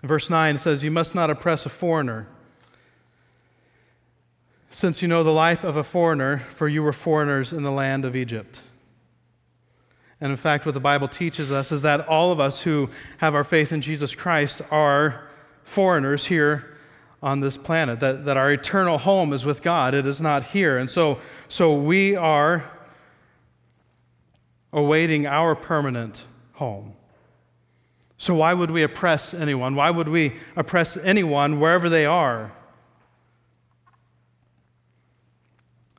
Verse 0.00 0.30
9 0.30 0.58
says, 0.58 0.84
You 0.84 0.92
must 0.92 1.14
not 1.14 1.28
oppress 1.28 1.66
a 1.66 1.68
foreigner 1.68 2.28
since 4.70 5.02
you 5.02 5.08
know 5.08 5.22
the 5.22 5.30
life 5.30 5.64
of 5.64 5.76
a 5.76 5.84
foreigner, 5.84 6.38
for 6.50 6.68
you 6.68 6.82
were 6.82 6.92
foreigners 6.92 7.52
in 7.52 7.62
the 7.62 7.72
land 7.72 8.04
of 8.04 8.14
Egypt. 8.14 8.62
And 10.20 10.30
in 10.30 10.36
fact, 10.36 10.66
what 10.66 10.74
the 10.74 10.80
Bible 10.80 11.08
teaches 11.08 11.52
us 11.52 11.70
is 11.70 11.82
that 11.82 12.06
all 12.08 12.32
of 12.32 12.40
us 12.40 12.62
who 12.62 12.90
have 13.18 13.34
our 13.34 13.44
faith 13.44 13.72
in 13.72 13.80
Jesus 13.80 14.14
Christ 14.14 14.62
are 14.70 15.28
foreigners 15.62 16.26
here 16.26 16.76
on 17.22 17.40
this 17.40 17.56
planet, 17.56 18.00
that, 18.00 18.24
that 18.24 18.36
our 18.36 18.52
eternal 18.52 18.98
home 18.98 19.32
is 19.32 19.44
with 19.44 19.62
God, 19.62 19.94
it 19.94 20.06
is 20.06 20.20
not 20.20 20.44
here. 20.44 20.78
And 20.78 20.88
so, 20.88 21.18
so 21.48 21.74
we 21.74 22.14
are 22.14 22.70
awaiting 24.72 25.26
our 25.26 25.54
permanent 25.54 26.24
home. 26.54 26.94
So, 28.16 28.34
why 28.34 28.52
would 28.54 28.70
we 28.70 28.82
oppress 28.82 29.32
anyone? 29.32 29.76
Why 29.76 29.90
would 29.90 30.08
we 30.08 30.36
oppress 30.56 30.96
anyone 30.96 31.60
wherever 31.60 31.88
they 31.88 32.04
are? 32.04 32.52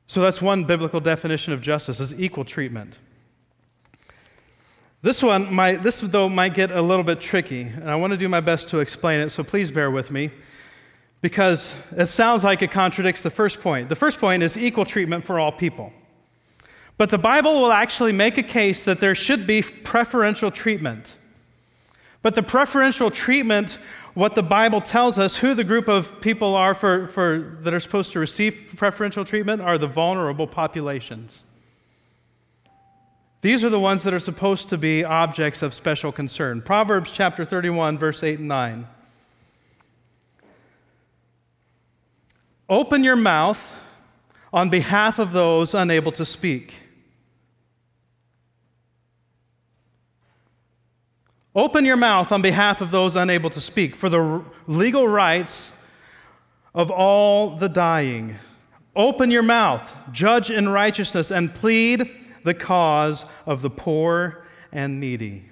So 0.10 0.22
that's 0.22 0.42
one 0.42 0.64
biblical 0.64 1.00
definition 1.00 1.54
of 1.54 1.62
justice 1.62 2.00
is 2.00 2.20
equal 2.20 2.44
treatment. 2.44 2.98
This 5.04 5.22
one 5.22 5.54
might, 5.54 5.84
this 5.84 6.00
though 6.00 6.28
might 6.28 6.56
get 6.56 6.72
a 6.72 6.82
little 6.82 7.04
bit 7.04 7.22
tricky, 7.22 7.62
and 7.62 7.92
I 7.92 7.96
want 7.96 8.10
to 8.14 8.18
do 8.18 8.28
my 8.28 8.40
best 8.40 8.70
to 8.70 8.80
explain 8.80 9.20
it, 9.20 9.30
so 9.30 9.44
please 9.44 9.70
bear 9.70 9.92
with 9.92 10.10
me, 10.10 10.32
because 11.22 11.76
it 11.96 12.08
sounds 12.08 12.44
like 12.44 12.64
it 12.64 12.72
contradicts 12.72 13.22
the 13.22 13.30
first 13.30 13.62
point. 13.62 13.88
The 13.88 13.96
first 13.96 14.20
point 14.20 14.42
is 14.42 14.58
equal 14.58 14.84
treatment 14.84 15.26
for 15.26 15.40
all 15.40 15.52
people. 15.52 15.94
But 16.98 17.12
the 17.12 17.20
Bible 17.20 17.62
will 17.62 17.72
actually 17.72 18.12
make 18.12 18.40
a 18.40 18.44
case 18.44 18.84
that 18.86 19.00
there 19.00 19.14
should 19.14 19.46
be 19.46 19.62
preferential 19.62 20.50
treatment. 20.50 21.18
But 22.24 22.34
the 22.34 22.42
preferential 22.42 23.12
treatment 23.12 23.78
what 24.20 24.36
the 24.36 24.44
Bible 24.44 24.82
tells 24.82 25.18
us 25.18 25.38
who 25.38 25.54
the 25.54 25.64
group 25.64 25.88
of 25.88 26.20
people 26.20 26.54
are 26.54 26.74
for, 26.74 27.08
for, 27.08 27.58
that 27.62 27.74
are 27.74 27.80
supposed 27.80 28.12
to 28.12 28.20
receive 28.20 28.74
preferential 28.76 29.24
treatment 29.24 29.62
are 29.62 29.78
the 29.78 29.88
vulnerable 29.88 30.46
populations. 30.46 31.46
These 33.40 33.64
are 33.64 33.70
the 33.70 33.80
ones 33.80 34.04
that 34.04 34.14
are 34.14 34.20
supposed 34.20 34.68
to 34.70 34.78
be 34.78 35.06
objects 35.06 35.62
of 35.62 35.74
special 35.74 36.12
concern. 36.12 36.62
Proverbs 36.62 37.14
chapter 37.14 37.46
31, 37.46 37.98
verse 37.98 38.22
8 38.22 38.40
and 38.40 38.50
9. 38.50 38.88
Open 42.68 43.06
your 43.06 43.16
mouth 43.16 43.80
on 44.52 44.70
behalf 44.70 45.18
of 45.18 45.32
those 45.32 45.74
unable 45.74 46.12
to 46.12 46.26
speak 46.26 46.74
Open 51.56 51.84
your 51.84 51.98
mouth 51.98 52.32
on 52.32 52.42
behalf 52.42 52.80
of 52.80 52.92
those 52.92 53.16
unable 53.16 53.50
to 53.50 53.62
speak 53.62 53.96
for 53.96 54.08
the 54.08 54.44
legal 54.68 55.08
rights 55.08 55.72
of 56.76 56.92
all 56.92 57.56
the 57.56 57.70
dying. 57.70 58.38
Open 58.96 59.32
your 59.32 59.44
mouth, 59.44 59.96
judge 60.12 60.52
in 60.52 60.70
righteousness, 60.70 61.32
and 61.32 61.54
plead 61.54 62.10
the 62.44 62.54
cause 62.54 63.26
of 63.46 63.62
the 63.62 63.70
poor 63.70 64.46
and 64.72 65.00
needy. 65.00 65.46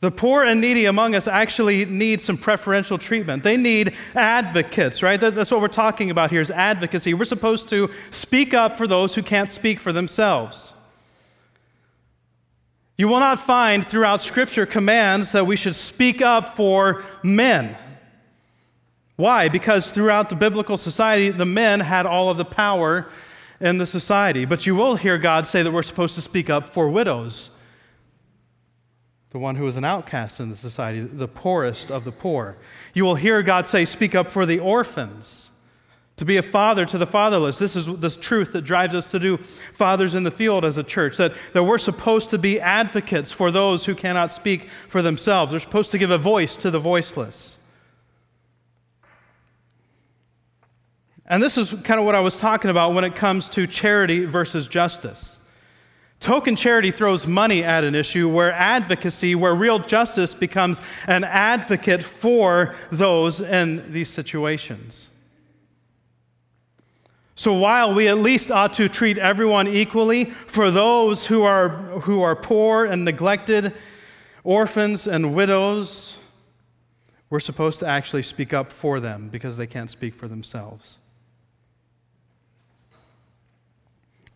The 0.00 0.10
poor 0.10 0.42
and 0.42 0.60
needy 0.60 0.86
among 0.86 1.14
us 1.14 1.28
actually 1.28 1.84
need 1.84 2.20
some 2.20 2.36
preferential 2.36 2.98
treatment. 2.98 3.44
They 3.44 3.56
need 3.56 3.94
advocates, 4.16 5.00
right? 5.00 5.20
That's 5.20 5.50
what 5.50 5.60
we're 5.60 5.68
talking 5.68 6.10
about 6.10 6.30
here 6.30 6.40
is 6.40 6.50
advocacy. 6.50 7.14
We're 7.14 7.24
supposed 7.24 7.68
to 7.68 7.88
speak 8.10 8.52
up 8.52 8.76
for 8.76 8.88
those 8.88 9.14
who 9.14 9.22
can't 9.22 9.48
speak 9.48 9.78
for 9.78 9.92
themselves. 9.92 10.74
You 12.96 13.08
will 13.08 13.20
not 13.20 13.40
find 13.40 13.86
throughout 13.86 14.20
Scripture 14.20 14.66
commands 14.66 15.32
that 15.32 15.46
we 15.46 15.56
should 15.56 15.76
speak 15.76 16.20
up 16.20 16.50
for 16.50 17.02
men. 17.22 17.76
Why? 19.16 19.48
Because 19.48 19.90
throughout 19.90 20.30
the 20.30 20.34
biblical 20.36 20.76
society, 20.76 21.30
the 21.30 21.46
men 21.46 21.80
had 21.80 22.06
all 22.06 22.30
of 22.30 22.36
the 22.36 22.44
power 22.44 23.08
in 23.60 23.78
the 23.78 23.86
society. 23.86 24.44
But 24.44 24.66
you 24.66 24.74
will 24.74 24.96
hear 24.96 25.16
God 25.16 25.46
say 25.46 25.62
that 25.62 25.70
we're 25.70 25.82
supposed 25.82 26.16
to 26.16 26.20
speak 26.20 26.50
up 26.50 26.68
for 26.68 26.88
widows. 26.88 27.50
the 29.30 29.38
one 29.38 29.56
who 29.56 29.66
is 29.66 29.76
an 29.76 29.84
outcast 29.84 30.40
in 30.40 30.50
the 30.50 30.56
society, 30.56 31.00
the 31.00 31.28
poorest 31.28 31.90
of 31.90 32.04
the 32.04 32.12
poor. 32.12 32.58
You 32.92 33.04
will 33.04 33.14
hear 33.14 33.42
God 33.42 33.66
say, 33.66 33.86
Speak 33.86 34.14
up 34.14 34.30
for 34.30 34.44
the 34.44 34.58
orphans, 34.58 35.51
to 36.16 36.24
be 36.24 36.36
a 36.36 36.42
father 36.42 36.84
to 36.86 36.98
the 36.98 37.06
fatherless. 37.06 37.58
This 37.58 37.74
is 37.74 37.86
this 37.98 38.16
truth 38.16 38.52
that 38.52 38.62
drives 38.62 38.94
us 38.94 39.10
to 39.12 39.18
do 39.18 39.38
fathers 39.74 40.14
in 40.14 40.24
the 40.24 40.30
field 40.30 40.64
as 40.64 40.76
a 40.76 40.82
church, 40.82 41.16
that, 41.16 41.32
that 41.52 41.64
we're 41.64 41.78
supposed 41.78 42.30
to 42.30 42.38
be 42.38 42.60
advocates 42.60 43.32
for 43.32 43.50
those 43.50 43.86
who 43.86 43.94
cannot 43.94 44.30
speak 44.30 44.68
for 44.88 45.02
themselves. 45.02 45.52
We're 45.52 45.60
supposed 45.60 45.90
to 45.92 45.98
give 45.98 46.10
a 46.10 46.18
voice 46.18 46.54
to 46.56 46.70
the 46.70 46.78
voiceless. 46.78 47.58
And 51.26 51.42
this 51.42 51.56
is 51.56 51.70
kind 51.82 51.98
of 51.98 52.04
what 52.04 52.14
I 52.14 52.20
was 52.20 52.38
talking 52.38 52.70
about 52.70 52.92
when 52.92 53.04
it 53.04 53.16
comes 53.16 53.48
to 53.50 53.66
charity 53.66 54.26
versus 54.26 54.68
justice. 54.68 55.38
Token 56.20 56.54
charity 56.56 56.90
throws 56.90 57.26
money 57.26 57.64
at 57.64 57.84
an 57.84 57.94
issue 57.94 58.28
where 58.28 58.52
advocacy, 58.52 59.34
where 59.34 59.54
real 59.54 59.78
justice 59.78 60.34
becomes 60.34 60.80
an 61.08 61.24
advocate 61.24 62.04
for 62.04 62.74
those 62.92 63.40
in 63.40 63.90
these 63.90 64.08
situations. 64.08 65.08
So 67.42 67.54
while 67.54 67.92
we 67.92 68.06
at 68.06 68.18
least 68.18 68.52
ought 68.52 68.74
to 68.74 68.88
treat 68.88 69.18
everyone 69.18 69.66
equally, 69.66 70.26
for 70.26 70.70
those 70.70 71.26
who 71.26 71.42
are, 71.42 71.70
who 72.02 72.22
are 72.22 72.36
poor 72.36 72.84
and 72.84 73.04
neglected, 73.04 73.74
orphans 74.44 75.08
and 75.08 75.34
widows, 75.34 76.18
we're 77.30 77.40
supposed 77.40 77.80
to 77.80 77.88
actually 77.88 78.22
speak 78.22 78.52
up 78.52 78.70
for 78.70 79.00
them 79.00 79.28
because 79.28 79.56
they 79.56 79.66
can't 79.66 79.90
speak 79.90 80.14
for 80.14 80.28
themselves. 80.28 80.98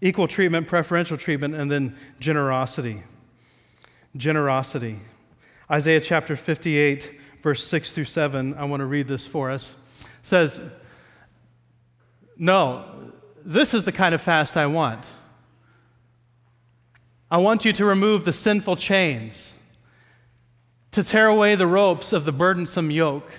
equal 0.00 0.26
treatment, 0.26 0.66
preferential 0.66 1.16
treatment, 1.16 1.54
and 1.54 1.70
then 1.70 1.96
generosity. 2.18 3.04
Generosity. 4.16 4.98
Isaiah 5.70 6.00
chapter 6.00 6.34
58, 6.34 7.20
verse 7.40 7.64
6 7.64 7.92
through 7.92 8.04
7, 8.06 8.54
I 8.54 8.64
want 8.64 8.80
to 8.80 8.84
read 8.84 9.06
this 9.06 9.28
for 9.28 9.52
us. 9.52 9.76
says, 10.22 10.60
No, 12.38 12.84
this 13.44 13.72
is 13.74 13.84
the 13.84 13.92
kind 13.92 14.14
of 14.14 14.20
fast 14.20 14.56
I 14.56 14.66
want. 14.66 15.04
I 17.30 17.38
want 17.38 17.64
you 17.64 17.72
to 17.72 17.84
remove 17.84 18.24
the 18.24 18.32
sinful 18.32 18.76
chains, 18.76 19.52
to 20.92 21.02
tear 21.02 21.26
away 21.26 21.54
the 21.54 21.66
ropes 21.66 22.12
of 22.12 22.24
the 22.24 22.32
burdensome 22.32 22.90
yoke, 22.90 23.30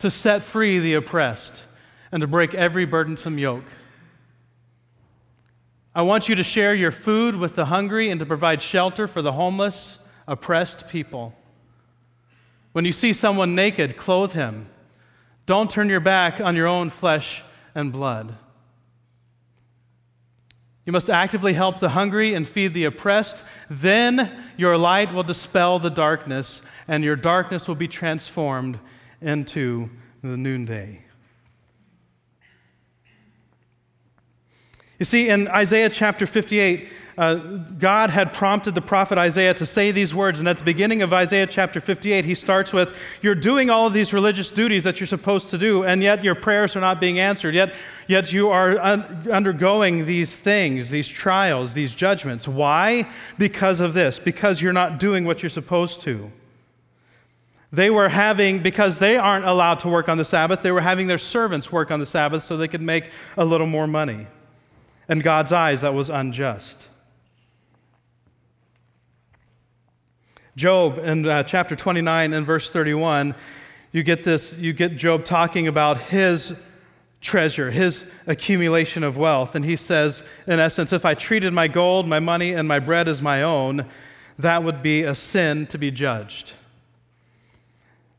to 0.00 0.10
set 0.10 0.42
free 0.42 0.78
the 0.78 0.94
oppressed, 0.94 1.64
and 2.10 2.20
to 2.20 2.26
break 2.26 2.54
every 2.54 2.84
burdensome 2.84 3.38
yoke. 3.38 3.64
I 5.94 6.02
want 6.02 6.28
you 6.28 6.34
to 6.34 6.42
share 6.42 6.74
your 6.74 6.90
food 6.90 7.36
with 7.36 7.54
the 7.54 7.66
hungry 7.66 8.10
and 8.10 8.18
to 8.20 8.26
provide 8.26 8.60
shelter 8.60 9.06
for 9.06 9.22
the 9.22 9.32
homeless, 9.32 9.98
oppressed 10.26 10.88
people. 10.88 11.34
When 12.72 12.84
you 12.84 12.92
see 12.92 13.12
someone 13.12 13.54
naked, 13.54 13.96
clothe 13.96 14.32
him. 14.32 14.68
Don't 15.44 15.70
turn 15.70 15.88
your 15.88 16.00
back 16.00 16.40
on 16.40 16.56
your 16.56 16.66
own 16.66 16.88
flesh 16.88 17.42
and 17.74 17.92
blood. 17.92 18.36
You 20.84 20.92
must 20.92 21.08
actively 21.08 21.52
help 21.52 21.78
the 21.78 21.90
hungry 21.90 22.34
and 22.34 22.46
feed 22.46 22.74
the 22.74 22.84
oppressed. 22.84 23.44
Then 23.70 24.44
your 24.56 24.76
light 24.76 25.12
will 25.12 25.22
dispel 25.22 25.78
the 25.78 25.90
darkness, 25.90 26.60
and 26.88 27.04
your 27.04 27.14
darkness 27.14 27.68
will 27.68 27.76
be 27.76 27.86
transformed 27.88 28.80
into 29.20 29.90
the 30.22 30.36
noonday. 30.36 31.04
You 34.98 35.04
see, 35.04 35.28
in 35.28 35.48
Isaiah 35.48 35.90
chapter 35.90 36.26
58, 36.26 36.88
uh, 37.18 37.34
God 37.34 38.10
had 38.10 38.32
prompted 38.32 38.74
the 38.74 38.80
prophet 38.80 39.18
Isaiah 39.18 39.52
to 39.54 39.66
say 39.66 39.90
these 39.90 40.14
words. 40.14 40.38
And 40.38 40.48
at 40.48 40.58
the 40.58 40.64
beginning 40.64 41.02
of 41.02 41.12
Isaiah 41.12 41.46
chapter 41.46 41.80
58, 41.80 42.24
he 42.24 42.34
starts 42.34 42.72
with, 42.72 42.94
You're 43.20 43.34
doing 43.34 43.68
all 43.68 43.86
of 43.86 43.92
these 43.92 44.12
religious 44.12 44.48
duties 44.48 44.84
that 44.84 44.98
you're 44.98 45.06
supposed 45.06 45.50
to 45.50 45.58
do, 45.58 45.84
and 45.84 46.02
yet 46.02 46.24
your 46.24 46.34
prayers 46.34 46.74
are 46.74 46.80
not 46.80 47.00
being 47.00 47.18
answered. 47.18 47.54
Yet, 47.54 47.74
yet 48.06 48.32
you 48.32 48.48
are 48.48 48.78
un- 48.78 49.28
undergoing 49.30 50.06
these 50.06 50.34
things, 50.34 50.90
these 50.90 51.08
trials, 51.08 51.74
these 51.74 51.94
judgments. 51.94 52.48
Why? 52.48 53.08
Because 53.38 53.80
of 53.80 53.92
this, 53.92 54.18
because 54.18 54.62
you're 54.62 54.72
not 54.72 54.98
doing 54.98 55.24
what 55.24 55.42
you're 55.42 55.50
supposed 55.50 56.00
to. 56.02 56.32
They 57.72 57.88
were 57.88 58.10
having, 58.10 58.62
because 58.62 58.98
they 58.98 59.16
aren't 59.16 59.46
allowed 59.46 59.78
to 59.80 59.88
work 59.88 60.08
on 60.08 60.18
the 60.18 60.24
Sabbath, 60.24 60.60
they 60.60 60.72
were 60.72 60.82
having 60.82 61.06
their 61.06 61.18
servants 61.18 61.72
work 61.72 61.90
on 61.90 62.00
the 62.00 62.06
Sabbath 62.06 62.42
so 62.42 62.56
they 62.56 62.68
could 62.68 62.82
make 62.82 63.10
a 63.36 63.44
little 63.44 63.66
more 63.66 63.86
money. 63.86 64.26
In 65.08 65.20
God's 65.20 65.52
eyes, 65.52 65.80
that 65.80 65.94
was 65.94 66.08
unjust. 66.08 66.88
Job 70.54 70.98
in 70.98 71.26
uh, 71.26 71.42
chapter 71.44 71.74
29 71.74 72.34
and 72.34 72.44
verse 72.44 72.68
31, 72.68 73.34
you 73.90 74.02
get 74.02 74.22
this, 74.22 74.54
you 74.58 74.74
get 74.74 74.96
Job 74.96 75.24
talking 75.24 75.66
about 75.66 75.98
his 75.98 76.54
treasure, 77.22 77.70
his 77.70 78.10
accumulation 78.26 79.02
of 79.02 79.16
wealth. 79.16 79.54
And 79.54 79.64
he 79.64 79.76
says, 79.76 80.22
in 80.46 80.60
essence, 80.60 80.92
if 80.92 81.06
I 81.06 81.14
treated 81.14 81.54
my 81.54 81.68
gold, 81.68 82.06
my 82.06 82.20
money, 82.20 82.52
and 82.52 82.68
my 82.68 82.80
bread 82.80 83.08
as 83.08 83.22
my 83.22 83.42
own, 83.42 83.86
that 84.38 84.62
would 84.62 84.82
be 84.82 85.04
a 85.04 85.14
sin 85.14 85.66
to 85.68 85.78
be 85.78 85.90
judged. 85.90 86.52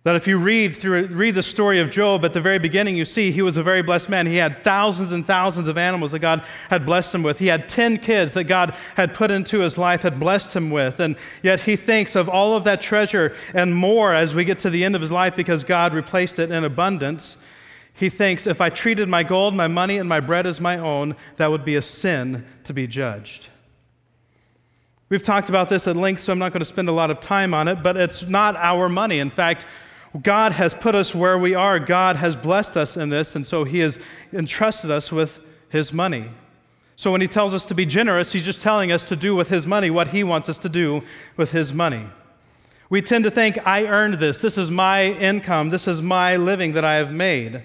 That 0.03 0.17
if 0.17 0.27
you 0.27 0.37
read 0.37 0.75
through 0.75 1.07
read 1.07 1.35
the 1.35 1.43
story 1.43 1.79
of 1.79 1.89
Job 1.89 2.25
at 2.25 2.33
the 2.33 2.41
very 2.41 2.59
beginning, 2.59 2.97
you 2.97 3.05
see 3.05 3.31
he 3.31 3.41
was 3.41 3.55
a 3.55 3.63
very 3.63 3.81
blessed 3.81 4.09
man. 4.09 4.27
He 4.27 4.35
had 4.35 4.61
thousands 4.61 5.13
and 5.13 5.25
thousands 5.25 5.69
of 5.69 5.77
animals 5.77 6.11
that 6.11 6.19
God 6.19 6.43
had 6.69 6.85
blessed 6.85 7.15
him 7.15 7.23
with. 7.23 7.39
He 7.39 7.47
had 7.47 7.69
10 7.69 7.99
kids 7.99 8.33
that 8.33 8.43
God 8.43 8.75
had 8.95 9.13
put 9.13 9.31
into 9.31 9.59
his 9.59 9.77
life, 9.77 10.01
had 10.01 10.19
blessed 10.19 10.53
him 10.53 10.71
with. 10.71 10.99
And 10.99 11.15
yet 11.41 11.61
he 11.61 11.77
thinks 11.77 12.17
of 12.17 12.27
all 12.27 12.57
of 12.57 12.65
that 12.65 12.81
treasure 12.81 13.33
and 13.53 13.73
more 13.73 14.13
as 14.13 14.35
we 14.35 14.43
get 14.43 14.59
to 14.59 14.69
the 14.69 14.83
end 14.83 14.95
of 14.95 15.01
his 15.01 15.11
life 15.11 15.37
because 15.37 15.63
God 15.63 15.93
replaced 15.93 16.37
it 16.37 16.51
in 16.51 16.65
abundance. 16.65 17.37
He 17.93 18.09
thinks 18.09 18.45
if 18.45 18.59
I 18.59 18.69
treated 18.69 19.07
my 19.07 19.23
gold, 19.23 19.55
my 19.55 19.69
money, 19.69 19.99
and 19.99 20.09
my 20.09 20.19
bread 20.19 20.45
as 20.45 20.59
my 20.59 20.77
own, 20.79 21.15
that 21.37 21.49
would 21.49 21.63
be 21.63 21.75
a 21.75 21.81
sin 21.81 22.45
to 22.65 22.73
be 22.73 22.87
judged. 22.87 23.47
We've 25.07 25.23
talked 25.23 25.47
about 25.47 25.69
this 25.69 25.87
at 25.87 25.95
length, 25.95 26.23
so 26.23 26.33
I'm 26.33 26.39
not 26.39 26.51
going 26.53 26.61
to 26.61 26.65
spend 26.65 26.89
a 26.89 26.93
lot 26.93 27.11
of 27.11 27.19
time 27.19 27.53
on 27.53 27.67
it, 27.67 27.83
but 27.83 27.95
it's 27.95 28.23
not 28.23 28.55
our 28.55 28.89
money. 28.89 29.19
In 29.19 29.29
fact, 29.29 29.67
God 30.21 30.51
has 30.51 30.73
put 30.73 30.93
us 30.93 31.15
where 31.15 31.37
we 31.37 31.55
are. 31.55 31.79
God 31.79 32.17
has 32.17 32.35
blessed 32.35 32.77
us 32.77 32.95
in 32.95 33.09
this, 33.09 33.35
and 33.35 33.47
so 33.47 33.63
He 33.63 33.79
has 33.79 33.97
entrusted 34.31 34.91
us 34.91 35.11
with 35.11 35.39
His 35.69 35.91
money. 35.91 36.29
So 36.95 37.11
when 37.11 37.21
He 37.21 37.27
tells 37.27 37.53
us 37.53 37.65
to 37.65 37.73
be 37.73 37.85
generous, 37.85 38.31
He's 38.31 38.45
just 38.45 38.61
telling 38.61 38.91
us 38.91 39.03
to 39.05 39.15
do 39.15 39.35
with 39.35 39.49
His 39.49 39.65
money 39.65 39.89
what 39.89 40.09
He 40.09 40.23
wants 40.23 40.49
us 40.49 40.59
to 40.59 40.69
do 40.69 41.01
with 41.35 41.51
His 41.51 41.73
money. 41.73 42.07
We 42.89 43.01
tend 43.01 43.23
to 43.23 43.31
think, 43.31 43.57
I 43.65 43.87
earned 43.87 44.15
this. 44.15 44.39
This 44.39 44.55
is 44.55 44.69
my 44.69 45.05
income. 45.05 45.69
This 45.69 45.87
is 45.87 45.99
my 45.99 46.35
living 46.35 46.73
that 46.73 46.85
I 46.85 46.95
have 46.95 47.11
made. 47.11 47.63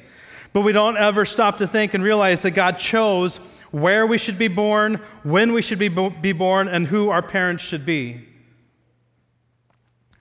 But 0.55 0.63
we 0.63 0.73
don't 0.73 0.97
ever 0.97 1.27
stop 1.27 1.59
to 1.59 1.67
think 1.67 1.93
and 1.93 2.03
realize 2.03 2.41
that 2.41 2.53
God 2.53 2.79
chose 2.79 3.37
where 3.71 4.07
we 4.07 4.17
should 4.17 4.39
be 4.39 4.49
born, 4.49 4.95
when 5.25 5.53
we 5.53 5.61
should 5.61 5.79
be, 5.79 5.89
be 5.89 6.33
born, 6.33 6.69
and 6.69 6.87
who 6.87 7.11
our 7.11 7.21
parents 7.21 7.63
should 7.63 7.85
be. 7.85 8.27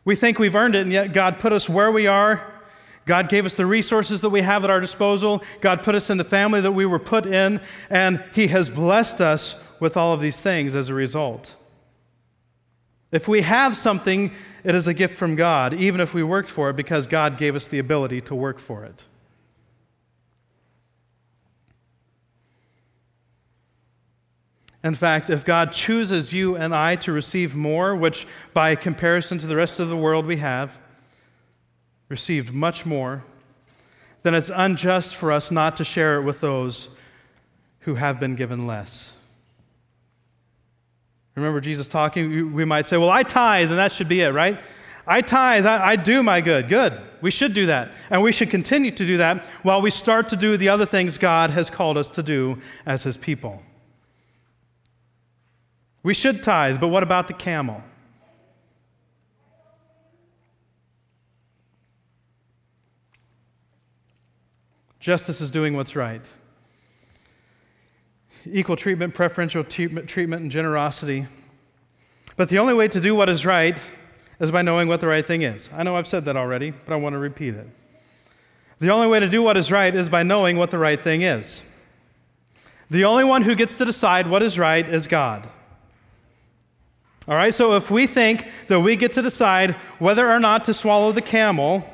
We 0.08 0.16
think 0.16 0.40
we've 0.40 0.56
earned 0.56 0.74
it, 0.74 0.84
and 0.84 0.92
yet 0.94 1.12
God 1.12 1.38
put 1.38 1.52
us 1.52 1.68
where 1.68 1.92
we 1.92 2.08
are. 2.08 2.42
God 3.06 3.28
gave 3.28 3.46
us 3.46 3.56
the 3.56 3.66
resources 3.66 4.22
that 4.22 4.30
we 4.30 4.40
have 4.40 4.64
at 4.64 4.70
our 4.70 4.80
disposal. 4.80 5.44
God 5.60 5.84
put 5.84 5.96
us 5.96 6.10
in 6.10 6.18
the 6.18 6.24
family 6.24 6.62
that 6.62 6.72
we 6.72 6.86
were 6.86 6.98
put 6.98 7.26
in, 7.26 7.60
and 7.90 8.24
He 8.34 8.48
has 8.48 8.70
blessed 8.70 9.20
us 9.20 9.56
with 9.82 9.98
all 9.98 10.14
of 10.14 10.22
these 10.22 10.40
things 10.40 10.78
as 10.78 10.88
a 10.88 10.94
result. 10.94 11.58
If 13.12 13.28
we 13.28 13.42
have 13.42 13.76
something, 13.76 14.32
it 14.64 14.76
is 14.76 14.88
a 14.88 14.94
gift 14.94 15.18
from 15.18 15.36
God, 15.36 15.74
even 15.74 16.00
if 16.00 16.14
we 16.14 16.24
worked 16.24 16.48
for 16.48 16.70
it, 16.70 16.78
because 16.78 17.06
God 17.06 17.38
gave 17.38 17.54
us 17.54 17.68
the 17.68 17.80
ability 17.80 18.22
to 18.22 18.36
work 18.36 18.60
for 18.60 18.86
it. 18.86 19.08
In 24.84 24.96
fact, 24.96 25.30
if 25.30 25.44
God 25.44 25.72
chooses 25.72 26.34
you 26.34 26.56
and 26.56 26.74
I 26.74 26.96
to 26.98 27.12
receive 27.12 27.56
more, 27.56 27.96
which 27.96 28.28
by 28.54 28.76
comparison 28.76 29.38
to 29.40 29.48
the 29.48 29.56
rest 29.56 29.80
of 29.80 29.90
the 29.90 29.98
world 29.98 30.26
we 30.26 30.38
have 30.38 30.78
received 32.10 32.54
much 32.54 32.86
more, 32.86 33.24
then 34.24 34.34
it's 34.34 34.52
unjust 34.54 35.16
for 35.16 35.32
us 35.32 35.52
not 35.52 35.78
to 35.78 35.84
share 35.84 36.20
it 36.20 36.24
with 36.24 36.42
those 36.42 36.90
who 37.82 37.96
have 37.96 38.20
been 38.20 38.36
given 38.36 38.68
less. 38.68 39.14
Remember 41.36 41.62
Jesus 41.62 41.88
talking? 41.88 42.54
We 42.54 42.66
might 42.66 42.88
say, 42.88 42.98
Well, 42.98 43.10
I 43.10 43.24
tithe, 43.24 43.70
and 43.70 43.78
that 43.78 43.92
should 43.92 44.10
be 44.10 44.22
it, 44.22 44.34
right? 44.34 44.60
I 45.06 45.22
tithe, 45.22 45.66
I, 45.66 45.90
I 45.90 45.96
do 45.96 46.22
my 46.22 46.42
good. 46.42 46.68
Good. 46.68 47.00
We 47.22 47.32
should 47.32 47.54
do 47.54 47.68
that. 47.68 47.94
And 48.10 48.22
we 48.22 48.32
should 48.32 48.50
continue 48.50 48.92
to 48.92 49.06
do 49.06 49.18
that 49.18 49.46
while 49.64 49.82
we 49.82 49.90
start 49.90 50.30
to 50.30 50.36
do 50.36 50.58
the 50.58 50.70
other 50.70 50.86
things 50.86 51.18
God 51.18 51.52
has 51.52 51.70
called 51.70 51.98
us 51.98 52.10
to 52.12 52.24
do 52.24 52.60
as 52.86 53.04
His 53.04 53.16
people. 53.16 53.62
We 56.04 56.14
should 56.14 56.44
tithe, 56.44 56.80
but 56.80 56.88
what 56.88 57.04
about 57.04 57.28
the 57.28 57.34
camel? 57.34 57.84
Justice 65.00 65.40
is 65.40 65.50
doing 65.50 65.74
what's 65.74 65.96
right. 65.96 66.26
Equal 68.46 68.76
treatment, 68.76 69.14
preferential 69.14 69.64
treatment, 69.64 70.12
and 70.18 70.52
generosity. 70.52 71.28
But 72.36 72.50
the 72.50 72.60
only 72.60 72.74
way 72.74 72.88
to 72.90 73.00
do 73.00 73.16
what 73.16 73.30
is 73.30 73.46
right 73.46 73.80
is 74.40 74.52
by 74.52 74.62
knowing 74.62 74.88
what 74.88 75.02
the 75.02 75.08
right 75.08 75.26
thing 75.26 75.42
is. 75.42 75.70
I 75.74 75.84
know 75.84 75.96
I've 75.96 76.08
said 76.08 76.26
that 76.26 76.36
already, 76.36 76.72
but 76.72 76.94
I 76.94 76.98
want 76.98 77.14
to 77.14 77.20
repeat 77.20 77.56
it. 77.56 77.68
The 78.80 78.90
only 78.92 79.08
way 79.08 79.20
to 79.20 79.30
do 79.30 79.42
what 79.42 79.58
is 79.58 79.72
right 79.72 79.94
is 79.96 80.10
by 80.10 80.24
knowing 80.24 80.58
what 80.58 80.72
the 80.72 80.78
right 80.78 81.02
thing 81.02 81.22
is. 81.22 81.64
The 82.90 83.06
only 83.06 83.24
one 83.24 83.42
who 83.42 83.56
gets 83.56 83.76
to 83.78 83.86
decide 83.86 84.28
what 84.28 84.44
is 84.44 84.60
right 84.60 84.88
is 84.88 85.08
God. 85.08 85.50
All 87.28 87.36
right, 87.36 87.54
so 87.54 87.76
if 87.76 87.92
we 87.92 88.08
think 88.08 88.48
that 88.68 88.80
we 88.80 88.96
get 88.96 89.12
to 89.14 89.22
decide 89.22 89.72
whether 90.00 90.32
or 90.32 90.40
not 90.40 90.64
to 90.66 90.74
swallow 90.74 91.12
the 91.12 91.22
camel, 91.22 91.88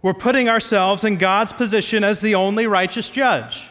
we're 0.00 0.14
putting 0.14 0.48
ourselves 0.48 1.04
in 1.04 1.16
God's 1.16 1.52
position 1.52 2.02
as 2.02 2.22
the 2.22 2.34
only 2.34 2.66
righteous 2.66 3.10
judge. 3.10 3.68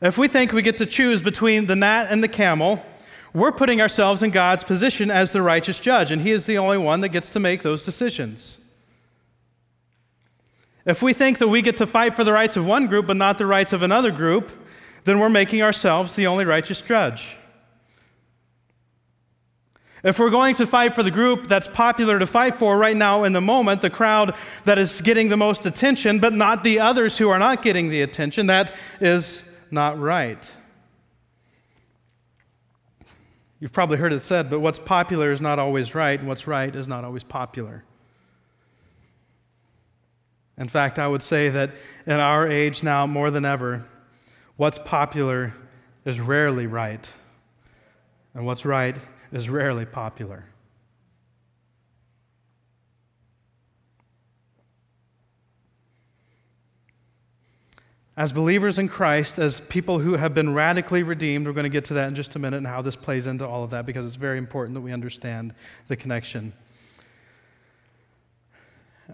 If 0.00 0.16
we 0.16 0.28
think 0.28 0.52
we 0.52 0.62
get 0.62 0.76
to 0.76 0.86
choose 0.86 1.20
between 1.20 1.66
the 1.66 1.74
gnat 1.74 2.06
and 2.10 2.22
the 2.22 2.28
camel, 2.28 2.84
we're 3.34 3.50
putting 3.50 3.80
ourselves 3.80 4.22
in 4.22 4.30
God's 4.30 4.62
position 4.62 5.10
as 5.10 5.32
the 5.32 5.42
righteous 5.42 5.80
judge, 5.80 6.12
and 6.12 6.22
He 6.22 6.30
is 6.30 6.46
the 6.46 6.58
only 6.58 6.78
one 6.78 7.00
that 7.00 7.08
gets 7.08 7.30
to 7.30 7.40
make 7.40 7.62
those 7.62 7.84
decisions. 7.84 8.60
If 10.86 11.02
we 11.02 11.12
think 11.12 11.38
that 11.38 11.48
we 11.48 11.60
get 11.60 11.76
to 11.78 11.86
fight 11.86 12.14
for 12.14 12.22
the 12.22 12.32
rights 12.32 12.56
of 12.56 12.64
one 12.64 12.86
group 12.86 13.08
but 13.08 13.16
not 13.16 13.36
the 13.36 13.46
rights 13.46 13.72
of 13.72 13.82
another 13.82 14.12
group, 14.12 14.52
then 15.04 15.18
we're 15.18 15.28
making 15.28 15.60
ourselves 15.60 16.14
the 16.14 16.28
only 16.28 16.44
righteous 16.44 16.80
judge. 16.80 17.36
If 20.08 20.18
we're 20.18 20.30
going 20.30 20.54
to 20.54 20.64
fight 20.64 20.94
for 20.94 21.02
the 21.02 21.10
group 21.10 21.48
that's 21.48 21.68
popular 21.68 22.18
to 22.18 22.24
fight 22.26 22.54
for 22.54 22.78
right 22.78 22.96
now 22.96 23.24
in 23.24 23.34
the 23.34 23.42
moment, 23.42 23.82
the 23.82 23.90
crowd 23.90 24.34
that 24.64 24.78
is 24.78 25.02
getting 25.02 25.28
the 25.28 25.36
most 25.36 25.66
attention, 25.66 26.18
but 26.18 26.32
not 26.32 26.64
the 26.64 26.80
others 26.80 27.18
who 27.18 27.28
are 27.28 27.38
not 27.38 27.60
getting 27.60 27.90
the 27.90 28.00
attention, 28.00 28.46
that 28.46 28.74
is 29.02 29.42
not 29.70 30.00
right. 30.00 30.50
You've 33.60 33.74
probably 33.74 33.98
heard 33.98 34.14
it 34.14 34.20
said, 34.20 34.48
but 34.48 34.60
what's 34.60 34.78
popular 34.78 35.30
is 35.30 35.42
not 35.42 35.58
always 35.58 35.94
right, 35.94 36.18
and 36.18 36.26
what's 36.26 36.46
right 36.46 36.74
is 36.74 36.88
not 36.88 37.04
always 37.04 37.22
popular. 37.22 37.84
In 40.56 40.68
fact, 40.68 40.98
I 40.98 41.06
would 41.06 41.22
say 41.22 41.50
that 41.50 41.72
in 42.06 42.18
our 42.18 42.48
age 42.48 42.82
now, 42.82 43.06
more 43.06 43.30
than 43.30 43.44
ever, 43.44 43.84
what's 44.56 44.78
popular 44.78 45.52
is 46.06 46.18
rarely 46.18 46.66
right, 46.66 47.12
and 48.32 48.46
what's 48.46 48.64
right 48.64 48.96
is 49.32 49.48
rarely 49.48 49.84
popular. 49.84 50.44
As 58.16 58.32
believers 58.32 58.80
in 58.80 58.88
Christ, 58.88 59.38
as 59.38 59.60
people 59.60 60.00
who 60.00 60.14
have 60.14 60.34
been 60.34 60.52
radically 60.52 61.04
redeemed, 61.04 61.46
we're 61.46 61.52
going 61.52 61.62
to 61.62 61.68
get 61.68 61.84
to 61.84 61.94
that 61.94 62.08
in 62.08 62.16
just 62.16 62.34
a 62.34 62.40
minute 62.40 62.56
and 62.56 62.66
how 62.66 62.82
this 62.82 62.96
plays 62.96 63.28
into 63.28 63.46
all 63.46 63.62
of 63.62 63.70
that 63.70 63.86
because 63.86 64.04
it's 64.04 64.16
very 64.16 64.38
important 64.38 64.74
that 64.74 64.80
we 64.80 64.92
understand 64.92 65.54
the 65.86 65.94
connection. 65.94 66.52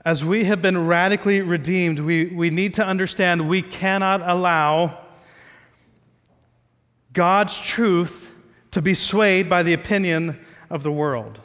As 0.07 0.25
we 0.25 0.45
have 0.45 0.63
been 0.63 0.87
radically 0.87 1.43
redeemed, 1.43 2.01
we, 2.01 2.27
we 2.27 2.49
need 2.49 2.75
to 2.75 2.85
understand 2.85 3.47
we 3.47 3.61
cannot 3.61 4.23
allow 4.23 4.99
God's 7.13 7.61
truth 7.61 8.34
to 8.75 8.83
be 8.83 8.93
swayed 8.93 9.49
by 9.49 9.63
the 9.63 9.73
opinion 9.73 10.37
of 10.69 10.83
the 10.83 10.91
world. 10.91 11.39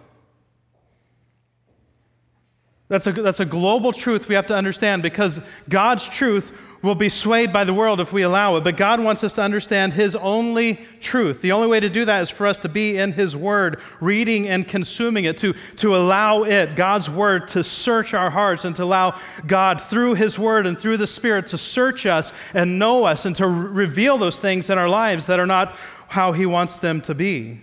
That's 2.88 3.06
a, 3.06 3.12
that's 3.12 3.40
a 3.40 3.46
global 3.46 3.94
truth 3.94 4.28
we 4.28 4.34
have 4.34 4.48
to 4.48 4.56
understand 4.56 5.04
because 5.04 5.40
God's 5.70 6.10
truth 6.10 6.52
will 6.82 6.96
be 6.96 7.08
swayed 7.10 7.54
by 7.54 7.66
the 7.66 7.74
world 7.74 8.00
if 8.00 8.12
we 8.12 8.24
allow 8.24 8.56
it. 8.56 8.64
But 8.64 8.78
God 8.78 9.00
wants 9.00 9.24
us 9.24 9.34
to 9.34 9.44
understand 9.44 9.94
His 9.94 10.16
only 10.16 10.80
truth. 11.02 11.42
The 11.44 11.52
only 11.52 11.68
way 11.68 11.80
to 11.80 11.90
do 11.90 12.04
that 12.06 12.22
is 12.22 12.32
for 12.32 12.48
us 12.48 12.58
to 12.62 12.70
be 12.70 12.98
in 12.98 13.12
His 13.12 13.36
Word, 13.36 13.80
reading 14.02 14.48
and 14.48 14.68
consuming 14.68 15.26
it, 15.26 15.38
to, 15.40 15.54
to 15.76 15.96
allow 15.96 16.46
it, 16.46 16.76
God's 16.76 17.12
Word, 17.12 17.48
to 17.50 17.64
search 17.64 18.16
our 18.16 18.32
hearts 18.32 18.66
and 18.66 18.76
to 18.78 18.84
allow 18.86 19.20
God, 19.46 19.82
through 19.82 20.16
His 20.16 20.40
Word 20.40 20.66
and 20.66 20.80
through 20.80 20.98
the 20.98 21.06
Spirit, 21.06 21.46
to 21.48 21.60
search 21.60 22.08
us 22.08 22.34
and 22.56 22.80
know 22.80 23.04
us 23.04 23.26
and 23.26 23.36
to 23.36 23.48
reveal 23.48 24.18
those 24.18 24.40
things 24.40 24.72
in 24.72 24.80
our 24.80 24.90
lives 24.90 25.28
that 25.28 25.40
are 25.40 25.46
not 25.46 25.78
how 26.10 26.34
He 26.34 26.46
wants 26.46 26.78
them 26.78 27.02
to 27.02 27.16
be. 27.16 27.62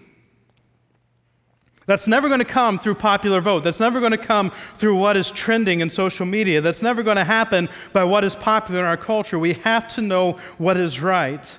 That's 1.87 2.09
never 2.09 2.27
going 2.27 2.41
to 2.41 2.45
come 2.45 2.81
through 2.81 2.97
popular 2.97 3.41
vote. 3.41 3.63
That's 3.63 3.79
never 3.79 4.01
going 4.01 4.13
to 4.13 4.19
come 4.19 4.51
through 4.77 4.97
what 4.97 5.17
is 5.17 5.31
trending 5.31 5.81
in 5.81 5.89
social 5.89 6.27
media. 6.27 6.61
That's 6.61 6.83
never 6.83 7.05
going 7.05 7.17
to 7.17 7.25
happen 7.25 7.69
by 7.93 8.03
what 8.03 8.25
is 8.25 8.35
popular 8.35 8.81
in 8.81 8.87
our 8.87 8.97
culture. 8.97 9.39
We 9.39 9.53
have 9.55 9.87
to 9.95 10.03
know 10.03 10.33
what 10.59 10.77
is 10.77 11.01
right, 11.01 11.57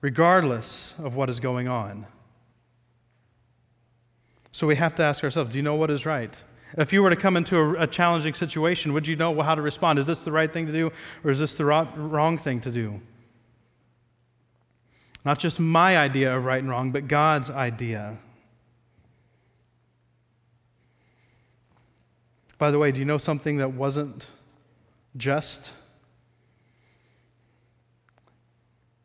regardless 0.00 0.94
of 0.98 1.14
what 1.14 1.28
is 1.28 1.40
going 1.40 1.68
on. 1.68 2.06
So 4.50 4.66
we 4.66 4.76
have 4.76 4.94
to 4.96 5.02
ask 5.02 5.22
ourselves 5.22 5.50
do 5.50 5.58
you 5.58 5.62
know 5.62 5.74
what 5.74 5.90
is 5.90 6.06
right? 6.06 6.42
If 6.78 6.92
you 6.92 7.02
were 7.02 7.10
to 7.10 7.16
come 7.16 7.36
into 7.36 7.56
a, 7.56 7.82
a 7.82 7.86
challenging 7.86 8.34
situation, 8.34 8.92
would 8.92 9.06
you 9.06 9.16
know 9.16 9.40
how 9.42 9.54
to 9.54 9.62
respond? 9.62 9.98
Is 9.98 10.06
this 10.06 10.22
the 10.22 10.32
right 10.32 10.50
thing 10.50 10.66
to 10.66 10.72
do, 10.72 10.90
or 11.24 11.30
is 11.30 11.38
this 11.38 11.56
the 11.56 11.64
wrong 11.64 12.38
thing 12.38 12.60
to 12.62 12.70
do? 12.70 13.00
Not 15.24 15.38
just 15.38 15.60
my 15.60 15.98
idea 15.98 16.34
of 16.34 16.44
right 16.44 16.60
and 16.60 16.70
wrong, 16.70 16.92
but 16.92 17.08
God's 17.08 17.50
idea. 17.50 18.18
By 22.58 22.70
the 22.70 22.78
way, 22.78 22.92
do 22.92 22.98
you 22.98 23.04
know 23.04 23.18
something 23.18 23.58
that 23.58 23.72
wasn't 23.72 24.26
just? 25.16 25.72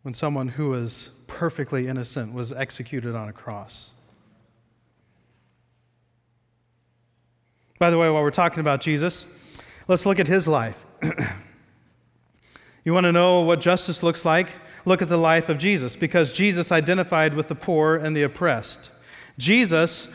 When 0.04 0.14
someone 0.14 0.50
who 0.50 0.70
was 0.70 1.12
perfectly 1.28 1.88
innocent 1.88 2.34
was 2.34 2.54
executed 2.54 3.16
on 3.16 3.28
a 3.28 3.34
cross. 3.34 3.92
By 7.80 7.90
the 7.90 7.98
way, 7.98 8.10
while 8.10 8.22
we're 8.22 8.32
talking 8.32 8.60
about 8.60 8.80
Jesus, 8.82 9.26
let's 9.88 10.06
look 10.06 10.20
at 10.20 10.28
his 10.28 10.48
life. 10.48 10.78
you 12.86 12.94
want 12.94 13.06
to 13.06 13.12
know 13.12 13.42
what 13.42 13.60
justice 13.60 14.02
looks 14.02 14.24
like? 14.24 14.50
Look 14.86 15.02
at 15.02 15.08
the 15.08 15.18
life 15.18 15.50
of 15.50 15.58
Jesus, 15.58 15.96
because 15.96 16.32
Jesus 16.32 16.72
identified 16.72 17.34
with 17.34 17.48
the 17.48 17.56
poor 17.56 17.96
and 17.96 18.16
the 18.16 18.24
oppressed. 18.24 18.92
Jesus 19.38 20.08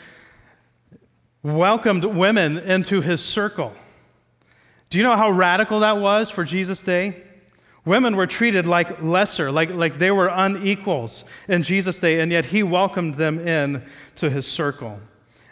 welcomed 1.42 2.04
women 2.04 2.58
into 2.58 3.00
his 3.00 3.20
circle. 3.20 3.72
Do 4.88 4.98
you 4.98 5.04
know 5.04 5.16
how 5.16 5.30
radical 5.30 5.80
that 5.80 5.98
was 5.98 6.30
for 6.30 6.44
Jesus' 6.44 6.82
day? 6.82 7.22
Women 7.84 8.14
were 8.14 8.26
treated 8.26 8.66
like 8.66 9.02
lesser, 9.02 9.50
like, 9.50 9.70
like 9.70 9.98
they 9.98 10.10
were 10.10 10.28
unequals 10.28 11.24
in 11.48 11.62
Jesus' 11.62 11.98
day, 11.98 12.20
and 12.20 12.30
yet 12.30 12.46
he 12.46 12.62
welcomed 12.62 13.14
them 13.14 13.38
in 13.38 13.82
to 14.16 14.30
his 14.30 14.46
circle. 14.46 15.00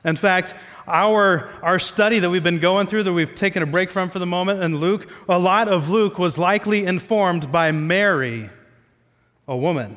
In 0.04 0.14
fact, 0.14 0.54
our, 0.86 1.48
our 1.62 1.78
study 1.78 2.18
that 2.18 2.30
we've 2.30 2.44
been 2.44 2.60
going 2.60 2.86
through, 2.86 3.04
that 3.04 3.12
we've 3.12 3.34
taken 3.34 3.62
a 3.62 3.66
break 3.66 3.90
from 3.90 4.10
for 4.10 4.18
the 4.18 4.26
moment, 4.26 4.62
and 4.62 4.78
Luke, 4.78 5.10
a 5.28 5.38
lot 5.38 5.68
of 5.68 5.88
Luke 5.88 6.18
was 6.18 6.38
likely 6.38 6.84
informed 6.84 7.50
by 7.50 7.72
Mary, 7.72 8.50
a 9.48 9.56
woman. 9.56 9.96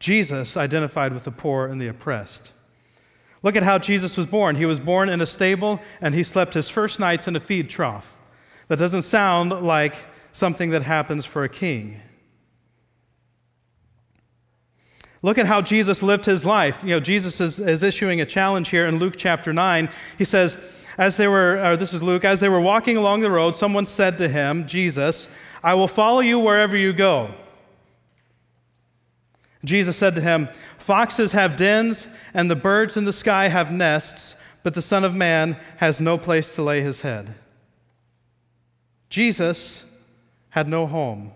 Jesus 0.00 0.56
identified 0.56 1.14
with 1.14 1.24
the 1.24 1.30
poor 1.30 1.66
and 1.66 1.80
the 1.80 1.88
oppressed. 1.88 2.52
Look 3.42 3.56
at 3.56 3.62
how 3.62 3.78
Jesus 3.78 4.16
was 4.16 4.26
born. 4.26 4.56
He 4.56 4.66
was 4.66 4.80
born 4.80 5.08
in 5.08 5.20
a 5.20 5.26
stable 5.26 5.80
and 6.00 6.14
he 6.14 6.22
slept 6.22 6.54
his 6.54 6.68
first 6.68 6.98
nights 6.98 7.28
in 7.28 7.36
a 7.36 7.40
feed 7.40 7.70
trough. 7.70 8.14
That 8.68 8.78
doesn't 8.78 9.02
sound 9.02 9.50
like 9.62 9.94
something 10.32 10.70
that 10.70 10.82
happens 10.82 11.24
for 11.24 11.44
a 11.44 11.48
king. 11.48 12.00
Look 15.22 15.38
at 15.38 15.46
how 15.46 15.62
Jesus 15.62 16.02
lived 16.02 16.26
his 16.26 16.44
life. 16.44 16.82
You 16.82 16.90
know, 16.90 17.00
Jesus 17.00 17.40
is, 17.40 17.58
is 17.58 17.82
issuing 17.82 18.20
a 18.20 18.26
challenge 18.26 18.68
here 18.68 18.86
in 18.86 18.98
Luke 18.98 19.14
chapter 19.16 19.52
9. 19.52 19.88
He 20.18 20.24
says, 20.24 20.58
as 20.98 21.16
they 21.16 21.28
were, 21.28 21.62
or 21.64 21.76
this 21.76 21.94
is 21.94 22.02
Luke, 22.02 22.24
as 22.24 22.40
they 22.40 22.48
were 22.48 22.60
walking 22.60 22.96
along 22.96 23.20
the 23.20 23.30
road, 23.30 23.56
someone 23.56 23.86
said 23.86 24.18
to 24.18 24.28
him, 24.28 24.66
Jesus, 24.66 25.28
I 25.62 25.74
will 25.74 25.88
follow 25.88 26.20
you 26.20 26.38
wherever 26.38 26.76
you 26.76 26.92
go. 26.92 27.34
Jesus 29.64 29.96
said 29.96 30.14
to 30.14 30.20
him, 30.20 30.48
Foxes 30.78 31.32
have 31.32 31.56
dens, 31.56 32.06
and 32.32 32.50
the 32.50 32.56
birds 32.56 32.96
in 32.96 33.04
the 33.04 33.12
sky 33.12 33.48
have 33.48 33.72
nests, 33.72 34.36
but 34.62 34.74
the 34.74 34.82
Son 34.82 35.04
of 35.04 35.14
Man 35.14 35.58
has 35.78 36.00
no 36.00 36.18
place 36.18 36.54
to 36.54 36.62
lay 36.62 36.82
his 36.82 37.00
head. 37.00 37.34
Jesus 39.08 39.84
had 40.50 40.68
no 40.68 40.86
home. 40.86 41.32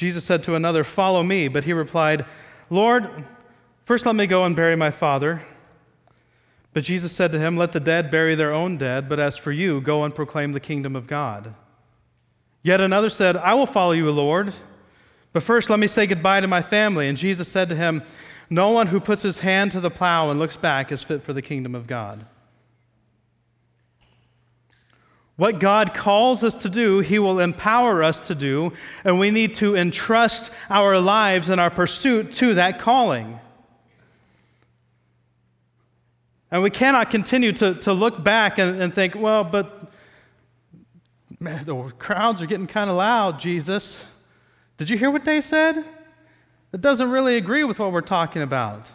Jesus 0.00 0.24
said 0.24 0.42
to 0.44 0.54
another, 0.54 0.82
Follow 0.82 1.22
me. 1.22 1.46
But 1.48 1.64
he 1.64 1.74
replied, 1.74 2.24
Lord, 2.70 3.26
first 3.84 4.06
let 4.06 4.16
me 4.16 4.26
go 4.26 4.44
and 4.44 4.56
bury 4.56 4.74
my 4.74 4.90
father. 4.90 5.42
But 6.72 6.84
Jesus 6.84 7.12
said 7.12 7.32
to 7.32 7.38
him, 7.38 7.56
Let 7.56 7.72
the 7.72 7.80
dead 7.80 8.10
bury 8.10 8.34
their 8.34 8.50
own 8.50 8.78
dead, 8.78 9.10
but 9.10 9.20
as 9.20 9.36
for 9.36 9.52
you, 9.52 9.80
go 9.80 10.02
and 10.04 10.14
proclaim 10.14 10.52
the 10.52 10.58
kingdom 10.58 10.96
of 10.96 11.06
God. 11.06 11.54
Yet 12.62 12.80
another 12.80 13.08
said, 13.08 13.36
I 13.36 13.54
will 13.54 13.66
follow 13.66 13.92
you, 13.92 14.10
Lord. 14.10 14.52
But 15.32 15.42
first, 15.42 15.70
let 15.70 15.78
me 15.78 15.86
say 15.86 16.06
goodbye 16.06 16.40
to 16.40 16.46
my 16.46 16.62
family. 16.62 17.08
And 17.08 17.16
Jesus 17.16 17.48
said 17.48 17.68
to 17.68 17.76
him, 17.76 18.02
No 18.48 18.70
one 18.70 18.88
who 18.88 19.00
puts 19.00 19.22
his 19.22 19.40
hand 19.40 19.72
to 19.72 19.80
the 19.80 19.90
plow 19.90 20.30
and 20.30 20.38
looks 20.38 20.56
back 20.56 20.92
is 20.92 21.02
fit 21.02 21.22
for 21.22 21.32
the 21.32 21.42
kingdom 21.42 21.74
of 21.74 21.86
God. 21.86 22.26
What 25.40 25.58
God 25.58 25.94
calls 25.94 26.44
us 26.44 26.54
to 26.56 26.68
do, 26.68 26.98
He 26.98 27.18
will 27.18 27.40
empower 27.40 28.02
us 28.02 28.20
to 28.20 28.34
do, 28.34 28.74
and 29.04 29.18
we 29.18 29.30
need 29.30 29.54
to 29.54 29.74
entrust 29.74 30.52
our 30.68 31.00
lives 31.00 31.48
and 31.48 31.58
our 31.58 31.70
pursuit 31.70 32.32
to 32.32 32.52
that 32.52 32.78
calling. 32.78 33.40
And 36.50 36.62
we 36.62 36.68
cannot 36.68 37.10
continue 37.10 37.52
to, 37.52 37.72
to 37.76 37.94
look 37.94 38.22
back 38.22 38.58
and, 38.58 38.82
and 38.82 38.92
think, 38.92 39.14
well, 39.14 39.42
but 39.42 39.89
man, 41.40 41.64
the 41.64 41.74
crowds 41.98 42.42
are 42.42 42.46
getting 42.46 42.66
kind 42.66 42.90
of 42.90 42.96
loud, 42.96 43.38
Jesus. 43.38 44.04
Did 44.76 44.90
you 44.90 44.98
hear 44.98 45.10
what 45.10 45.24
they 45.24 45.40
said? 45.40 45.84
It 46.72 46.80
doesn't 46.80 47.10
really 47.10 47.36
agree 47.36 47.64
with 47.64 47.78
what 47.78 47.92
we're 47.92 48.02
talking 48.02 48.42
about. 48.42 48.86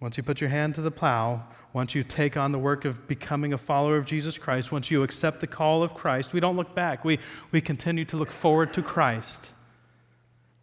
Once 0.00 0.16
you 0.16 0.22
put 0.22 0.40
your 0.40 0.50
hand 0.50 0.74
to 0.74 0.80
the 0.80 0.90
plow, 0.90 1.44
once 1.72 1.94
you 1.94 2.02
take 2.02 2.36
on 2.36 2.52
the 2.52 2.58
work 2.58 2.84
of 2.84 3.06
becoming 3.06 3.52
a 3.52 3.58
follower 3.58 3.96
of 3.96 4.04
Jesus 4.04 4.36
Christ, 4.36 4.72
once 4.72 4.90
you 4.90 5.04
accept 5.04 5.40
the 5.40 5.46
call 5.46 5.82
of 5.82 5.94
Christ, 5.94 6.32
we 6.32 6.40
don't 6.40 6.56
look 6.56 6.74
back. 6.74 7.04
We, 7.04 7.20
we 7.52 7.60
continue 7.60 8.04
to 8.06 8.16
look 8.16 8.32
forward 8.32 8.74
to 8.74 8.82
Christ. 8.82 9.52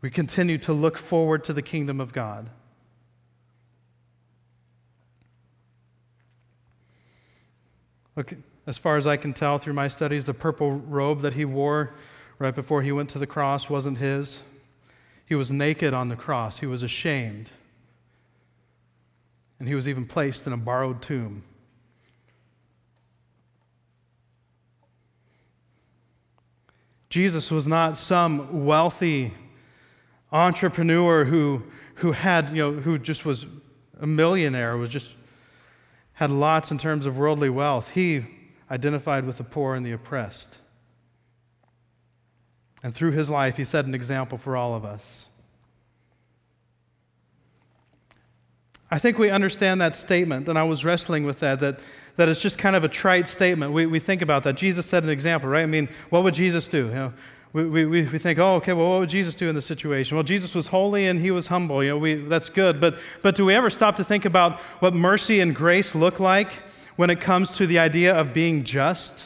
We 0.02 0.10
continue 0.10 0.58
to 0.60 0.74
look 0.74 0.98
forward 0.98 1.46
to 1.46 1.54
the 1.54 1.62
kingdom 1.62 2.00
of 2.00 2.12
God. 2.12 2.50
Look, 8.20 8.34
as 8.68 8.78
far 8.78 8.98
as 8.98 9.08
I 9.08 9.16
can 9.16 9.32
tell 9.32 9.60
through 9.60 9.76
my 9.76 9.88
studies, 9.88 10.26
the 10.26 10.34
purple 10.34 10.74
robe 10.74 11.22
that 11.22 11.36
he 11.36 11.46
wore 11.46 11.94
right 12.38 12.54
before 12.54 12.82
he 12.82 12.92
went 12.92 13.10
to 13.12 13.18
the 13.18 13.26
cross 13.26 13.70
wasn't 13.70 14.00
his. 14.00 14.42
He 15.26 15.36
was 15.36 15.54
naked 15.54 15.94
on 15.94 16.10
the 16.10 16.18
cross, 16.18 16.60
he 16.60 16.66
was 16.66 16.84
ashamed 16.84 17.52
and 19.58 19.70
he 19.70 19.74
was 19.74 19.88
even 19.88 20.06
placed 20.06 20.46
in 20.48 20.52
a 20.52 20.58
borrowed 20.58 21.02
tomb. 21.02 21.44
Jesus 27.08 27.50
was 27.50 27.68
not 27.68 27.98
some 27.98 28.66
wealthy 28.66 29.34
entrepreneur 30.30 31.24
who, 31.24 31.64
who 31.96 32.12
had, 32.12 32.50
you 32.50 32.58
know, 32.58 32.74
who 32.82 32.98
just 32.98 33.24
was 33.24 33.46
a 34.02 34.06
millionaire, 34.06 34.76
was 34.76 34.90
just 34.90 35.16
had 36.20 36.30
lots 36.30 36.70
in 36.70 36.78
terms 36.78 37.06
of 37.06 37.18
worldly 37.18 37.50
wealth. 37.50 37.92
He 37.92 38.26
identified 38.70 39.24
with 39.24 39.38
the 39.38 39.44
poor 39.46 39.74
and 39.74 39.86
the 39.86 39.94
oppressed. 39.94 40.58
And 42.84 42.94
through 42.94 43.12
his 43.12 43.30
life, 43.30 43.56
he 43.56 43.64
set 43.64 43.86
an 43.86 43.96
example 43.96 44.38
for 44.38 44.58
all 44.58 44.74
of 44.74 44.84
us. 44.84 45.28
I 48.92 49.00
think 49.00 49.18
we 49.18 49.30
understand 49.30 49.80
that 49.80 49.96
statement, 49.96 50.50
and 50.50 50.60
I 50.60 50.64
was 50.64 50.84
wrestling 50.84 51.24
with 51.24 51.40
that, 51.40 51.62
that, 51.62 51.80
that 52.18 52.28
it's 52.28 52.42
just 52.42 52.58
kind 52.58 52.76
of 52.76 52.84
a 52.84 52.90
trite 52.90 53.30
statement. 53.30 53.72
We, 53.72 53.86
we 53.86 54.00
think 54.00 54.22
about 54.22 54.44
that. 54.44 54.58
Jesus 54.58 54.88
set 54.88 55.04
an 55.04 55.10
example, 55.10 55.48
right? 55.48 55.64
I 55.64 55.68
mean, 55.68 55.88
what 56.10 56.24
would 56.24 56.34
Jesus 56.34 56.68
do? 56.68 56.88
You 56.88 56.94
know, 56.94 57.14
we, 57.52 57.66
we, 57.66 57.86
we 57.86 58.04
think, 58.04 58.38
oh, 58.38 58.56
okay, 58.56 58.74
well, 58.74 58.91
what 58.91 59.00
would 59.00 59.10
Jesus 59.10 59.34
do 59.34 59.50
in 59.50 59.56
this 59.56 59.66
situation? 59.66 60.16
Well, 60.16 60.24
Jesus 60.24 60.54
was 60.54 60.68
holy 60.68 61.08
and 61.08 61.20
he 61.20 61.32
was 61.32 61.47
humble. 61.47 61.84
You 61.84 61.91
know, 61.91 61.97
we, 61.97 62.14
that's 62.14 62.47
good. 62.50 62.80
But, 62.80 63.00
but 63.24 63.36
do 63.36 63.45
we 63.45 63.56
ever 63.56 63.72
stop 63.72 63.95
to 63.95 64.04
think 64.04 64.26
about 64.26 64.60
what 64.82 64.93
mercy 64.93 65.39
and 65.39 65.56
grace 65.56 65.95
look 65.95 66.20
like 66.20 66.52
when 66.95 67.10
it 67.10 67.20
comes 67.20 67.50
to 67.52 67.66
the 67.66 67.80
idea 67.80 68.16
of 68.16 68.34
being 68.34 68.64
just? 68.64 69.26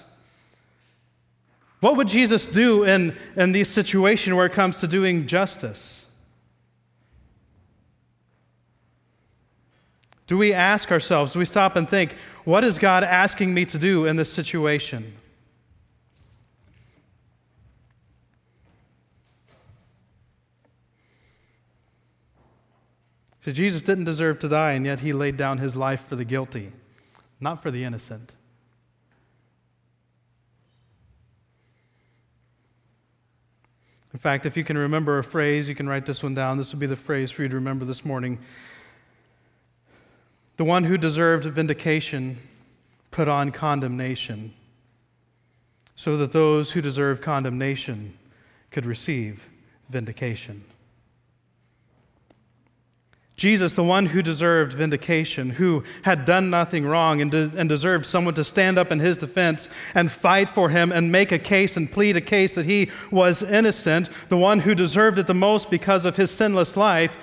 What 1.82 1.98
would 1.98 2.08
Jesus 2.08 2.46
do 2.46 2.86
in, 2.86 3.14
in 3.36 3.52
this 3.52 3.70
situation 3.70 4.38
where 4.38 4.46
it 4.46 4.54
comes 4.54 4.80
to 4.80 4.88
doing 4.88 5.28
justice? 5.28 6.06
Do 10.28 10.38
we 10.38 10.54
ask 10.54 10.94
ourselves, 10.94 11.34
do 11.34 11.40
we 11.40 11.46
stop 11.46 11.76
and 11.76 11.90
think, 11.90 12.16
what 12.46 12.64
is 12.64 12.80
God 12.80 13.04
asking 13.04 13.54
me 13.54 13.66
to 13.66 13.78
do 13.78 14.06
in 14.06 14.16
this 14.16 14.32
situation? 14.32 15.14
So 23.44 23.52
Jesus 23.52 23.82
didn't 23.82 24.06
deserve 24.06 24.40
to 24.40 24.48
die, 24.48 24.72
and 24.72 24.86
yet 24.86 25.02
he 25.02 25.12
laid 25.12 25.36
down 25.36 25.58
his 25.58 25.76
life 25.76 26.08
for 26.08 26.16
the 26.16 26.24
guilty, 26.24 26.72
not 27.42 27.62
for 27.62 27.72
the 27.72 27.84
innocent. 27.84 28.32
In 34.14 34.20
fact, 34.20 34.46
if 34.46 34.56
you 34.56 34.64
can 34.64 34.78
remember 34.78 35.18
a 35.18 35.24
phrase, 35.26 35.68
you 35.68 35.76
can 35.76 35.90
write 35.90 36.06
this 36.06 36.24
one 36.24 36.34
down. 36.34 36.58
This 36.58 36.72
would 36.72 36.80
be 36.80 36.86
the 36.86 36.96
phrase 36.96 37.32
for 37.32 37.42
you 37.42 37.50
to 37.50 37.56
remember 37.56 37.84
this 37.84 38.06
morning. 38.06 38.40
The 40.56 40.64
one 40.64 40.86
who 40.86 40.98
deserved 40.98 41.44
vindication 41.44 42.38
put 43.12 43.28
on 43.28 43.52
condemnation 43.52 44.54
so 45.98 46.16
that 46.16 46.32
those 46.32 46.72
who 46.72 46.82
deserve 46.82 47.20
condemnation 47.20 48.18
could 48.72 48.86
receive 48.86 49.50
vindication. 49.90 50.64
Jesus, 53.44 53.74
the 53.74 53.84
one 53.84 54.06
who 54.06 54.22
deserved 54.22 54.72
vindication, 54.72 55.50
who 55.50 55.84
had 56.04 56.24
done 56.24 56.50
nothing 56.50 56.86
wrong 56.86 57.20
and, 57.20 57.30
de- 57.30 57.52
and 57.58 57.68
deserved 57.68 58.06
someone 58.06 58.34
to 58.36 58.44
stand 58.46 58.78
up 58.78 58.90
in 58.90 59.00
his 59.00 59.18
defense 59.18 59.68
and 59.94 60.10
fight 60.10 60.48
for 60.48 60.70
him 60.70 60.94
and 60.94 61.12
make 61.12 61.30
a 61.34 61.38
case 61.38 61.76
and 61.76 61.92
plead 61.92 62.16
a 62.16 62.22
case 62.22 62.56
that 62.56 62.66
he 62.66 62.90
was 63.12 63.44
innocent, 63.44 64.10
the 64.30 64.38
one 64.38 64.62
who 64.62 64.74
deserved 64.74 65.20
it 65.20 65.28
the 65.28 65.34
most 65.34 65.70
because 65.70 66.06
of 66.06 66.16
his 66.16 66.32
sinless 66.32 66.78
life, 66.78 67.18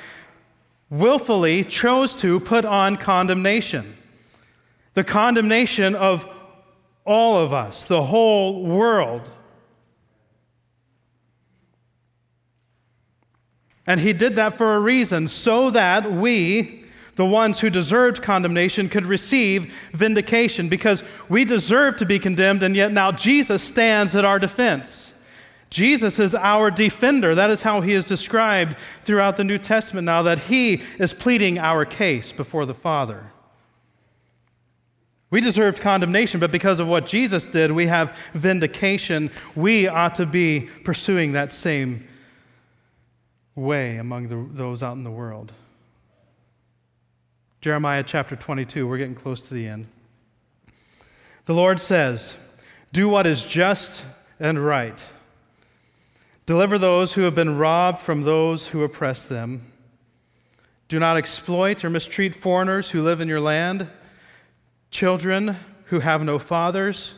willfully 0.90 1.64
chose 1.64 2.14
to 2.16 2.38
put 2.38 2.66
on 2.66 2.98
condemnation. 2.98 3.96
The 4.92 5.04
condemnation 5.04 5.94
of 5.94 6.28
all 7.06 7.38
of 7.38 7.54
us, 7.54 7.86
the 7.86 8.02
whole 8.02 8.66
world. 8.66 9.30
And 13.90 13.98
he 13.98 14.12
did 14.12 14.36
that 14.36 14.54
for 14.54 14.76
a 14.76 14.78
reason, 14.78 15.26
so 15.26 15.68
that 15.70 16.12
we, 16.12 16.84
the 17.16 17.26
ones 17.26 17.58
who 17.58 17.70
deserved 17.70 18.22
condemnation, 18.22 18.88
could 18.88 19.04
receive 19.04 19.74
vindication, 19.92 20.68
because 20.68 21.02
we 21.28 21.44
deserve 21.44 21.96
to 21.96 22.06
be 22.06 22.20
condemned, 22.20 22.62
and 22.62 22.76
yet 22.76 22.92
now 22.92 23.10
Jesus 23.10 23.64
stands 23.64 24.14
at 24.14 24.24
our 24.24 24.38
defense. 24.38 25.14
Jesus 25.70 26.20
is 26.20 26.36
our 26.36 26.70
defender. 26.70 27.34
That 27.34 27.50
is 27.50 27.62
how 27.62 27.80
he 27.80 27.92
is 27.94 28.04
described 28.04 28.76
throughout 29.02 29.36
the 29.36 29.42
New 29.42 29.58
Testament 29.58 30.04
now, 30.04 30.22
that 30.22 30.38
he 30.38 30.82
is 31.00 31.12
pleading 31.12 31.58
our 31.58 31.84
case 31.84 32.30
before 32.30 32.66
the 32.66 32.74
Father. 32.74 33.32
We 35.30 35.40
deserved 35.40 35.80
condemnation, 35.80 36.38
but 36.38 36.52
because 36.52 36.78
of 36.78 36.86
what 36.86 37.06
Jesus 37.06 37.44
did, 37.44 37.72
we 37.72 37.88
have 37.88 38.16
vindication. 38.34 39.32
We 39.56 39.88
ought 39.88 40.14
to 40.14 40.26
be 40.26 40.68
pursuing 40.84 41.32
that 41.32 41.52
same 41.52 42.06
way 43.60 43.96
among 43.96 44.28
the, 44.28 44.46
those 44.52 44.82
out 44.82 44.96
in 44.96 45.04
the 45.04 45.10
world. 45.10 45.52
Jeremiah 47.60 48.02
chapter 48.02 48.36
22, 48.36 48.86
we're 48.86 48.98
getting 48.98 49.14
close 49.14 49.40
to 49.40 49.54
the 49.54 49.66
end. 49.66 49.86
The 51.44 51.54
Lord 51.54 51.80
says, 51.80 52.36
Do 52.92 53.08
what 53.08 53.26
is 53.26 53.44
just 53.44 54.02
and 54.38 54.64
right 54.64 55.06
Deliver 56.50 56.78
those 56.78 57.12
who 57.12 57.22
have 57.22 57.36
been 57.36 57.58
robbed 57.58 58.00
from 58.00 58.22
those 58.22 58.66
who 58.66 58.82
oppress 58.82 59.24
them. 59.24 59.70
Do 60.88 60.98
not 60.98 61.16
exploit 61.16 61.84
or 61.84 61.90
mistreat 61.90 62.34
foreigners 62.34 62.90
who 62.90 63.04
live 63.04 63.20
in 63.20 63.28
your 63.28 63.40
land, 63.40 63.88
children 64.90 65.54
who 65.84 66.00
have 66.00 66.24
no 66.24 66.40
fathers, 66.40 67.14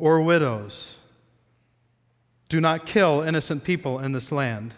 or 0.00 0.20
widows. 0.20 0.96
Do 2.48 2.60
not 2.60 2.84
kill 2.84 3.22
innocent 3.22 3.62
people 3.62 4.00
in 4.00 4.10
this 4.10 4.32
land. 4.32 4.74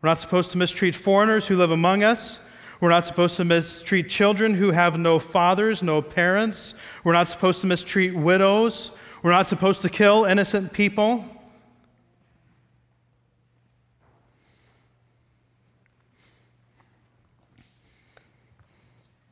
We're 0.00 0.10
not 0.10 0.20
supposed 0.20 0.52
to 0.52 0.58
mistreat 0.58 0.94
foreigners 0.94 1.46
who 1.46 1.56
live 1.56 1.70
among 1.70 2.04
us. 2.04 2.38
We're 2.80 2.90
not 2.90 3.04
supposed 3.04 3.36
to 3.38 3.44
mistreat 3.44 4.08
children 4.08 4.54
who 4.54 4.70
have 4.70 4.96
no 4.96 5.18
fathers, 5.18 5.82
no 5.82 6.00
parents. 6.00 6.74
We're 7.02 7.14
not 7.14 7.26
supposed 7.26 7.60
to 7.62 7.66
mistreat 7.66 8.14
widows. 8.14 8.92
We're 9.22 9.32
not 9.32 9.48
supposed 9.48 9.82
to 9.82 9.88
kill 9.88 10.24
innocent 10.24 10.72
people. 10.72 11.24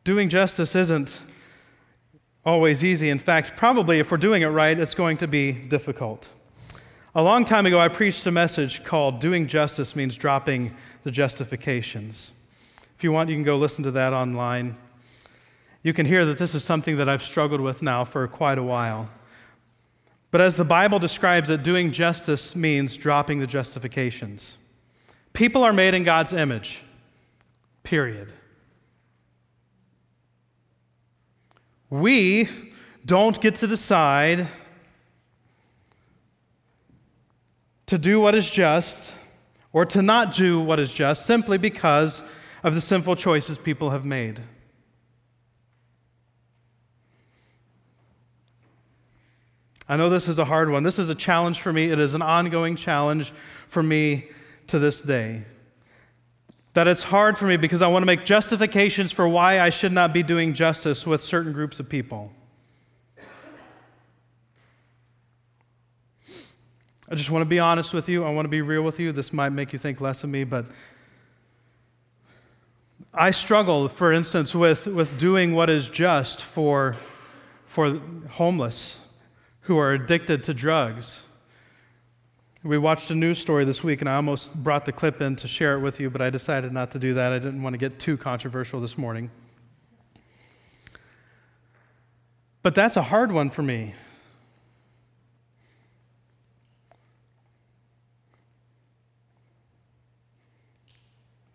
Doing 0.03 0.29
justice 0.29 0.75
isn't 0.75 1.21
always 2.45 2.85
easy. 2.85 3.11
In 3.11 3.19
fact, 3.19 3.57
probably 3.57 4.01
if 4.01 4.11
we're 4.11 4.17
doing 4.17 4.43
it 4.43 4.47
right, 4.47 4.79
it's 4.79 4.95
going 4.95 5.17
to 5.19 5.29
be 5.29 5.53
difficult. 5.53 6.29
A 7.17 7.23
long 7.23 7.47
time 7.47 7.65
ago, 7.65 7.81
I 7.81 7.89
preached 7.89 8.27
a 8.27 8.31
message 8.31 8.85
called 8.85 9.21
Doing 9.21 9.47
Justice 9.47 9.97
Means 9.97 10.19
Dropping 10.19 10.77
the 11.03 11.11
Justifications. 11.11 12.33
If 12.95 13.03
you 13.03 13.11
want, 13.11 13.31
you 13.31 13.37
can 13.37 13.43
go 13.43 13.57
listen 13.57 13.83
to 13.85 13.91
that 13.93 14.13
online. 14.13 14.77
You 15.83 15.95
can 15.95 16.05
hear 16.05 16.27
that 16.27 16.37
this 16.37 16.55
is 16.55 16.63
something 16.63 16.99
that 16.99 17.09
I've 17.09 17.23
struggled 17.23 17.63
with 17.63 17.81
now 17.81 18.05
for 18.05 18.29
quite 18.29 18.59
a 18.59 18.63
while. 18.63 19.09
But 20.31 20.43
as 20.43 20.59
the 20.59 20.65
Bible 20.67 20.99
describes 20.99 21.49
it, 21.49 21.63
doing 21.63 21.91
justice 21.91 22.55
means 22.55 22.99
dropping 22.99 23.39
the 23.39 23.47
justifications. 23.47 24.59
People 25.33 25.65
are 25.65 25.73
made 25.73 25.95
in 25.95 26.05
God's 26.05 26.35
image, 26.35 26.83
period. 27.83 28.31
We 31.89 32.51
don't 33.07 33.41
get 33.41 33.55
to 33.55 33.67
decide 33.67 34.49
to 37.87 37.99
do 37.99 38.21
what 38.21 38.35
is 38.35 38.51
just 38.51 39.13
or 39.73 39.85
to 39.85 40.03
not 40.03 40.35
do 40.35 40.61
what 40.61 40.81
is 40.81 40.93
just 40.93 41.25
simply 41.25 41.59
because 41.59 42.23
of 42.63 42.75
the 42.75 42.81
sinful 42.81 43.17
choices 43.17 43.59
people 43.59 43.91
have 43.91 44.05
made. 44.05 44.41
I 49.89 49.97
know 49.97 50.09
this 50.09 50.27
is 50.27 50.39
a 50.39 50.45
hard 50.45 50.71
one. 50.71 50.83
This 50.83 50.99
is 50.99 51.11
a 51.11 51.15
challenge 51.15 51.61
for 51.61 51.73
me. 51.73 51.91
It 51.91 51.99
is 52.01 52.15
an 52.15 52.23
ongoing 52.23 52.75
challenge 52.75 53.33
for 53.69 53.83
me 53.83 54.27
to 54.67 54.79
this 54.79 55.01
day. 55.01 55.45
That 56.75 56.89
it's 56.89 57.05
hard 57.05 57.39
for 57.39 57.47
me 57.47 57.57
because 57.57 57.83
I 57.83 57.89
want 57.89 58.03
to 58.03 58.07
make 58.07 58.25
justifications 58.25 59.13
for 59.13 59.29
why 59.29 59.61
I 59.61 59.71
should 59.71 59.93
not 59.93 60.13
be 60.13 60.23
doing 60.23 60.55
justice 60.55 61.07
with 61.07 61.23
certain 61.23 61.53
groups 61.53 61.79
of 61.79 61.89
people. 61.89 62.33
I 67.09 67.15
just 67.15 67.31
want 67.31 67.43
to 67.43 67.49
be 67.49 67.61
honest 67.61 67.95
with 67.95 68.09
you. 68.09 68.25
I 68.25 68.31
want 68.31 68.47
to 68.47 68.51
be 68.51 68.63
real 68.63 68.83
with 68.83 68.99
you. 68.99 69.13
This 69.13 69.33
might 69.33 69.51
make 69.51 69.73
you 69.73 69.79
think 69.79 70.01
less 70.01 70.25
of 70.25 70.31
me, 70.31 70.43
but 70.43 70.67
I 73.15 73.31
struggle, 73.31 73.89
for 73.89 74.13
instance, 74.13 74.55
with, 74.55 74.87
with 74.87 75.17
doing 75.17 75.55
what 75.55 75.71
is 75.71 75.89
just 75.89 76.43
for, 76.43 76.97
for 77.67 78.01
homeless 78.31 78.99
who 79.63 79.79
are 79.79 79.93
addicted 79.93 80.43
to 80.45 80.55
drugs. 80.55 81.23
We 82.65 82.77
watched 82.77 83.11
a 83.13 83.15
news 83.15 83.39
story 83.39 83.65
this 83.65 83.85
week, 83.85 84.01
and 84.01 84.11
I 84.11 84.17
almost 84.17 84.55
brought 84.55 84.85
the 84.85 84.93
clip 84.93 85.21
in 85.21 85.37
to 85.37 85.47
share 85.47 85.77
it 85.77 85.81
with 85.81 86.01
you, 86.01 86.11
but 86.11 86.21
I 86.21 86.31
decided 86.31 86.73
not 86.73 86.91
to 86.91 86.99
do 86.99 87.15
that. 87.15 87.33
I 87.33 87.39
didn't 87.39 87.63
want 87.63 87.75
to 87.75 87.79
get 87.79 88.01
too 88.01 88.17
controversial 88.17 88.81
this 88.81 88.99
morning. 88.99 89.31
But 92.63 92.75
that's 92.75 92.97
a 92.97 93.03
hard 93.03 93.31
one 93.31 93.51
for 93.51 93.63
me. 93.63 93.95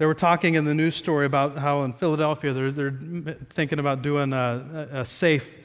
They 0.01 0.07
were 0.07 0.15
talking 0.15 0.55
in 0.55 0.65
the 0.65 0.73
news 0.73 0.95
story 0.95 1.27
about 1.27 1.59
how 1.59 1.83
in 1.83 1.93
Philadelphia 1.93 2.53
they're, 2.53 2.71
they're 2.71 3.37
thinking 3.51 3.77
about 3.77 4.01
doing 4.01 4.33
a, 4.33 4.87
a 4.91 5.05
safe, 5.05 5.59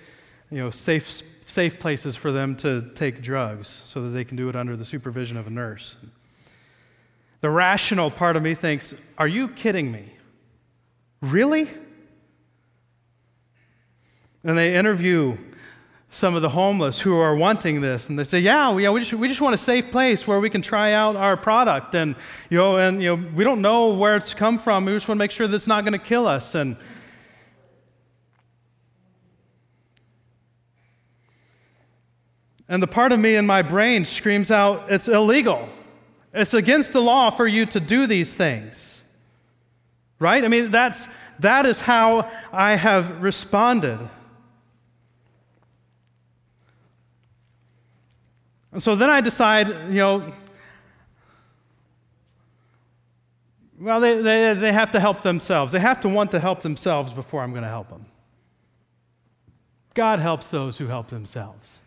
you 0.50 0.58
know, 0.58 0.68
safe, 0.68 1.22
safe 1.46 1.80
places 1.80 2.16
for 2.16 2.30
them 2.30 2.54
to 2.56 2.90
take 2.94 3.22
drugs 3.22 3.80
so 3.86 4.02
that 4.02 4.10
they 4.10 4.24
can 4.24 4.36
do 4.36 4.50
it 4.50 4.54
under 4.54 4.76
the 4.76 4.84
supervision 4.84 5.38
of 5.38 5.46
a 5.46 5.50
nurse. 5.50 5.96
The 7.40 7.48
rational 7.48 8.10
part 8.10 8.36
of 8.36 8.42
me 8.42 8.52
thinks, 8.52 8.94
Are 9.16 9.26
you 9.26 9.48
kidding 9.48 9.90
me? 9.90 10.12
Really? 11.22 11.70
And 14.44 14.58
they 14.58 14.74
interview 14.74 15.38
some 16.10 16.34
of 16.34 16.42
the 16.42 16.48
homeless 16.48 17.00
who 17.00 17.16
are 17.16 17.34
wanting 17.34 17.80
this 17.80 18.08
and 18.08 18.18
they 18.18 18.24
say 18.24 18.38
yeah 18.38 18.72
we, 18.72 18.88
we, 18.88 19.00
just, 19.00 19.12
we 19.12 19.28
just 19.28 19.40
want 19.40 19.54
a 19.54 19.58
safe 19.58 19.90
place 19.90 20.26
where 20.26 20.40
we 20.40 20.48
can 20.48 20.62
try 20.62 20.92
out 20.92 21.16
our 21.16 21.36
product 21.36 21.94
and 21.94 22.14
you 22.48 22.56
know 22.56 22.78
and 22.78 23.02
you 23.02 23.14
know 23.14 23.28
we 23.34 23.44
don't 23.44 23.60
know 23.60 23.92
where 23.92 24.16
it's 24.16 24.32
come 24.32 24.58
from 24.58 24.84
we 24.84 24.92
just 24.92 25.08
want 25.08 25.18
to 25.18 25.22
make 25.22 25.30
sure 25.30 25.46
that 25.46 25.54
it's 25.54 25.66
not 25.66 25.84
going 25.84 25.92
to 25.92 25.98
kill 25.98 26.26
us 26.26 26.54
and 26.54 26.76
and 32.68 32.82
the 32.82 32.86
part 32.86 33.12
of 33.12 33.20
me 33.20 33.36
in 33.36 33.46
my 33.46 33.62
brain 33.62 34.04
screams 34.04 34.50
out 34.50 34.90
it's 34.90 35.08
illegal. 35.08 35.68
It's 36.34 36.52
against 36.52 36.92
the 36.92 37.00
law 37.00 37.30
for 37.30 37.46
you 37.46 37.64
to 37.66 37.80
do 37.80 38.06
these 38.06 38.34
things. 38.34 39.04
Right? 40.18 40.44
I 40.44 40.48
mean 40.48 40.70
that's 40.70 41.08
that 41.38 41.66
is 41.66 41.80
how 41.82 42.30
i 42.52 42.74
have 42.76 43.22
responded 43.22 43.98
And 48.76 48.82
so 48.82 48.94
then 48.94 49.08
I 49.08 49.22
decide, 49.22 49.68
you 49.88 50.00
know, 50.00 50.34
well, 53.80 54.00
they, 54.00 54.20
they, 54.20 54.52
they 54.52 54.70
have 54.70 54.90
to 54.90 55.00
help 55.00 55.22
themselves. 55.22 55.72
They 55.72 55.80
have 55.80 55.98
to 56.02 56.10
want 56.10 56.30
to 56.32 56.40
help 56.40 56.60
themselves 56.60 57.14
before 57.14 57.42
I'm 57.42 57.52
going 57.52 57.62
to 57.62 57.70
help 57.70 57.88
them. 57.88 58.04
God 59.94 60.18
helps 60.18 60.48
those 60.48 60.76
who 60.76 60.88
help 60.88 61.08
themselves. 61.08 61.78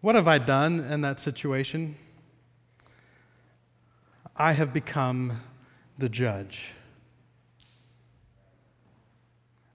What 0.00 0.14
have 0.14 0.28
I 0.28 0.38
done 0.38 0.84
in 0.84 1.00
that 1.00 1.18
situation? 1.18 1.96
I 4.36 4.52
have 4.52 4.72
become 4.72 5.40
the 5.98 6.08
judge. 6.08 6.74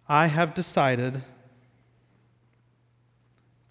I 0.08 0.28
have 0.28 0.54
decided 0.54 1.22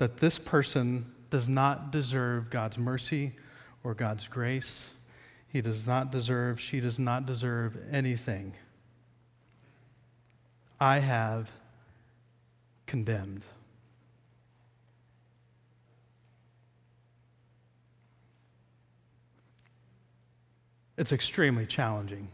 that 0.03 0.17
this 0.17 0.37
person 0.37 1.07
does 1.31 1.49
not 1.49 1.93
deserve 1.93 2.51
God's 2.51 2.77
mercy 2.77 3.37
or 3.85 3.95
God's 3.95 4.27
grace. 4.27 4.95
He 5.47 5.61
does 5.61 5.87
not 5.87 6.11
deserve, 6.11 6.59
she 6.59 6.81
does 6.81 6.99
not 6.99 7.25
deserve 7.25 7.79
anything. 7.89 8.55
I 10.81 10.99
have 10.99 11.53
condemned. 12.85 13.45
It's 20.99 21.13
extremely 21.13 21.65
challenging. 21.65 22.27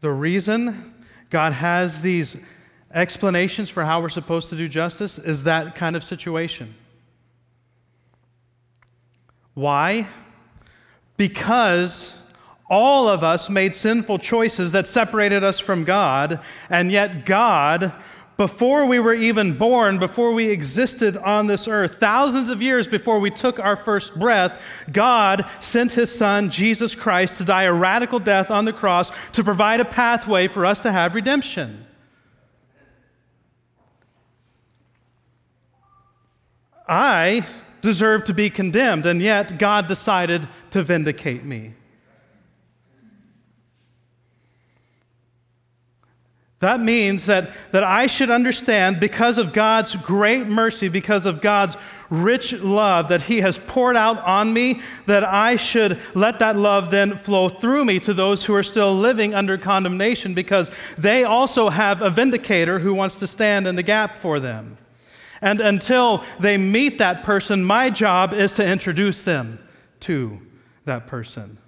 The 0.00 0.10
reason 0.10 0.94
God 1.30 1.52
has 1.54 2.02
these 2.02 2.36
explanations 2.92 3.68
for 3.68 3.84
how 3.84 4.00
we're 4.00 4.08
supposed 4.08 4.48
to 4.50 4.56
do 4.56 4.68
justice 4.68 5.18
is 5.18 5.42
that 5.42 5.74
kind 5.74 5.96
of 5.96 6.04
situation. 6.04 6.74
Why? 9.54 10.06
Because 11.16 12.14
all 12.70 13.08
of 13.08 13.24
us 13.24 13.50
made 13.50 13.74
sinful 13.74 14.20
choices 14.20 14.72
that 14.72 14.86
separated 14.86 15.42
us 15.42 15.58
from 15.58 15.84
God, 15.84 16.40
and 16.70 16.92
yet 16.92 17.26
God 17.26 17.92
before 18.38 18.86
we 18.86 19.00
were 19.00 19.14
even 19.14 19.58
born, 19.58 19.98
before 19.98 20.32
we 20.32 20.48
existed 20.48 21.16
on 21.16 21.48
this 21.48 21.66
earth, 21.66 21.98
thousands 21.98 22.48
of 22.48 22.62
years 22.62 22.86
before 22.86 23.18
we 23.18 23.30
took 23.30 23.58
our 23.58 23.76
first 23.76 24.16
breath, 24.16 24.62
God 24.92 25.44
sent 25.58 25.92
his 25.92 26.14
son, 26.14 26.48
Jesus 26.48 26.94
Christ, 26.94 27.36
to 27.38 27.44
die 27.44 27.64
a 27.64 27.72
radical 27.72 28.20
death 28.20 28.48
on 28.48 28.64
the 28.64 28.72
cross 28.72 29.10
to 29.32 29.42
provide 29.42 29.80
a 29.80 29.84
pathway 29.84 30.46
for 30.46 30.64
us 30.64 30.78
to 30.80 30.92
have 30.92 31.16
redemption. 31.16 31.84
I 36.86 37.44
deserve 37.80 38.22
to 38.24 38.32
be 38.32 38.50
condemned, 38.50 39.04
and 39.04 39.20
yet 39.20 39.58
God 39.58 39.88
decided 39.88 40.48
to 40.70 40.84
vindicate 40.84 41.44
me. 41.44 41.74
That 46.60 46.80
means 46.80 47.26
that, 47.26 47.52
that 47.70 47.84
I 47.84 48.08
should 48.08 48.30
understand, 48.30 48.98
because 48.98 49.38
of 49.38 49.52
God's 49.52 49.94
great 49.94 50.48
mercy, 50.48 50.88
because 50.88 51.24
of 51.24 51.40
God's 51.40 51.76
rich 52.10 52.52
love 52.52 53.08
that 53.08 53.22
He 53.22 53.42
has 53.42 53.58
poured 53.58 53.96
out 53.96 54.18
on 54.24 54.52
me, 54.52 54.80
that 55.06 55.22
I 55.22 55.54
should 55.54 56.00
let 56.16 56.40
that 56.40 56.56
love 56.56 56.90
then 56.90 57.16
flow 57.16 57.48
through 57.48 57.84
me 57.84 58.00
to 58.00 58.12
those 58.12 58.44
who 58.44 58.54
are 58.54 58.64
still 58.64 58.92
living 58.92 59.34
under 59.34 59.56
condemnation, 59.56 60.34
because 60.34 60.72
they 60.96 61.22
also 61.22 61.68
have 61.68 62.02
a 62.02 62.10
vindicator 62.10 62.80
who 62.80 62.92
wants 62.92 63.14
to 63.16 63.28
stand 63.28 63.68
in 63.68 63.76
the 63.76 63.82
gap 63.84 64.18
for 64.18 64.40
them. 64.40 64.78
And 65.40 65.60
until 65.60 66.24
they 66.40 66.56
meet 66.56 66.98
that 66.98 67.22
person, 67.22 67.64
my 67.64 67.88
job 67.88 68.32
is 68.32 68.52
to 68.54 68.66
introduce 68.66 69.22
them 69.22 69.60
to 70.00 70.40
that 70.86 71.06
person. 71.06 71.58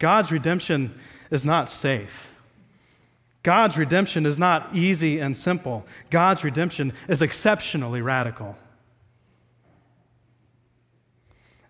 God's 0.00 0.32
redemption 0.32 0.98
is 1.30 1.44
not 1.44 1.70
safe. 1.70 2.34
God's 3.42 3.78
redemption 3.78 4.26
is 4.26 4.38
not 4.38 4.74
easy 4.74 5.18
and 5.18 5.36
simple. 5.36 5.86
God's 6.10 6.44
redemption 6.44 6.92
is 7.08 7.22
exceptionally 7.22 8.02
radical. 8.02 8.56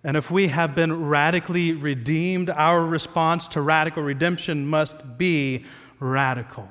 And 0.02 0.16
if 0.16 0.30
we 0.30 0.48
have 0.48 0.74
been 0.74 1.08
radically 1.08 1.72
redeemed, 1.72 2.48
our 2.48 2.84
response 2.84 3.46
to 3.48 3.60
radical 3.60 4.02
redemption 4.02 4.66
must 4.66 5.18
be 5.18 5.66
radical. 6.00 6.68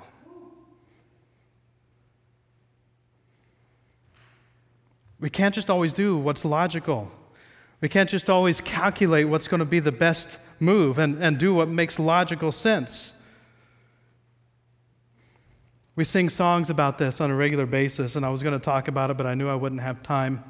We 5.19 5.29
can't 5.29 5.53
just 5.53 5.69
always 5.69 5.93
do 5.93 6.17
what's 6.17 6.43
logical. 6.43 7.11
We 7.81 7.89
can't 7.89 8.09
just 8.09 8.29
always 8.29 8.61
calculate 8.61 9.27
what's 9.27 9.47
going 9.47 9.59
to 9.59 9.65
be 9.65 9.79
the 9.79 9.91
best 9.91 10.39
move 10.59 10.97
and, 10.97 11.21
and 11.23 11.37
do 11.37 11.53
what 11.53 11.67
makes 11.67 11.99
logical 11.99 12.51
sense. 12.51 13.13
We 15.95 16.03
sing 16.03 16.29
songs 16.29 16.69
about 16.69 16.97
this 16.97 17.19
on 17.19 17.29
a 17.29 17.35
regular 17.35 17.65
basis, 17.65 18.15
and 18.15 18.25
I 18.25 18.29
was 18.29 18.41
going 18.41 18.57
to 18.57 18.63
talk 18.63 18.87
about 18.87 19.11
it, 19.11 19.17
but 19.17 19.25
I 19.25 19.33
knew 19.33 19.49
I 19.49 19.55
wouldn't 19.55 19.81
have 19.81 20.01
time. 20.01 20.43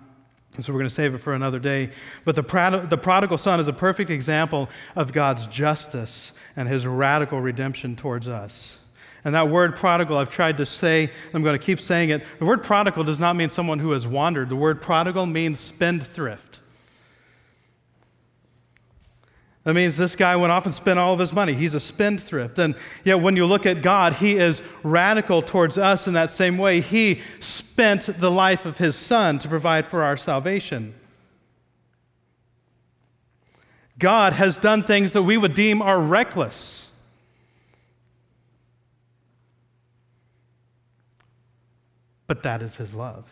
So 0.60 0.74
we're 0.74 0.80
going 0.80 0.90
to 0.90 0.94
save 0.94 1.16
it 1.16 1.20
for 1.20 1.34
another 1.34 1.60
day. 1.60 1.92
But 2.26 2.36
the, 2.36 2.44
prod- 2.44 2.90
the 2.90 2.98
prodigal 2.98 3.38
son 3.38 3.60
is 3.60 3.68
a 3.68 3.74
perfect 3.74 4.10
example 4.10 4.70
of 4.96 5.14
God's 5.14 5.46
justice 5.46 6.34
and 6.56 6.68
his 6.68 6.86
radical 6.86 7.40
redemption 7.40 7.96
towards 7.96 8.28
us. 8.28 8.78
And 9.24 9.36
that 9.36 9.50
word 9.50 9.76
prodigal, 9.76 10.18
I've 10.18 10.30
tried 10.30 10.58
to 10.58 10.66
say, 10.66 11.12
I'm 11.34 11.44
going 11.44 11.58
to 11.58 11.64
keep 11.64 11.80
saying 11.80 12.10
it. 12.10 12.24
The 12.40 12.46
word 12.46 12.64
prodigal 12.64 13.04
does 13.04 13.20
not 13.20 13.36
mean 13.36 13.50
someone 13.50 13.80
who 13.80 13.92
has 13.92 14.08
wandered. 14.08 14.50
The 14.50 14.56
word 14.56 14.82
prodigal 14.82 15.26
means 15.26 15.60
spendthrift. 15.60 16.59
That 19.70 19.76
means 19.76 19.98
this 19.98 20.16
guy 20.16 20.36
went 20.36 20.52
off 20.52 20.66
and 20.66 20.74
spent 20.74 20.98
all 20.98 21.14
of 21.14 21.20
his 21.20 21.32
money. 21.32 21.54
He's 21.54 21.76
a 21.76 21.80
spendthrift. 21.80 22.58
And 22.58 22.74
yet, 23.04 23.20
when 23.22 23.36
you 23.36 23.46
look 23.46 23.68
at 23.68 23.84
God, 23.84 24.14
he 24.14 24.36
is 24.36 24.64
radical 24.82 25.44
towards 25.44 25.78
us 25.78 26.08
in 26.08 26.16
that 26.16 26.32
same 26.32 26.58
way. 26.58 26.82
He 26.82 27.22
spent 27.40 28.10
the 28.18 28.32
life 28.32 28.66
of 28.66 28.80
his 28.80 28.96
son 28.96 29.38
to 29.38 29.48
provide 29.48 29.86
for 29.86 30.02
our 30.02 30.18
salvation. 30.18 30.96
God 34.00 34.34
has 34.34 34.58
done 34.58 34.82
things 34.82 35.12
that 35.12 35.22
we 35.22 35.38
would 35.38 35.54
deem 35.54 35.84
are 35.84 36.02
reckless. 36.02 36.88
But 42.26 42.42
that 42.42 42.64
is 42.64 42.78
his 42.78 42.96
love. 42.96 43.32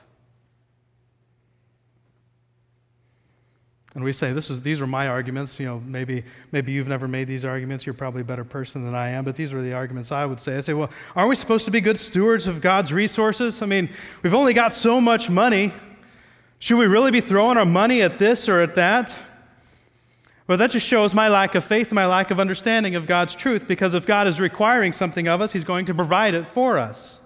And 3.97 4.03
we 4.03 4.13
say, 4.13 4.31
this 4.31 4.51
is, 4.51 4.61
these 4.61 4.79
are 4.79 4.85
my 4.85 5.07
arguments. 5.07 5.59
You 5.59 5.65
know, 5.65 5.81
maybe, 5.83 6.23
maybe 6.51 6.71
you've 6.71 6.87
never 6.87 7.07
made 7.07 7.27
these 7.27 7.43
arguments. 7.43 7.83
You're 7.83 7.95
probably 7.95 8.21
a 8.21 8.25
better 8.25 8.43
person 8.43 8.85
than 8.85 8.93
I 8.93 9.09
am, 9.09 9.25
but 9.25 9.35
these 9.35 9.51
are 9.51 9.59
the 9.63 9.73
arguments 9.73 10.11
I 10.11 10.23
would 10.23 10.39
say. 10.39 10.55
I 10.55 10.59
say, 10.59 10.73
well, 10.73 10.91
aren't 11.15 11.29
we 11.29 11.35
supposed 11.35 11.65
to 11.65 11.71
be 11.71 11.81
good 11.81 11.97
stewards 11.97 12.45
of 12.45 12.61
God's 12.61 12.93
resources? 12.93 13.63
I 13.63 13.65
mean, 13.65 13.89
we've 14.21 14.35
only 14.35 14.53
got 14.53 14.71
so 14.71 15.01
much 15.01 15.31
money. 15.31 15.73
Should 16.59 16.77
we 16.77 16.85
really 16.85 17.09
be 17.09 17.21
throwing 17.21 17.57
our 17.57 17.65
money 17.65 18.03
at 18.03 18.19
this 18.19 18.47
or 18.47 18.61
at 18.61 18.75
that? 18.75 19.17
Well, 20.45 20.59
that 20.59 20.69
just 20.69 20.85
shows 20.85 21.15
my 21.15 21.27
lack 21.27 21.55
of 21.55 21.63
faith, 21.63 21.91
my 21.91 22.05
lack 22.05 22.29
of 22.29 22.39
understanding 22.39 22.93
of 22.93 23.07
God's 23.07 23.33
truth, 23.33 23.67
because 23.67 23.95
if 23.95 24.05
God 24.05 24.27
is 24.27 24.39
requiring 24.39 24.93
something 24.93 25.27
of 25.27 25.41
us, 25.41 25.53
He's 25.53 25.63
going 25.63 25.87
to 25.87 25.95
provide 25.95 26.35
it 26.35 26.47
for 26.47 26.77
us. 26.77 27.19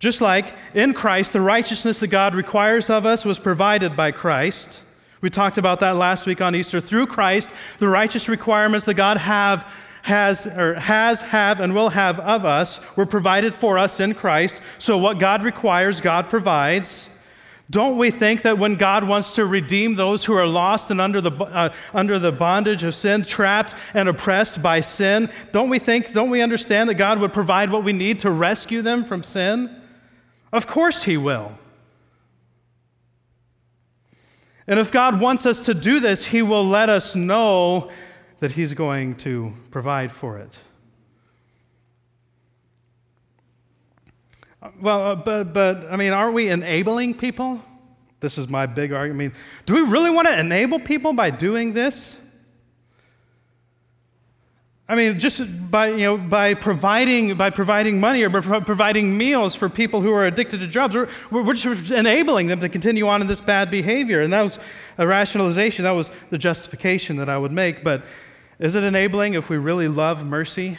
Just 0.00 0.20
like 0.20 0.56
in 0.74 0.92
Christ, 0.92 1.32
the 1.32 1.40
righteousness 1.40 2.00
that 2.00 2.08
God 2.08 2.34
requires 2.34 2.90
of 2.90 3.06
us 3.06 3.24
was 3.24 3.38
provided 3.38 3.96
by 3.96 4.10
Christ. 4.10 4.82
We 5.26 5.30
talked 5.30 5.58
about 5.58 5.80
that 5.80 5.96
last 5.96 6.24
week 6.24 6.40
on 6.40 6.54
Easter. 6.54 6.80
Through 6.80 7.08
Christ, 7.08 7.50
the 7.80 7.88
righteous 7.88 8.28
requirements 8.28 8.86
that 8.86 8.94
God 8.94 9.16
have, 9.16 9.68
has, 10.02 10.46
or 10.46 10.74
has, 10.74 11.20
have, 11.20 11.58
and 11.58 11.74
will 11.74 11.88
have 11.88 12.20
of 12.20 12.44
us 12.44 12.78
were 12.94 13.06
provided 13.06 13.52
for 13.52 13.76
us 13.76 13.98
in 13.98 14.14
Christ. 14.14 14.54
So 14.78 14.96
what 14.96 15.18
God 15.18 15.42
requires, 15.42 16.00
God 16.00 16.30
provides. 16.30 17.10
Don't 17.68 17.96
we 17.96 18.12
think 18.12 18.42
that 18.42 18.56
when 18.56 18.76
God 18.76 19.02
wants 19.02 19.34
to 19.34 19.44
redeem 19.44 19.96
those 19.96 20.24
who 20.24 20.32
are 20.34 20.46
lost 20.46 20.92
and 20.92 21.00
under 21.00 21.20
the, 21.20 21.32
uh, 21.32 21.70
under 21.92 22.20
the 22.20 22.30
bondage 22.30 22.84
of 22.84 22.94
sin, 22.94 23.22
trapped 23.22 23.74
and 23.94 24.08
oppressed 24.08 24.62
by 24.62 24.80
sin, 24.80 25.28
don't 25.50 25.68
we 25.68 25.80
think, 25.80 26.12
don't 26.12 26.30
we 26.30 26.40
understand 26.40 26.88
that 26.88 26.94
God 26.94 27.18
would 27.18 27.32
provide 27.32 27.70
what 27.70 27.82
we 27.82 27.92
need 27.92 28.20
to 28.20 28.30
rescue 28.30 28.80
them 28.80 29.04
from 29.04 29.24
sin? 29.24 29.74
Of 30.52 30.68
course 30.68 31.02
He 31.02 31.16
will. 31.16 31.58
And 34.66 34.80
if 34.80 34.90
God 34.90 35.20
wants 35.20 35.46
us 35.46 35.60
to 35.60 35.74
do 35.74 36.00
this, 36.00 36.26
He 36.26 36.42
will 36.42 36.66
let 36.66 36.88
us 36.88 37.14
know 37.14 37.90
that 38.40 38.52
He's 38.52 38.72
going 38.74 39.14
to 39.16 39.52
provide 39.70 40.10
for 40.10 40.38
it. 40.38 40.58
Well, 44.80 45.02
uh, 45.02 45.14
but, 45.14 45.52
but, 45.52 45.86
I 45.90 45.96
mean, 45.96 46.12
aren't 46.12 46.34
we 46.34 46.48
enabling 46.48 47.14
people? 47.14 47.62
This 48.20 48.38
is 48.38 48.48
my 48.48 48.66
big 48.66 48.92
argument. 48.92 49.20
I 49.20 49.36
mean, 49.36 49.44
do 49.66 49.74
we 49.74 49.82
really 49.82 50.10
want 50.10 50.26
to 50.26 50.38
enable 50.38 50.80
people 50.80 51.12
by 51.12 51.30
doing 51.30 51.72
this? 51.72 52.18
I 54.88 54.94
mean, 54.94 55.18
just 55.18 55.42
by, 55.70 55.88
you 55.88 56.04
know, 56.04 56.16
by, 56.16 56.54
providing, 56.54 57.36
by 57.36 57.50
providing 57.50 57.98
money 57.98 58.22
or 58.22 58.30
providing 58.30 59.18
meals 59.18 59.56
for 59.56 59.68
people 59.68 60.00
who 60.00 60.12
are 60.12 60.24
addicted 60.26 60.60
to 60.60 60.66
drugs, 60.68 60.94
we're, 60.94 61.08
we're 61.30 61.54
just 61.54 61.90
enabling 61.90 62.46
them 62.46 62.60
to 62.60 62.68
continue 62.68 63.08
on 63.08 63.20
in 63.20 63.26
this 63.26 63.40
bad 63.40 63.68
behavior. 63.68 64.22
And 64.22 64.32
that 64.32 64.42
was 64.42 64.60
a 64.96 65.06
rationalization. 65.06 65.82
That 65.82 65.90
was 65.90 66.10
the 66.30 66.38
justification 66.38 67.16
that 67.16 67.28
I 67.28 67.36
would 67.36 67.50
make. 67.50 67.82
But 67.82 68.04
is 68.60 68.76
it 68.76 68.84
enabling 68.84 69.34
if 69.34 69.50
we 69.50 69.56
really 69.56 69.88
love 69.88 70.24
mercy? 70.24 70.78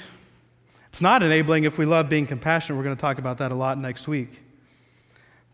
It's 0.88 1.02
not 1.02 1.22
enabling 1.22 1.66
if 1.66 1.78
we 1.78 1.86
love 1.86 2.08
being 2.08 2.26
compassionate. 2.26 2.78
We're 2.78 2.86
going 2.86 2.96
to 2.96 3.02
talk 3.02 3.20
about 3.20 3.40
that 3.40 3.52
a 3.52 3.56
lot 3.56 3.78
next 3.78 4.08
week. 4.08 4.42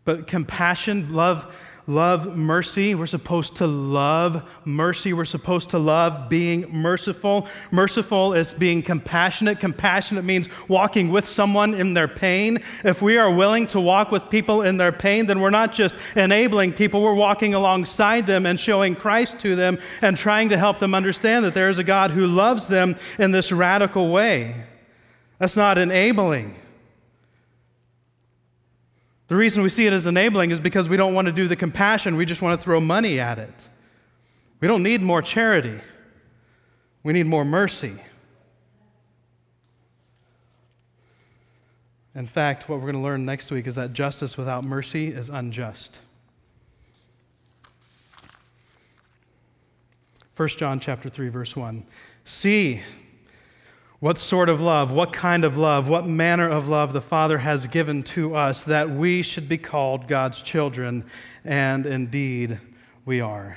But 0.06 0.28
compassion, 0.28 1.14
love, 1.14 1.56
love 1.86 2.38
mercy. 2.38 2.96
We're 2.96 3.06
supposed 3.06 3.58
to 3.58 3.68
love 3.68 4.44
mercy. 4.66 5.14
We're 5.14 5.26
supposed 5.26 5.72
to 5.72 5.80
love 5.80 6.30
being 6.30 6.72
merciful. 6.72 7.48
Merciful 7.72 8.34
is 8.34 8.54
being 8.54 8.82
compassionate. 8.82 9.60
Compassionate 9.60 10.24
means 10.24 10.48
walking 10.68 11.10
with 11.10 11.28
someone 11.28 11.74
in 11.74 11.94
their 11.94 12.08
pain. 12.08 12.60
If 12.84 13.02
we 13.02 13.18
are 13.18 13.34
willing 13.34 13.68
to 13.68 13.82
walk 13.82 14.12
with 14.12 14.30
people 14.30 14.62
in 14.62 14.78
their 14.78 14.92
pain, 14.92 15.26
then 15.26 15.42
we're 15.42 15.50
not 15.50 15.74
just 15.74 15.96
enabling 16.16 16.74
people, 16.74 17.02
we're 17.02 17.14
walking 17.14 17.54
alongside 17.54 18.28
them 18.28 18.46
and 18.46 18.60
showing 18.60 18.96
Christ 18.96 19.40
to 19.40 19.56
them 19.56 19.78
and 20.02 20.18
trying 20.18 20.50
to 20.50 20.58
help 20.58 20.80
them 20.80 20.96
understand 20.96 21.44
that 21.46 21.54
there 21.54 21.70
is 21.70 21.80
a 21.80 21.84
God 21.84 22.12
who 22.12 22.28
loves 22.28 22.68
them 22.68 22.96
in 23.20 23.32
this 23.32 23.52
radical 23.52 24.10
way. 24.10 24.66
That's 25.40 25.58
not 25.58 25.78
enabling. 25.78 26.56
The 29.28 29.36
reason 29.36 29.64
we 29.64 29.70
see 29.70 29.88
it 29.88 29.94
as 29.94 30.06
enabling 30.06 30.52
is 30.52 30.60
because 30.60 30.90
we 30.90 30.98
don't 30.98 31.14
want 31.14 31.28
to 31.28 31.32
do 31.32 31.48
the 31.48 31.56
compassion, 31.56 32.16
we 32.16 32.26
just 32.26 32.42
want 32.42 32.60
to 32.60 32.64
throw 32.64 32.80
money 32.80 33.20
at 33.20 33.40
it. 33.40 33.70
We 34.60 34.68
don't 34.68 34.84
need 34.84 35.02
more 35.02 35.22
charity, 35.22 35.82
we 37.04 37.14
need 37.14 37.26
more 37.26 37.46
mercy. 37.46 37.96
In 42.16 42.28
fact, 42.28 42.70
what 42.70 42.76
we're 42.76 42.92
going 42.92 42.96
to 42.96 43.02
learn 43.02 43.26
next 43.26 43.52
week 43.52 43.66
is 43.66 43.74
that 43.76 43.94
justice 43.94 44.38
without 44.38 44.64
mercy 44.64 45.08
is 45.08 45.30
unjust. 45.30 45.98
1 50.36 50.50
John 50.50 50.80
chapter 50.80 51.10
3 51.10 51.30
verse 51.30 51.56
1. 51.56 51.86
See 52.24 52.82
what 54.04 54.18
sort 54.18 54.50
of 54.50 54.60
love, 54.60 54.92
what 54.92 55.14
kind 55.14 55.46
of 55.46 55.56
love, 55.58 55.88
what 55.88 56.06
manner 56.06 56.50
of 56.50 56.68
love 56.68 56.92
the 56.92 57.00
Father 57.00 57.38
has 57.38 57.68
given 57.68 58.04
to 58.04 58.36
us 58.36 58.66
that 58.66 58.90
we 58.90 59.22
should 59.22 59.48
be 59.48 59.58
called 59.58 60.10
God's 60.10 60.42
children, 60.42 61.06
and 61.46 61.86
indeed 61.86 62.60
we 63.06 63.22
are. 63.22 63.56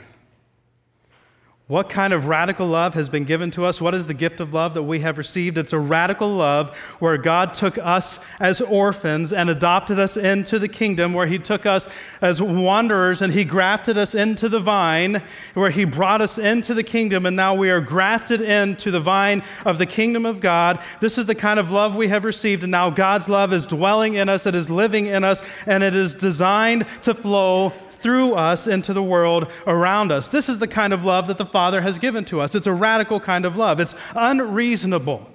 What 1.68 1.88
kind 1.88 2.12
of 2.12 2.28
radical 2.28 2.68
love 2.68 2.94
has 2.94 3.08
been 3.08 3.24
given 3.24 3.50
to 3.50 3.64
us? 3.64 3.80
What 3.80 3.92
is 3.92 4.06
the 4.06 4.14
gift 4.14 4.38
of 4.38 4.54
love 4.54 4.74
that 4.74 4.84
we 4.84 5.00
have 5.00 5.18
received? 5.18 5.58
It's 5.58 5.72
a 5.72 5.80
radical 5.80 6.28
love 6.28 6.76
where 7.00 7.18
God 7.18 7.54
took 7.54 7.76
us 7.76 8.20
as 8.38 8.60
orphans 8.60 9.32
and 9.32 9.50
adopted 9.50 9.98
us 9.98 10.16
into 10.16 10.60
the 10.60 10.68
kingdom, 10.68 11.12
where 11.12 11.26
He 11.26 11.40
took 11.40 11.66
us 11.66 11.88
as 12.22 12.40
wanderers 12.40 13.20
and 13.20 13.32
He 13.32 13.42
grafted 13.42 13.98
us 13.98 14.14
into 14.14 14.48
the 14.48 14.60
vine, 14.60 15.24
where 15.54 15.70
He 15.70 15.84
brought 15.84 16.22
us 16.22 16.38
into 16.38 16.72
the 16.72 16.84
kingdom, 16.84 17.26
and 17.26 17.34
now 17.34 17.52
we 17.52 17.68
are 17.68 17.80
grafted 17.80 18.42
into 18.42 18.92
the 18.92 19.00
vine 19.00 19.42
of 19.64 19.78
the 19.78 19.86
kingdom 19.86 20.24
of 20.24 20.38
God. 20.38 20.80
This 21.00 21.18
is 21.18 21.26
the 21.26 21.34
kind 21.34 21.58
of 21.58 21.72
love 21.72 21.96
we 21.96 22.06
have 22.06 22.22
received, 22.22 22.62
and 22.62 22.70
now 22.70 22.90
God's 22.90 23.28
love 23.28 23.52
is 23.52 23.66
dwelling 23.66 24.14
in 24.14 24.28
us, 24.28 24.46
it 24.46 24.54
is 24.54 24.70
living 24.70 25.06
in 25.06 25.24
us, 25.24 25.42
and 25.66 25.82
it 25.82 25.96
is 25.96 26.14
designed 26.14 26.86
to 27.02 27.12
flow 27.12 27.72
through 28.06 28.34
us 28.34 28.68
into 28.68 28.92
the 28.92 29.02
world 29.02 29.50
around 29.66 30.12
us. 30.12 30.28
This 30.28 30.48
is 30.48 30.60
the 30.60 30.68
kind 30.68 30.92
of 30.92 31.04
love 31.04 31.26
that 31.26 31.38
the 31.38 31.44
Father 31.44 31.80
has 31.80 31.98
given 31.98 32.24
to 32.26 32.40
us. 32.40 32.54
It's 32.54 32.68
a 32.68 32.72
radical 32.72 33.18
kind 33.18 33.44
of 33.44 33.56
love, 33.56 33.80
it's 33.80 33.96
unreasonable. 34.14 35.28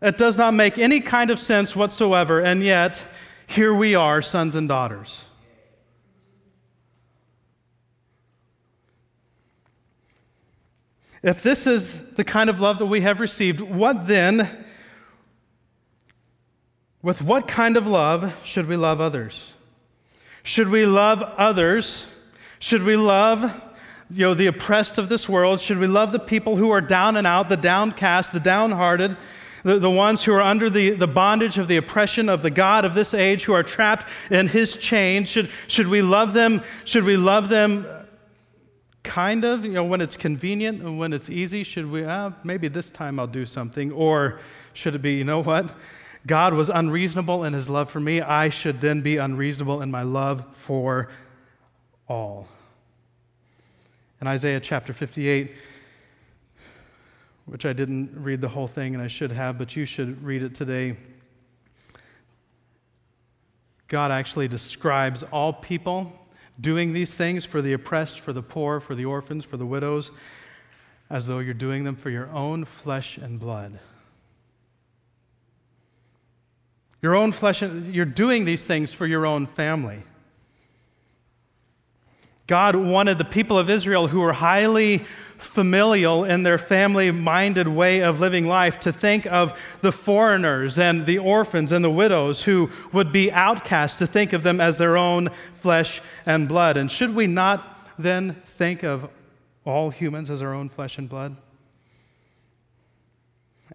It 0.00 0.16
does 0.16 0.38
not 0.38 0.54
make 0.54 0.78
any 0.78 1.00
kind 1.00 1.32
of 1.32 1.40
sense 1.40 1.74
whatsoever, 1.74 2.40
and 2.40 2.62
yet 2.62 3.04
here 3.48 3.74
we 3.74 3.96
are, 3.96 4.22
sons 4.22 4.54
and 4.54 4.68
daughters. 4.68 5.24
If 11.24 11.42
this 11.42 11.66
is 11.66 12.10
the 12.10 12.22
kind 12.22 12.48
of 12.48 12.60
love 12.60 12.78
that 12.78 12.86
we 12.86 13.00
have 13.00 13.18
received, 13.18 13.60
what 13.60 14.06
then, 14.06 14.64
with 17.02 17.20
what 17.20 17.48
kind 17.48 17.76
of 17.76 17.84
love 17.84 18.36
should 18.44 18.68
we 18.68 18.76
love 18.76 19.00
others? 19.00 19.54
Should 20.42 20.68
we 20.68 20.86
love 20.86 21.22
others? 21.22 22.06
Should 22.58 22.82
we 22.82 22.96
love 22.96 23.42
you 24.10 24.22
know, 24.24 24.34
the 24.34 24.46
oppressed 24.46 24.98
of 24.98 25.08
this 25.08 25.28
world? 25.28 25.60
Should 25.60 25.78
we 25.78 25.86
love 25.86 26.12
the 26.12 26.18
people 26.18 26.56
who 26.56 26.70
are 26.70 26.80
down 26.80 27.16
and 27.16 27.26
out, 27.26 27.48
the 27.48 27.56
downcast, 27.56 28.32
the 28.32 28.40
downhearted, 28.40 29.16
the, 29.64 29.78
the 29.78 29.90
ones 29.90 30.24
who 30.24 30.32
are 30.32 30.40
under 30.40 30.70
the, 30.70 30.90
the 30.90 31.06
bondage 31.06 31.58
of 31.58 31.68
the 31.68 31.76
oppression 31.76 32.28
of 32.28 32.42
the 32.42 32.50
God 32.50 32.84
of 32.84 32.94
this 32.94 33.12
age, 33.12 33.44
who 33.44 33.52
are 33.52 33.62
trapped 33.62 34.06
in 34.30 34.48
his 34.48 34.76
chains? 34.76 35.28
Should, 35.28 35.50
should 35.66 35.88
we 35.88 36.00
love 36.00 36.32
them? 36.32 36.62
Should 36.84 37.04
we 37.04 37.16
love 37.16 37.48
them 37.48 37.86
kind 39.02 39.44
of, 39.44 39.64
you 39.64 39.72
know, 39.72 39.84
when 39.84 40.00
it's 40.00 40.16
convenient 40.16 40.80
and 40.80 40.98
when 40.98 41.12
it's 41.12 41.28
easy? 41.28 41.64
Should 41.64 41.90
we, 41.90 42.04
uh, 42.04 42.30
maybe 42.44 42.68
this 42.68 42.90
time 42.90 43.18
I'll 43.18 43.26
do 43.26 43.46
something? 43.46 43.92
Or 43.92 44.40
should 44.72 44.94
it 44.94 45.02
be, 45.02 45.14
you 45.14 45.24
know 45.24 45.42
what? 45.42 45.70
God 46.26 46.54
was 46.54 46.68
unreasonable 46.68 47.44
in 47.44 47.52
his 47.52 47.68
love 47.68 47.90
for 47.90 48.00
me, 48.00 48.20
I 48.20 48.48
should 48.48 48.80
then 48.80 49.00
be 49.00 49.16
unreasonable 49.16 49.82
in 49.82 49.90
my 49.90 50.02
love 50.02 50.44
for 50.56 51.08
all. 52.08 52.48
In 54.20 54.26
Isaiah 54.26 54.60
chapter 54.60 54.92
58, 54.92 55.54
which 57.46 57.64
I 57.64 57.72
didn't 57.72 58.10
read 58.14 58.40
the 58.40 58.48
whole 58.48 58.66
thing 58.66 58.94
and 58.94 59.02
I 59.02 59.06
should 59.06 59.32
have, 59.32 59.56
but 59.56 59.76
you 59.76 59.84
should 59.84 60.22
read 60.22 60.42
it 60.42 60.54
today. 60.54 60.96
God 63.86 64.10
actually 64.10 64.48
describes 64.48 65.22
all 65.22 65.52
people 65.52 66.12
doing 66.60 66.92
these 66.92 67.14
things 67.14 67.44
for 67.44 67.62
the 67.62 67.72
oppressed, 67.72 68.20
for 68.20 68.32
the 68.32 68.42
poor, 68.42 68.80
for 68.80 68.94
the 68.94 69.06
orphans, 69.06 69.44
for 69.44 69.56
the 69.56 69.64
widows, 69.64 70.10
as 71.08 71.26
though 71.26 71.38
you're 71.38 71.54
doing 71.54 71.84
them 71.84 71.96
for 71.96 72.10
your 72.10 72.28
own 72.30 72.64
flesh 72.64 73.16
and 73.16 73.40
blood. 73.40 73.78
Your 77.00 77.14
own 77.14 77.32
flesh, 77.32 77.62
you're 77.62 78.04
doing 78.04 78.44
these 78.44 78.64
things 78.64 78.92
for 78.92 79.06
your 79.06 79.24
own 79.24 79.46
family. 79.46 80.02
God 82.48 82.74
wanted 82.74 83.18
the 83.18 83.24
people 83.24 83.58
of 83.58 83.68
Israel 83.68 84.08
who 84.08 84.20
were 84.20 84.32
highly 84.32 85.04
familial 85.36 86.24
in 86.24 86.42
their 86.42 86.58
family 86.58 87.10
minded 87.10 87.68
way 87.68 88.00
of 88.00 88.20
living 88.20 88.46
life 88.46 88.80
to 88.80 88.90
think 88.90 89.26
of 89.26 89.58
the 89.82 89.92
foreigners 89.92 90.78
and 90.78 91.06
the 91.06 91.18
orphans 91.18 91.70
and 91.72 91.84
the 91.84 91.90
widows 91.90 92.42
who 92.42 92.70
would 92.92 93.12
be 93.12 93.30
outcasts, 93.30 93.98
to 93.98 94.06
think 94.06 94.32
of 94.32 94.42
them 94.42 94.60
as 94.60 94.78
their 94.78 94.96
own 94.96 95.28
flesh 95.54 96.00
and 96.26 96.48
blood. 96.48 96.76
And 96.76 96.90
should 96.90 97.14
we 97.14 97.26
not 97.26 97.78
then 97.98 98.34
think 98.46 98.82
of 98.82 99.08
all 99.64 99.90
humans 99.90 100.30
as 100.30 100.42
our 100.42 100.54
own 100.54 100.68
flesh 100.68 100.98
and 100.98 101.08
blood? 101.08 101.36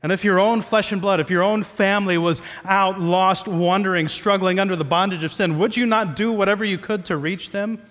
And 0.01 0.11
if 0.11 0.23
your 0.23 0.39
own 0.39 0.61
flesh 0.61 0.91
and 0.91 1.01
blood, 1.01 1.19
if 1.19 1.29
your 1.29 1.43
own 1.43 1.63
family 1.63 2.17
was 2.17 2.41
out, 2.65 2.99
lost, 2.99 3.47
wandering, 3.47 4.07
struggling 4.07 4.59
under 4.59 4.75
the 4.75 4.83
bondage 4.83 5.23
of 5.23 5.31
sin, 5.31 5.59
would 5.59 5.77
you 5.77 5.85
not 5.85 6.15
do 6.15 6.31
whatever 6.31 6.65
you 6.65 6.77
could 6.77 7.05
to 7.05 7.17
reach 7.17 7.51
them? 7.51 7.81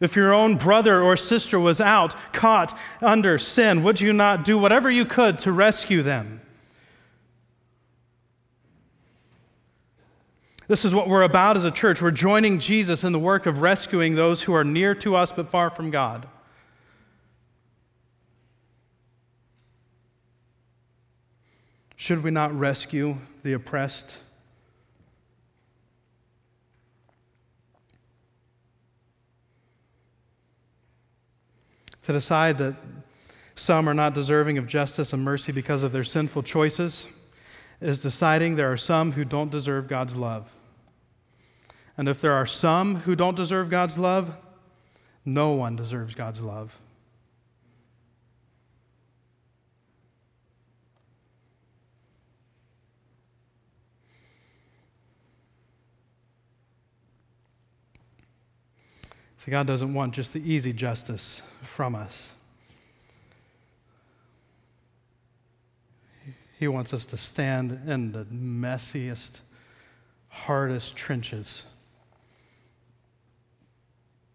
If 0.00 0.16
your 0.16 0.32
own 0.32 0.56
brother 0.56 1.02
or 1.02 1.16
sister 1.16 1.58
was 1.58 1.80
out, 1.80 2.14
caught 2.32 2.76
under 3.00 3.38
sin, 3.38 3.82
would 3.82 4.00
you 4.00 4.12
not 4.12 4.44
do 4.44 4.58
whatever 4.58 4.90
you 4.90 5.04
could 5.04 5.38
to 5.40 5.52
rescue 5.52 6.02
them? 6.02 6.40
This 10.68 10.84
is 10.84 10.94
what 10.94 11.08
we're 11.08 11.22
about 11.22 11.56
as 11.56 11.64
a 11.64 11.70
church. 11.70 12.02
We're 12.02 12.10
joining 12.10 12.58
Jesus 12.58 13.02
in 13.02 13.12
the 13.12 13.18
work 13.18 13.46
of 13.46 13.62
rescuing 13.62 14.14
those 14.14 14.42
who 14.42 14.52
are 14.52 14.64
near 14.64 14.94
to 14.96 15.16
us 15.16 15.32
but 15.32 15.48
far 15.48 15.70
from 15.70 15.90
God. 15.90 16.26
Should 22.00 22.22
we 22.22 22.30
not 22.30 22.56
rescue 22.56 23.16
the 23.42 23.52
oppressed? 23.52 24.20
to 32.08 32.12
decide 32.14 32.56
that 32.56 32.74
some 33.54 33.86
are 33.86 33.92
not 33.92 34.14
deserving 34.14 34.56
of 34.56 34.66
justice 34.66 35.12
and 35.12 35.22
mercy 35.22 35.52
because 35.52 35.82
of 35.82 35.92
their 35.92 36.02
sinful 36.02 36.42
choices 36.42 37.06
is 37.82 38.00
deciding 38.00 38.54
there 38.54 38.72
are 38.72 38.78
some 38.78 39.12
who 39.12 39.26
don't 39.26 39.50
deserve 39.50 39.88
God's 39.88 40.16
love. 40.16 40.54
And 41.98 42.08
if 42.08 42.18
there 42.22 42.32
are 42.32 42.46
some 42.46 43.00
who 43.00 43.14
don't 43.14 43.36
deserve 43.36 43.68
God's 43.68 43.98
love, 43.98 44.34
no 45.26 45.50
one 45.50 45.76
deserves 45.76 46.14
God's 46.14 46.40
love. 46.40 46.78
See, 59.48 59.50
God 59.50 59.66
doesn't 59.66 59.94
want 59.94 60.12
just 60.12 60.34
the 60.34 60.40
easy 60.40 60.74
justice 60.74 61.40
from 61.62 61.94
us. 61.94 62.34
He 66.58 66.68
wants 66.68 66.92
us 66.92 67.06
to 67.06 67.16
stand 67.16 67.80
in 67.86 68.12
the 68.12 68.26
messiest, 68.26 69.40
hardest 70.28 70.96
trenches. 70.96 71.62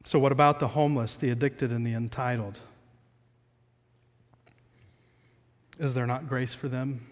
So, 0.03 0.17
what 0.17 0.31
about 0.31 0.57
the 0.57 0.69
homeless, 0.69 1.15
the 1.15 1.29
addicted, 1.29 1.71
and 1.71 1.85
the 1.85 1.93
entitled? 1.93 2.57
Is 5.77 5.93
there 5.93 6.07
not 6.07 6.27
grace 6.27 6.55
for 6.55 6.69
them? 6.69 7.05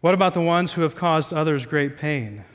What 0.00 0.14
about 0.14 0.32
the 0.32 0.40
ones 0.40 0.72
who 0.72 0.80
have 0.80 0.96
caused 0.96 1.34
others 1.34 1.66
great 1.66 1.98
pain? 1.98 2.46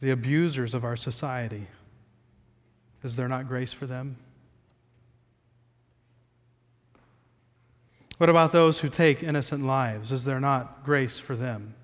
The 0.00 0.10
abusers 0.10 0.74
of 0.74 0.84
our 0.84 0.96
society. 0.96 1.66
Is 3.02 3.16
there 3.16 3.28
not 3.28 3.46
grace 3.46 3.72
for 3.72 3.86
them? 3.86 4.16
What 8.18 8.28
about 8.28 8.52
those 8.52 8.80
who 8.80 8.88
take 8.88 9.22
innocent 9.22 9.64
lives? 9.64 10.10
Is 10.10 10.24
there 10.24 10.40
not 10.40 10.84
grace 10.84 11.18
for 11.18 11.36
them? 11.36 11.74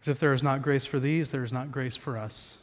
As 0.00 0.08
if 0.08 0.18
there 0.18 0.32
is 0.32 0.42
not 0.42 0.62
grace 0.62 0.86
for 0.86 1.00
these, 1.00 1.30
there 1.30 1.44
is 1.44 1.52
not 1.52 1.72
grace 1.72 1.96
for 1.96 2.16
us. 2.16 2.56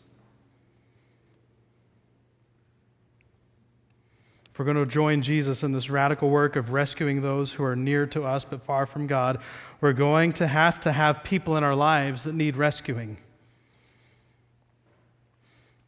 We're 4.58 4.66
going 4.66 4.78
to 4.78 4.86
join 4.86 5.22
Jesus 5.22 5.62
in 5.62 5.72
this 5.72 5.90
radical 5.90 6.30
work 6.30 6.56
of 6.56 6.72
rescuing 6.72 7.22
those 7.22 7.54
who 7.54 7.64
are 7.64 7.76
near 7.76 8.08
to 8.08 8.24
us 8.24 8.44
but 8.44 8.62
far 8.62 8.86
from 8.86 9.06
God, 9.06 9.40
we're 9.82 9.94
going 9.94 10.34
to 10.34 10.48
have 10.48 10.82
to 10.82 10.92
have 10.92 11.24
people 11.24 11.58
in 11.58 11.64
our 11.64 11.76
lives 11.76 12.24
that 12.24 12.34
need 12.34 12.58
rescuing. 12.58 13.18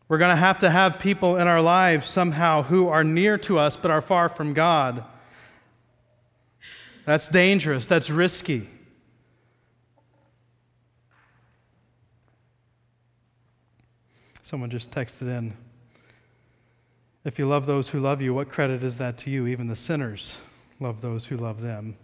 We're 0.08 0.18
going 0.18 0.32
to 0.32 0.36
have 0.36 0.60
to 0.60 0.70
have 0.70 1.00
people 1.00 1.38
in 1.38 1.48
our 1.48 1.62
lives 1.62 2.08
somehow 2.08 2.64
who 2.64 2.88
are 2.88 3.04
near 3.04 3.38
to 3.40 3.60
us 3.60 3.76
but 3.76 3.92
are 3.92 4.02
far 4.02 4.28
from 4.30 4.54
God. 4.54 5.04
That's 7.06 7.28
dangerous, 7.28 7.88
that's 7.88 8.10
risky. 8.10 8.68
Someone 14.42 14.72
just 14.72 14.90
texted 14.90 15.28
in. 15.28 15.54
If 17.26 17.38
you 17.38 17.48
love 17.48 17.66
those 17.66 17.90
who 17.90 18.00
love 18.00 18.22
you, 18.22 18.34
what 18.34 18.50
credit 18.50 18.84
is 18.84 18.98
that 18.98 19.18
to 19.20 19.30
you? 19.30 19.48
Even 19.48 19.68
the 19.68 19.76
sinners 19.76 20.40
love 20.80 21.02
those 21.02 21.26
who 21.26 21.36
love 21.36 21.62
them. 21.62 21.98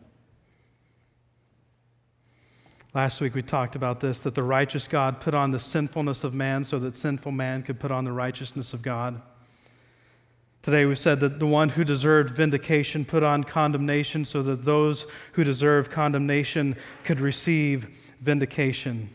Last 2.94 3.20
week 3.22 3.36
we 3.36 3.42
talked 3.42 3.76
about 3.76 4.00
this 4.00 4.20
that 4.20 4.36
the 4.36 4.44
righteous 4.44 4.88
God 4.88 5.20
put 5.20 5.34
on 5.34 5.52
the 5.52 5.60
sinfulness 5.60 6.24
of 6.24 6.34
man 6.34 6.64
so 6.64 6.80
that 6.80 6.96
sinful 6.96 7.32
man 7.32 7.64
could 7.64 7.80
put 7.80 7.92
on 7.92 8.06
the 8.06 8.12
righteousness 8.12 8.74
of 8.74 8.82
God. 8.82 9.22
Today 10.62 10.86
we 10.86 10.96
said 10.96 11.20
that 11.20 11.40
the 11.40 11.46
one 11.46 11.70
who 11.70 11.84
deserved 11.84 12.32
vindication 12.32 13.06
put 13.06 13.22
on 13.22 13.44
condemnation 13.44 14.26
so 14.26 14.42
that 14.44 14.66
those 14.66 15.08
who 15.34 15.44
deserve 15.44 15.90
condemnation 15.90 16.76
could 17.04 17.20
receive 17.20 17.88
vindication. 18.20 19.10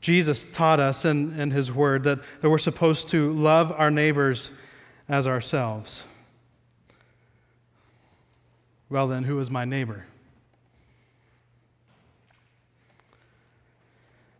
Jesus 0.00 0.44
taught 0.44 0.78
us 0.78 1.04
in, 1.04 1.38
in 1.40 1.50
his 1.50 1.72
word 1.72 2.04
that, 2.04 2.20
that 2.40 2.50
we're 2.50 2.58
supposed 2.58 3.08
to 3.10 3.32
love 3.32 3.72
our 3.72 3.90
neighbors 3.90 4.50
as 5.12 5.26
ourselves. 5.26 6.04
Well, 8.88 9.06
then, 9.06 9.24
who 9.24 9.38
is 9.38 9.50
my 9.50 9.66
neighbor? 9.66 10.06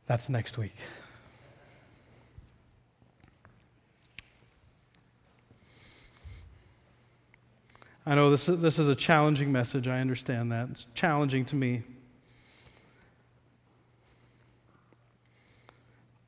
That's 0.07 0.31
next 0.31 0.57
week. 0.57 0.75
I 8.07 8.15
know 8.15 8.31
this 8.31 8.49
is, 8.49 8.61
this 8.61 8.79
is 8.79 8.89
a 8.89 8.95
challenging 8.95 9.53
message. 9.53 9.87
I 9.87 10.01
understand 10.01 10.51
that. 10.53 10.71
It's 10.71 10.87
challenging 10.95 11.45
to 11.47 11.57
me. 11.57 11.83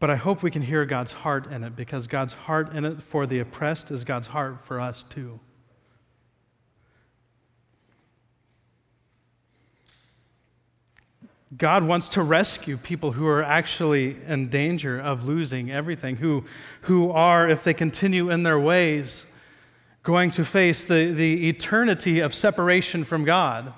But 0.05 0.11
I 0.11 0.17
hope 0.17 0.43
we 0.43 0.51
can 0.51 0.61
hear 0.61 0.85
God's 0.85 1.13
heart 1.13 1.51
in 1.51 1.65
it 1.65 1.75
because 1.77 2.07
God's 2.07 2.35
heart 2.35 2.75
in 2.75 2.85
it 2.85 3.01
for 3.01 3.27
the 3.27 3.39
oppressed 3.39 3.91
is 3.91 4.05
God's 4.05 4.27
heart 4.27 4.61
for 4.61 4.79
us 4.79 5.03
too. 5.03 5.41
God 11.57 11.85
wants 11.85 12.11
to 12.11 12.23
rescue 12.23 12.77
people 12.77 13.13
who 13.13 13.27
are 13.27 13.43
actually 13.43 14.19
in 14.27 14.51
danger 14.51 15.01
of 15.01 15.25
losing 15.25 15.71
everything, 15.71 16.17
who, 16.17 16.45
who 16.83 17.11
are, 17.11 17.49
if 17.49 17.65
they 17.65 17.73
continue 17.73 18.29
in 18.29 18.43
their 18.43 18.61
ways, 18.61 19.25
going 20.03 20.31
to 20.33 20.45
face 20.45 20.85
the, 20.85 21.13
the 21.13 21.49
eternity 21.49 22.21
of 22.21 22.35
separation 22.35 23.05
from 23.05 23.25
God. 23.25 23.73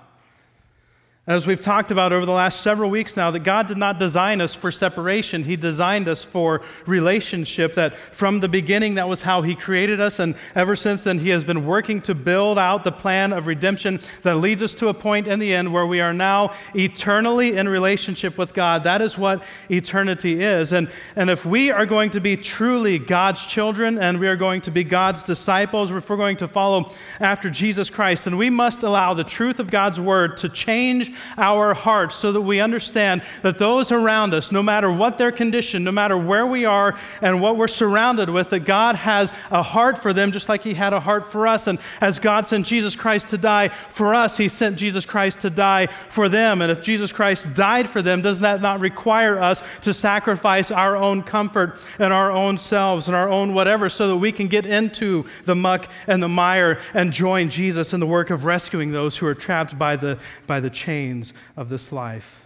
As 1.28 1.44
we've 1.44 1.60
talked 1.60 1.90
about 1.90 2.12
over 2.12 2.24
the 2.24 2.30
last 2.30 2.60
several 2.60 2.88
weeks 2.88 3.16
now, 3.16 3.32
that 3.32 3.40
God 3.40 3.66
did 3.66 3.78
not 3.78 3.98
design 3.98 4.40
us 4.40 4.54
for 4.54 4.70
separation. 4.70 5.42
He 5.42 5.56
designed 5.56 6.06
us 6.06 6.22
for 6.22 6.62
relationship. 6.86 7.74
That 7.74 7.96
from 8.12 8.38
the 8.38 8.48
beginning, 8.48 8.94
that 8.94 9.08
was 9.08 9.22
how 9.22 9.42
He 9.42 9.56
created 9.56 10.00
us. 10.00 10.20
And 10.20 10.36
ever 10.54 10.76
since 10.76 11.02
then, 11.02 11.18
He 11.18 11.30
has 11.30 11.44
been 11.44 11.66
working 11.66 12.00
to 12.02 12.14
build 12.14 12.60
out 12.60 12.84
the 12.84 12.92
plan 12.92 13.32
of 13.32 13.48
redemption 13.48 13.98
that 14.22 14.36
leads 14.36 14.62
us 14.62 14.72
to 14.74 14.86
a 14.86 14.94
point 14.94 15.26
in 15.26 15.40
the 15.40 15.52
end 15.52 15.72
where 15.72 15.84
we 15.84 16.00
are 16.00 16.14
now 16.14 16.54
eternally 16.76 17.56
in 17.56 17.68
relationship 17.68 18.38
with 18.38 18.54
God. 18.54 18.84
That 18.84 19.02
is 19.02 19.18
what 19.18 19.42
eternity 19.68 20.40
is. 20.40 20.72
And, 20.72 20.88
and 21.16 21.28
if 21.28 21.44
we 21.44 21.72
are 21.72 21.86
going 21.86 22.10
to 22.10 22.20
be 22.20 22.36
truly 22.36 23.00
God's 23.00 23.44
children 23.44 23.98
and 23.98 24.20
we 24.20 24.28
are 24.28 24.36
going 24.36 24.60
to 24.60 24.70
be 24.70 24.84
God's 24.84 25.24
disciples, 25.24 25.90
if 25.90 26.08
we're 26.08 26.16
going 26.16 26.36
to 26.36 26.46
follow 26.46 26.92
after 27.18 27.50
Jesus 27.50 27.90
Christ, 27.90 28.26
then 28.26 28.36
we 28.36 28.48
must 28.48 28.84
allow 28.84 29.12
the 29.12 29.24
truth 29.24 29.58
of 29.58 29.72
God's 29.72 29.98
word 29.98 30.36
to 30.36 30.48
change 30.48 31.15
our 31.36 31.74
hearts 31.74 32.16
so 32.16 32.32
that 32.32 32.40
we 32.40 32.60
understand 32.60 33.22
that 33.42 33.58
those 33.58 33.92
around 33.92 34.34
us, 34.34 34.52
no 34.52 34.62
matter 34.62 34.90
what 34.90 35.18
their 35.18 35.32
condition, 35.32 35.84
no 35.84 35.92
matter 35.92 36.16
where 36.16 36.46
we 36.46 36.64
are 36.64 36.98
and 37.22 37.40
what 37.40 37.56
we're 37.56 37.68
surrounded 37.68 38.30
with, 38.30 38.50
that 38.50 38.60
God 38.60 38.96
has 38.96 39.32
a 39.50 39.62
heart 39.62 39.98
for 39.98 40.12
them 40.12 40.32
just 40.32 40.48
like 40.48 40.62
He 40.62 40.74
had 40.74 40.92
a 40.92 41.00
heart 41.00 41.26
for 41.26 41.46
us. 41.46 41.66
And 41.66 41.78
as 42.00 42.18
God 42.18 42.46
sent 42.46 42.66
Jesus 42.66 42.96
Christ 42.96 43.28
to 43.28 43.38
die 43.38 43.68
for 43.68 44.14
us, 44.14 44.36
He 44.36 44.48
sent 44.48 44.76
Jesus 44.76 45.06
Christ 45.06 45.40
to 45.40 45.50
die 45.50 45.86
for 45.86 46.28
them. 46.28 46.62
And 46.62 46.70
if 46.70 46.82
Jesus 46.82 47.12
Christ 47.12 47.54
died 47.54 47.88
for 47.88 48.02
them, 48.02 48.22
does 48.22 48.40
that 48.40 48.60
not 48.60 48.80
require 48.80 49.38
us 49.38 49.62
to 49.82 49.94
sacrifice 49.94 50.70
our 50.70 50.96
own 50.96 51.22
comfort 51.22 51.78
and 51.98 52.12
our 52.12 52.30
own 52.30 52.58
selves 52.58 53.08
and 53.08 53.16
our 53.16 53.28
own 53.28 53.54
whatever 53.54 53.88
so 53.88 54.08
that 54.08 54.16
we 54.16 54.32
can 54.32 54.48
get 54.48 54.66
into 54.66 55.24
the 55.44 55.54
muck 55.54 55.88
and 56.06 56.22
the 56.22 56.28
mire 56.28 56.80
and 56.94 57.12
join 57.12 57.48
Jesus 57.48 57.92
in 57.92 58.00
the 58.00 58.06
work 58.06 58.30
of 58.30 58.44
rescuing 58.44 58.92
those 58.92 59.16
who 59.16 59.26
are 59.26 59.34
trapped 59.34 59.78
by 59.78 59.96
the, 59.96 60.18
by 60.46 60.60
the 60.60 60.70
chains? 60.70 61.05
Chains 61.06 61.32
of 61.56 61.68
this 61.68 61.92
life. 61.92 62.44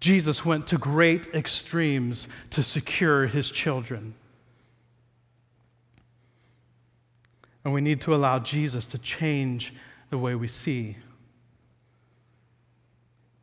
Jesus 0.00 0.44
went 0.44 0.66
to 0.68 0.78
great 0.78 1.26
extremes 1.34 2.28
to 2.50 2.62
secure 2.62 3.26
his 3.26 3.50
children. 3.50 4.14
And 7.64 7.74
we 7.74 7.80
need 7.80 8.00
to 8.02 8.14
allow 8.14 8.38
Jesus 8.38 8.86
to 8.86 8.98
change 8.98 9.74
the 10.10 10.18
way 10.18 10.34
we 10.34 10.48
see. 10.48 10.96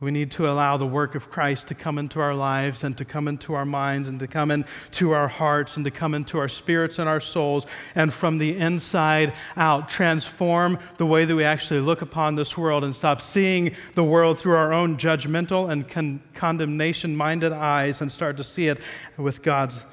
We 0.06 0.12
need 0.12 0.30
to 0.34 0.48
allow 0.48 0.78
the 0.78 0.86
work 0.86 1.16
of 1.16 1.32
Christ 1.32 1.66
to 1.70 1.74
come 1.74 1.98
into 1.98 2.20
our 2.20 2.36
lives 2.36 2.84
and 2.84 2.96
to 3.00 3.04
come 3.04 3.28
into 3.28 3.56
our 3.56 3.66
minds 3.66 4.08
and 4.08 4.20
to 4.20 4.28
come 4.28 4.52
into 4.52 5.14
our 5.14 5.28
hearts 5.28 5.78
and 5.78 5.84
to 5.84 5.90
come 5.90 6.14
into 6.14 6.38
our 6.38 6.48
spirits 6.48 7.00
and 7.00 7.10
our 7.10 7.20
souls 7.20 7.66
and 7.96 8.14
from 8.14 8.38
the 8.38 8.56
inside 8.56 9.34
out 9.58 9.90
transform 9.90 10.78
the 10.98 11.08
way 11.08 11.26
that 11.26 11.36
we 11.36 11.44
actually 11.44 11.80
look 11.80 12.04
upon 12.04 12.36
this 12.36 12.56
world 12.56 12.84
and 12.84 12.96
stop 12.96 13.20
seeing 13.20 13.76
the 13.96 14.04
world 14.04 14.38
through 14.38 14.56
our 14.56 14.72
own 14.72 14.96
judgmental 14.96 15.72
and 15.72 15.88
con- 15.88 16.22
condemnation 16.36 17.16
minded 17.16 17.52
eyes 17.52 18.00
and 18.00 18.12
start 18.12 18.38
to 18.38 18.44
see 18.44 18.68
it 18.68 18.78
with 19.18 19.42
God's 19.42 19.86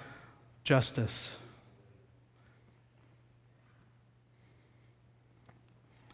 justice. 0.63 1.37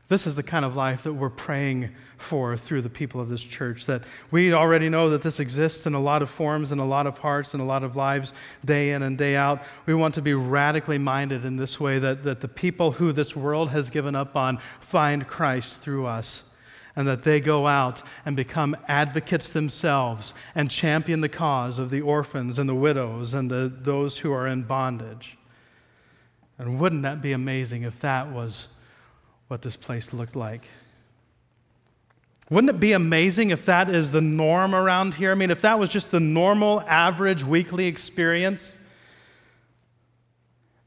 This 0.09 0.27
is 0.27 0.37
the 0.37 0.43
kind 0.43 0.65
of 0.65 0.75
life 0.75 1.03
that 1.03 1.13
we're 1.13 1.29
praying 1.29 1.91
for 2.17 2.57
through 2.57 2.81
the 2.81 2.89
people 2.89 3.21
of 3.21 3.29
this 3.29 3.43
church. 3.43 3.85
That 3.85 4.05
we 4.31 4.55
already 4.55 4.89
know 4.89 5.11
that 5.11 5.21
this 5.21 5.39
exists 5.39 5.85
in 5.85 5.93
a 5.93 6.01
lot 6.01 6.23
of 6.23 6.31
forms, 6.31 6.73
in 6.73 6.79
a 6.79 6.87
lot 6.87 7.07
of 7.07 7.19
hearts, 7.19 7.53
in 7.53 7.61
a 7.61 7.67
lot 7.67 7.85
of 7.85 7.95
lives, 7.95 8.33
day 8.65 8.93
in 8.93 9.03
and 9.03 9.19
day 9.19 9.37
out. 9.37 9.63
We 9.85 9.93
want 9.93 10.15
to 10.15 10.23
be 10.23 10.33
radically 10.33 10.97
minded 10.97 11.45
in 11.45 11.57
this 11.57 11.79
way 11.79 11.99
that, 11.99 12.23
that 12.23 12.41
the 12.41 12.49
people 12.49 12.93
who 12.93 13.13
this 13.13 13.37
world 13.37 13.69
has 13.69 13.91
given 13.91 14.17
up 14.17 14.35
on 14.35 14.59
find 14.81 15.27
Christ 15.27 15.83
through 15.83 16.07
us. 16.07 16.45
And 16.97 17.07
that 17.07 17.23
they 17.23 17.39
go 17.39 17.69
out 17.69 18.03
and 18.25 18.35
become 18.35 18.77
advocates 18.89 19.51
themselves 19.51 20.35
and 20.55 20.69
champion 20.69 21.21
the 21.21 21.29
cause 21.29 21.79
of 21.79 21.91
the 21.91 22.01
orphans 22.01 22.59
and 22.59 22.69
the 22.69 22.75
widows 22.75 23.35
and 23.35 23.49
the, 23.49 23.73
those 23.73 24.19
who 24.19 24.33
are 24.33 24.49
in 24.49 24.63
bondage. 24.63 25.39
And 26.59 26.81
wouldn't 26.81 27.03
that 27.03 27.21
be 27.21 27.31
amazing 27.31 27.85
if 27.85 28.01
that 28.01 28.33
was 28.33 28.67
what 29.49 29.63
this 29.63 29.77
place 29.77 30.13
looked 30.13 30.37
like. 30.37 30.63
Wouldn't 32.51 32.71
it 32.71 32.81
be 32.81 32.93
amazing 32.93 33.51
if 33.51 33.67
that 33.67 33.89
is 33.89 34.11
the 34.11 34.23
norm 34.23 34.75
around 34.75 35.15
here? 35.15 35.33
I 35.33 35.35
mean, 35.35 35.51
if 35.51 35.63
that 35.63 35.79
was 35.79 35.91
just 35.91 36.11
the 36.11 36.21
normal, 36.21 36.81
average 36.83 37.45
weekly 37.45 37.87
experience? 37.87 38.79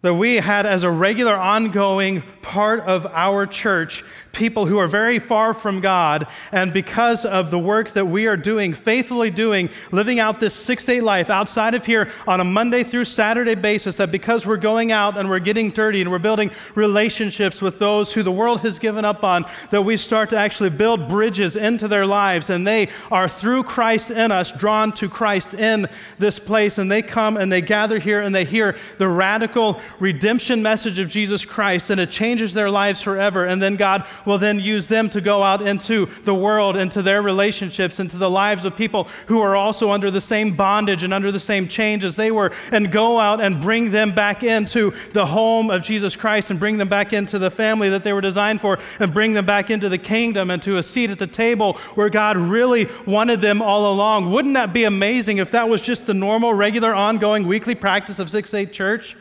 That 0.02 0.16
we 0.16 0.38
had 0.38 0.66
as 0.66 0.84
a 0.84 0.90
regular, 0.90 1.36
ongoing 1.36 2.24
part 2.42 2.82
of 2.82 3.06
our 3.06 3.46
church 3.46 4.04
people 4.34 4.66
who 4.66 4.78
are 4.78 4.88
very 4.88 5.20
far 5.20 5.54
from 5.54 5.82
God, 5.82 6.28
and 6.52 6.72
because 6.72 7.26
of 7.26 7.52
the 7.52 7.60
work 7.60 7.92
that 7.92 8.06
we 8.06 8.28
are 8.28 8.38
doing, 8.38 8.74
faithfully 8.74 9.30
doing, 9.30 9.70
living 9.92 10.20
out 10.20 10.40
this 10.40 10.54
6 10.54 10.88
8 10.88 11.02
life 11.02 11.30
outside 11.30 11.74
of 11.74 11.86
here 11.86 12.12
on 12.28 12.40
a 12.40 12.44
Monday 12.44 12.84
through 12.84 13.06
Saturday 13.06 13.56
basis, 13.56 13.96
that 13.98 14.12
because 14.12 14.46
we're 14.46 14.58
going 14.58 14.92
out 14.92 15.18
and 15.18 15.30
we're 15.30 15.40
getting 15.40 15.70
dirty 15.70 16.02
and 16.02 16.10
we're 16.10 16.20
building 16.20 16.52
relationships 16.76 17.62
with 17.62 17.80
those 17.80 18.14
who 18.14 18.24
the 18.24 18.32
world 18.32 18.62
has 18.62 18.80
given 18.80 19.06
up 19.06 19.24
on, 19.24 19.46
that 19.70 19.82
we 19.82 19.98
start 19.98 20.30
to 20.30 20.38
actually 20.38 20.70
build 20.70 21.08
bridges 21.08 21.56
into 21.56 21.88
their 21.88 22.06
lives, 22.06 22.50
and 22.50 22.66
they 22.66 22.90
are 23.12 23.28
through 23.28 23.64
Christ 23.64 24.12
in 24.12 24.32
us, 24.32 24.52
drawn 24.52 24.92
to 24.94 25.10
Christ 25.10 25.54
in 25.54 25.88
this 26.18 26.40
place, 26.40 26.78
and 26.78 26.92
they 26.92 27.02
come 27.02 27.38
and 27.38 27.52
they 27.52 27.62
gather 27.62 28.00
here 28.00 28.22
and 28.22 28.34
they 28.34 28.46
hear 28.46 28.78
the 28.98 29.08
radical 29.08 29.82
redemption 30.00 30.62
message 30.62 31.00
of 31.00 31.10
Jesus 31.10 31.46
Christ, 31.46 31.90
and 31.90 32.00
it 32.00 32.12
changes 32.12 32.54
their 32.54 32.70
lives 32.70 33.02
forever, 33.02 33.46
and 33.46 33.62
then 33.62 33.76
God 33.76 34.06
will 34.26 34.38
then 34.38 34.60
use 34.60 34.88
them 34.88 35.10
to 35.10 35.22
go 35.22 35.44
out 35.44 35.62
into 35.62 36.08
the 36.24 36.36
world, 36.36 36.78
into 36.78 37.02
their 37.02 37.22
relationships, 37.22 38.00
into 38.00 38.18
the 38.18 38.30
lives 38.30 38.66
of 38.66 38.76
people 38.76 39.08
who 39.28 39.42
are 39.42 39.56
also 39.56 39.92
under 39.92 40.12
the 40.12 40.22
same 40.22 40.56
bondage 40.56 41.04
and 41.04 41.14
under 41.14 41.32
the 41.32 41.40
same 41.40 41.68
change 41.68 42.04
as 42.04 42.16
they 42.16 42.32
were, 42.32 42.52
and 42.72 42.92
go 42.92 43.20
out 43.20 43.42
and 43.42 43.60
bring 43.62 43.92
them 43.92 44.12
back 44.12 44.44
into 44.44 44.92
the 45.14 45.26
home 45.26 45.70
of 45.70 45.82
Jesus 45.82 46.16
Christ 46.16 46.52
and 46.52 46.60
bring 46.60 46.78
them 46.78 46.90
back 46.90 47.14
into 47.14 47.40
the 47.40 47.52
family 47.52 47.90
that 47.90 48.04
they 48.04 48.14
were 48.14 48.22
designed 48.22 48.62
for 48.62 48.78
and 49.00 49.14
bring 49.14 49.34
them 49.34 49.46
back 49.46 49.70
into 49.70 49.90
the 49.90 49.98
kingdom 49.98 50.52
and 50.52 50.62
to 50.64 50.78
a 50.78 50.84
seat 50.84 51.10
at 51.10 51.20
the 51.20 51.28
table 51.28 51.74
where 51.96 52.10
God 52.10 52.38
really 52.38 52.88
wanted 53.06 53.42
them 53.42 53.62
all 53.62 53.92
along. 53.92 54.32
Wouldn't 54.32 54.54
that 54.56 54.74
be 54.74 54.84
amazing 54.84 55.38
if 55.38 55.52
that 55.52 55.70
was 55.70 55.82
just 55.82 56.06
the 56.06 56.14
normal, 56.14 56.54
regular, 56.54 56.94
ongoing, 56.94 57.48
weekly 57.48 57.76
practice 57.76 58.20
of 58.20 58.30
6 58.30 58.54
8 58.54 58.74
church? 58.74 59.16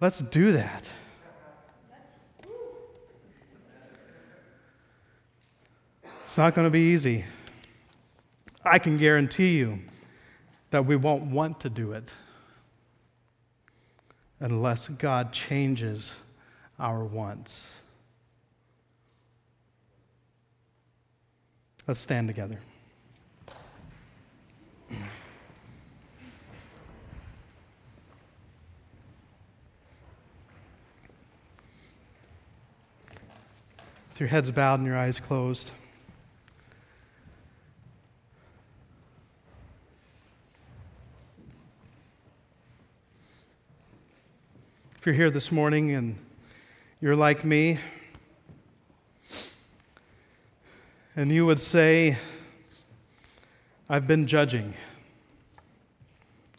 Let's 0.00 0.20
do 0.20 0.52
that. 0.52 0.90
It's 6.22 6.36
not 6.36 6.54
going 6.54 6.66
to 6.66 6.70
be 6.70 6.92
easy. 6.92 7.24
I 8.64 8.78
can 8.78 8.98
guarantee 8.98 9.56
you 9.56 9.78
that 10.70 10.84
we 10.84 10.94
won't 10.94 11.24
want 11.24 11.60
to 11.60 11.70
do 11.70 11.92
it 11.92 12.04
unless 14.38 14.88
God 14.88 15.32
changes 15.32 16.20
our 16.78 17.02
wants. 17.02 17.80
Let's 21.86 22.00
stand 22.00 22.28
together. 22.28 22.60
With 34.18 34.22
your 34.22 34.30
heads 34.30 34.50
bowed 34.50 34.80
and 34.80 34.88
your 34.88 34.98
eyes 34.98 35.20
closed. 35.20 35.70
If 44.98 45.06
you're 45.06 45.14
here 45.14 45.30
this 45.30 45.52
morning 45.52 45.92
and 45.92 46.18
you're 47.00 47.14
like 47.14 47.44
me, 47.44 47.78
and 51.14 51.30
you 51.30 51.46
would 51.46 51.60
say, 51.60 52.18
I've 53.88 54.08
been 54.08 54.26
judging. 54.26 54.74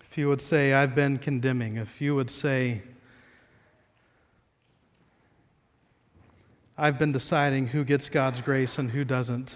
If 0.09 0.17
you 0.17 0.29
would 0.29 0.39
say, 0.39 0.71
I've 0.71 0.95
been 0.95 1.17
condemning. 1.17 1.75
If 1.75 1.99
you 1.99 2.15
would 2.15 2.31
say, 2.31 2.83
I've 6.81 6.97
been 6.97 7.11
deciding 7.11 7.67
who 7.67 7.83
gets 7.83 8.07
God's 8.07 8.41
grace 8.41 8.77
and 8.77 8.91
who 8.91 9.03
doesn't. 9.03 9.55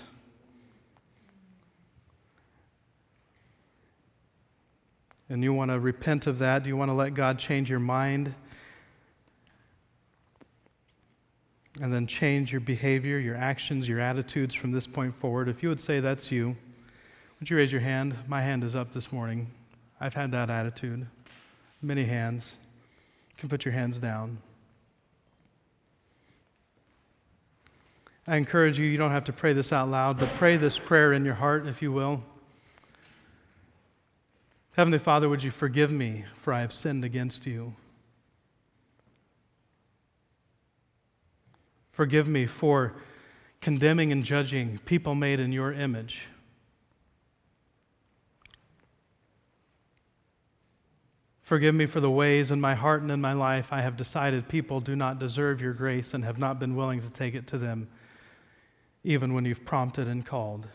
And 5.29 5.41
you 5.41 5.53
want 5.53 5.71
to 5.71 5.79
repent 5.79 6.27
of 6.27 6.39
that? 6.39 6.63
Do 6.63 6.69
you 6.69 6.75
want 6.75 6.89
to 6.89 6.93
let 6.93 7.13
God 7.13 7.39
change 7.39 7.69
your 7.69 7.79
mind? 7.79 8.35
and 11.81 11.91
then 11.91 12.05
change 12.05 12.51
your 12.51 12.61
behavior, 12.61 13.17
your 13.17 13.35
actions, 13.35 13.87
your 13.89 13.99
attitudes 13.99 14.53
from 14.53 14.71
this 14.71 14.85
point 14.85 15.13
forward. 15.13 15.49
If 15.49 15.63
you 15.63 15.69
would 15.69 15.79
say 15.79 15.99
that's 15.99 16.31
you, 16.31 16.55
would 17.39 17.49
you 17.49 17.57
raise 17.57 17.71
your 17.71 17.81
hand? 17.81 18.15
My 18.27 18.41
hand 18.41 18.63
is 18.63 18.75
up 18.75 18.91
this 18.91 19.11
morning. 19.11 19.49
I've 19.99 20.13
had 20.13 20.31
that 20.33 20.49
attitude. 20.49 21.07
Many 21.81 22.05
hands. 22.05 22.55
You 23.31 23.39
can 23.39 23.49
put 23.49 23.65
your 23.65 23.73
hands 23.73 23.97
down. 23.97 24.37
I 28.25 28.37
encourage 28.37 28.79
you, 28.79 28.85
you 28.85 28.97
don't 28.97 29.11
have 29.11 29.25
to 29.25 29.33
pray 29.33 29.53
this 29.53 29.73
out 29.73 29.89
loud, 29.89 30.17
but 30.17 30.33
pray 30.35 30.55
this 30.55 30.79
prayer 30.79 31.11
in 31.11 31.25
your 31.25 31.33
heart, 31.33 31.67
if 31.67 31.81
you 31.81 31.91
will. 31.91 32.23
Heavenly 34.73 34.99
Father, 34.99 35.27
would 35.27 35.43
you 35.43 35.51
forgive 35.51 35.91
me, 35.91 36.25
for 36.35 36.53
I 36.53 36.61
have 36.61 36.71
sinned 36.73 37.03
against 37.03 37.45
you? 37.45 37.75
Forgive 41.91 42.27
me 42.27 42.47
for 42.47 42.95
condemning 43.61 44.11
and 44.11 44.23
judging 44.23 44.79
people 44.79 45.15
made 45.15 45.39
in 45.39 45.51
your 45.51 45.71
image. 45.71 46.27
Forgive 51.43 51.75
me 51.75 51.85
for 51.85 51.99
the 51.99 52.09
ways 52.09 52.49
in 52.49 52.59
my 52.59 52.73
heart 52.73 53.03
and 53.03 53.11
in 53.11 53.21
my 53.21 53.33
life 53.33 53.71
I 53.71 53.81
have 53.81 53.95
decided 53.95 54.47
people 54.47 54.79
do 54.79 54.95
not 54.95 55.19
deserve 55.19 55.61
your 55.61 55.73
grace 55.73 56.13
and 56.13 56.23
have 56.23 56.39
not 56.39 56.57
been 56.57 56.75
willing 56.75 56.99
to 57.01 57.09
take 57.11 57.35
it 57.35 57.45
to 57.47 57.57
them, 57.57 57.89
even 59.03 59.33
when 59.33 59.45
you've 59.45 59.65
prompted 59.65 60.07
and 60.07 60.25
called. 60.25 60.67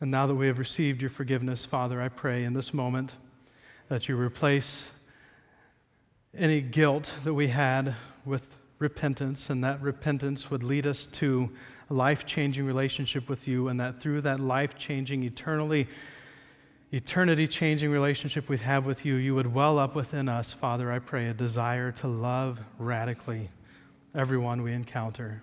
And 0.00 0.10
now 0.10 0.26
that 0.26 0.34
we 0.34 0.46
have 0.46 0.58
received 0.58 1.00
your 1.00 1.10
forgiveness, 1.10 1.64
Father, 1.64 2.00
I 2.02 2.08
pray 2.08 2.44
in 2.44 2.52
this 2.52 2.74
moment 2.74 3.14
that 3.88 4.08
you 4.08 4.16
replace 4.16 4.90
any 6.36 6.60
guilt 6.60 7.12
that 7.24 7.32
we 7.32 7.48
had 7.48 7.94
with 8.24 8.56
repentance, 8.78 9.48
and 9.48 9.64
that 9.64 9.80
repentance 9.80 10.50
would 10.50 10.62
lead 10.62 10.86
us 10.86 11.06
to 11.06 11.50
a 11.88 11.94
life 11.94 12.26
changing 12.26 12.66
relationship 12.66 13.26
with 13.26 13.48
you, 13.48 13.68
and 13.68 13.80
that 13.80 14.00
through 14.00 14.20
that 14.20 14.38
life 14.38 14.76
changing, 14.76 15.22
eternally, 15.22 15.88
eternity 16.92 17.46
changing 17.46 17.90
relationship 17.90 18.48
we 18.48 18.58
have 18.58 18.86
with 18.86 19.04
you, 19.04 19.16
you 19.16 19.34
would 19.34 19.52
well 19.52 19.78
up 19.78 19.94
within 19.94 20.28
us, 20.28 20.52
Father, 20.52 20.90
I 20.92 20.98
pray, 20.98 21.28
a 21.28 21.34
desire 21.34 21.92
to 21.92 22.08
love 22.08 22.60
radically 22.78 23.50
everyone 24.14 24.62
we 24.62 24.72
encounter. 24.72 25.42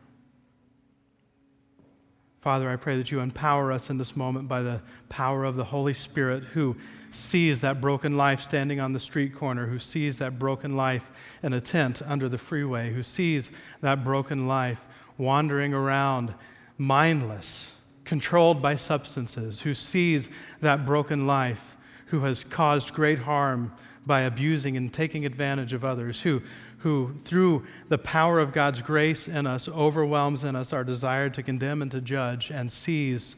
Father, 2.42 2.70
I 2.70 2.76
pray 2.76 2.98
that 2.98 3.10
you 3.10 3.22
empower 3.22 3.72
us 3.72 3.90
in 3.90 3.98
this 3.98 4.18
moment 4.18 4.50
by 4.50 4.62
the 4.62 4.82
power 5.08 5.46
of 5.46 5.56
the 5.56 5.64
Holy 5.64 5.94
Spirit 5.94 6.44
who 6.44 6.76
sees 7.10 7.62
that 7.62 7.80
broken 7.80 8.18
life 8.18 8.42
standing 8.42 8.82
on 8.82 8.92
the 8.92 9.00
street 9.00 9.34
corner, 9.34 9.68
who 9.68 9.80
sees 9.80 10.18
that 10.18 10.38
broken 10.38 10.76
life 10.76 11.10
in 11.42 11.54
a 11.54 11.62
tent 11.62 12.02
under 12.06 12.28
the 12.28 12.38
freeway, 12.38 12.92
who 12.92 13.02
sees 13.02 13.50
that 13.80 14.04
broken 14.04 14.46
life 14.46 14.86
wandering 15.18 15.74
around 15.74 16.34
mindless, 16.78 17.73
controlled 18.06 18.62
by 18.62 18.76
substances, 18.76 19.62
who 19.62 19.74
sees 19.74 20.30
that 20.62 20.86
broken 20.86 21.26
life, 21.26 21.76
who 22.08 22.22
has 22.22 22.44
caused 22.44 22.94
great 22.94 23.20
harm 23.20 23.72
by 24.06 24.22
abusing 24.22 24.76
and 24.76 24.94
taking 24.94 25.26
advantage 25.26 25.74
of 25.74 25.86
others, 25.86 26.22
who 26.22 26.42
who, 26.84 27.14
through 27.24 27.66
the 27.88 27.98
power 27.98 28.40
of 28.40 28.52
God's 28.52 28.82
grace 28.82 29.30
in 29.30 29.48
us, 29.48 29.70
overwhelms 29.70 30.44
in 30.44 30.54
us 30.54 30.74
our 30.74 30.84
desire 30.84 31.30
to 31.30 31.42
condemn 31.42 31.82
and 31.82 31.90
to 31.92 32.02
judge 32.02 32.52
and 32.52 32.70
sees 32.70 33.38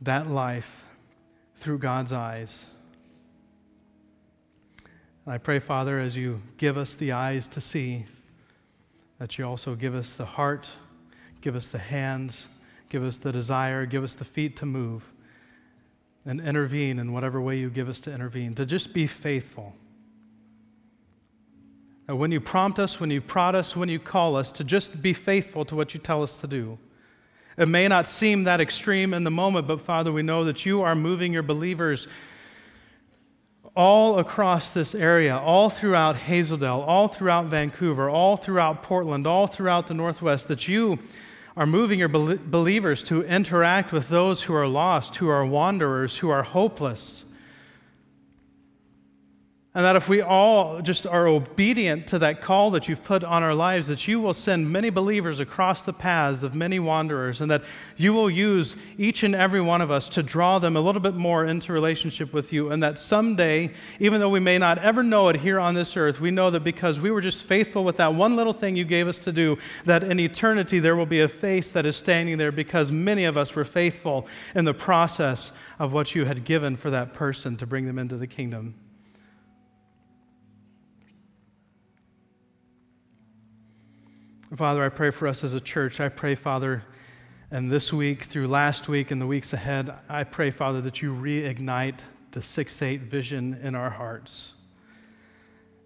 that 0.00 0.26
life 0.26 0.86
through 1.56 1.76
God's 1.76 2.10
eyes. 2.10 2.64
And 5.26 5.34
I 5.34 5.36
pray, 5.36 5.58
Father, 5.58 6.00
as 6.00 6.16
you 6.16 6.40
give 6.56 6.78
us 6.78 6.94
the 6.94 7.12
eyes 7.12 7.48
to 7.48 7.60
see, 7.60 8.06
that 9.18 9.36
you 9.36 9.44
also 9.44 9.74
give 9.74 9.94
us 9.94 10.14
the 10.14 10.24
heart, 10.24 10.70
give 11.42 11.54
us 11.54 11.66
the 11.66 11.78
hands, 11.78 12.48
give 12.88 13.02
us 13.02 13.18
the 13.18 13.32
desire, 13.32 13.86
give 13.86 14.04
us 14.04 14.14
the 14.14 14.24
feet 14.24 14.56
to 14.56 14.66
move, 14.66 15.10
and 16.24 16.40
intervene 16.40 16.98
in 16.98 17.12
whatever 17.12 17.40
way 17.40 17.58
you 17.58 17.70
give 17.70 17.88
us 17.88 18.00
to 18.00 18.12
intervene, 18.12 18.54
to 18.54 18.64
just 18.64 18.94
be 18.94 19.06
faithful 19.06 19.74
when 22.06 22.30
you 22.30 22.40
prompt 22.40 22.78
us, 22.78 23.00
when 23.00 23.10
you 23.10 23.20
prod 23.20 23.54
us, 23.54 23.74
when 23.74 23.88
you 23.88 23.98
call 23.98 24.36
us, 24.36 24.52
to 24.52 24.64
just 24.64 25.00
be 25.00 25.14
faithful 25.14 25.64
to 25.64 25.74
what 25.74 25.94
you 25.94 26.00
tell 26.00 26.22
us 26.22 26.36
to 26.38 26.46
do. 26.46 26.78
It 27.56 27.68
may 27.68 27.88
not 27.88 28.06
seem 28.06 28.44
that 28.44 28.60
extreme 28.60 29.14
in 29.14 29.24
the 29.24 29.30
moment, 29.30 29.66
but 29.66 29.80
Father, 29.80 30.12
we 30.12 30.22
know 30.22 30.44
that 30.44 30.66
you 30.66 30.82
are 30.82 30.94
moving 30.94 31.32
your 31.32 31.42
believers 31.42 32.08
all 33.74 34.18
across 34.18 34.72
this 34.72 34.94
area, 34.94 35.36
all 35.36 35.70
throughout 35.70 36.16
Hazeldale, 36.16 36.86
all 36.86 37.08
throughout 37.08 37.46
Vancouver, 37.46 38.10
all 38.10 38.36
throughout 38.36 38.82
Portland, 38.82 39.26
all 39.26 39.46
throughout 39.46 39.86
the 39.86 39.94
Northwest, 39.94 40.48
that 40.48 40.68
you 40.68 40.98
are 41.56 41.66
moving 41.66 42.00
your 42.00 42.08
believers 42.08 43.02
to 43.04 43.22
interact 43.22 43.92
with 43.92 44.08
those 44.08 44.42
who 44.42 44.54
are 44.54 44.66
lost, 44.66 45.16
who 45.16 45.28
are 45.28 45.46
wanderers, 45.46 46.16
who 46.16 46.30
are 46.30 46.42
hopeless 46.42 47.24
and 49.76 49.84
that 49.84 49.96
if 49.96 50.08
we 50.08 50.22
all 50.22 50.80
just 50.80 51.04
are 51.04 51.26
obedient 51.26 52.06
to 52.06 52.20
that 52.20 52.40
call 52.40 52.70
that 52.70 52.88
you've 52.88 53.02
put 53.02 53.24
on 53.24 53.42
our 53.42 53.56
lives, 53.56 53.88
that 53.88 54.06
you 54.06 54.20
will 54.20 54.32
send 54.32 54.70
many 54.70 54.88
believers 54.88 55.40
across 55.40 55.82
the 55.82 55.92
paths 55.92 56.44
of 56.44 56.54
many 56.54 56.78
wanderers, 56.78 57.40
and 57.40 57.50
that 57.50 57.64
you 57.96 58.12
will 58.14 58.30
use 58.30 58.76
each 58.98 59.24
and 59.24 59.34
every 59.34 59.60
one 59.60 59.80
of 59.80 59.90
us 59.90 60.08
to 60.10 60.22
draw 60.22 60.60
them 60.60 60.76
a 60.76 60.80
little 60.80 61.00
bit 61.00 61.16
more 61.16 61.44
into 61.44 61.72
relationship 61.72 62.32
with 62.32 62.52
you. 62.52 62.70
And 62.70 62.84
that 62.84 63.00
someday, 63.00 63.72
even 63.98 64.20
though 64.20 64.28
we 64.28 64.38
may 64.38 64.58
not 64.58 64.78
ever 64.78 65.02
know 65.02 65.28
it 65.28 65.36
here 65.36 65.58
on 65.58 65.74
this 65.74 65.96
earth, 65.96 66.20
we 66.20 66.30
know 66.30 66.50
that 66.50 66.60
because 66.60 67.00
we 67.00 67.10
were 67.10 67.20
just 67.20 67.44
faithful 67.44 67.82
with 67.82 67.96
that 67.96 68.14
one 68.14 68.36
little 68.36 68.52
thing 68.52 68.76
you 68.76 68.84
gave 68.84 69.08
us 69.08 69.18
to 69.20 69.32
do, 69.32 69.58
that 69.86 70.04
in 70.04 70.20
eternity 70.20 70.78
there 70.78 70.94
will 70.94 71.04
be 71.04 71.20
a 71.20 71.28
face 71.28 71.68
that 71.70 71.84
is 71.84 71.96
standing 71.96 72.38
there 72.38 72.52
because 72.52 72.92
many 72.92 73.24
of 73.24 73.36
us 73.36 73.56
were 73.56 73.64
faithful 73.64 74.28
in 74.54 74.66
the 74.66 74.74
process 74.74 75.50
of 75.80 75.92
what 75.92 76.14
you 76.14 76.26
had 76.26 76.44
given 76.44 76.76
for 76.76 76.90
that 76.90 77.12
person 77.12 77.56
to 77.56 77.66
bring 77.66 77.86
them 77.86 77.98
into 77.98 78.16
the 78.16 78.28
kingdom. 78.28 78.76
Father, 84.56 84.84
I 84.84 84.88
pray 84.88 85.10
for 85.10 85.26
us 85.26 85.42
as 85.42 85.52
a 85.52 85.60
church. 85.60 85.98
I 85.98 86.08
pray, 86.08 86.36
Father, 86.36 86.84
and 87.50 87.72
this 87.72 87.92
week, 87.92 88.22
through 88.22 88.46
last 88.46 88.88
week, 88.88 89.10
and 89.10 89.20
the 89.20 89.26
weeks 89.26 89.52
ahead, 89.52 89.92
I 90.08 90.22
pray, 90.22 90.52
Father, 90.52 90.80
that 90.82 91.02
you 91.02 91.12
reignite 91.12 92.00
the 92.30 92.40
6 92.40 92.82
8 92.82 93.00
vision 93.00 93.58
in 93.60 93.74
our 93.74 93.90
hearts. 93.90 94.52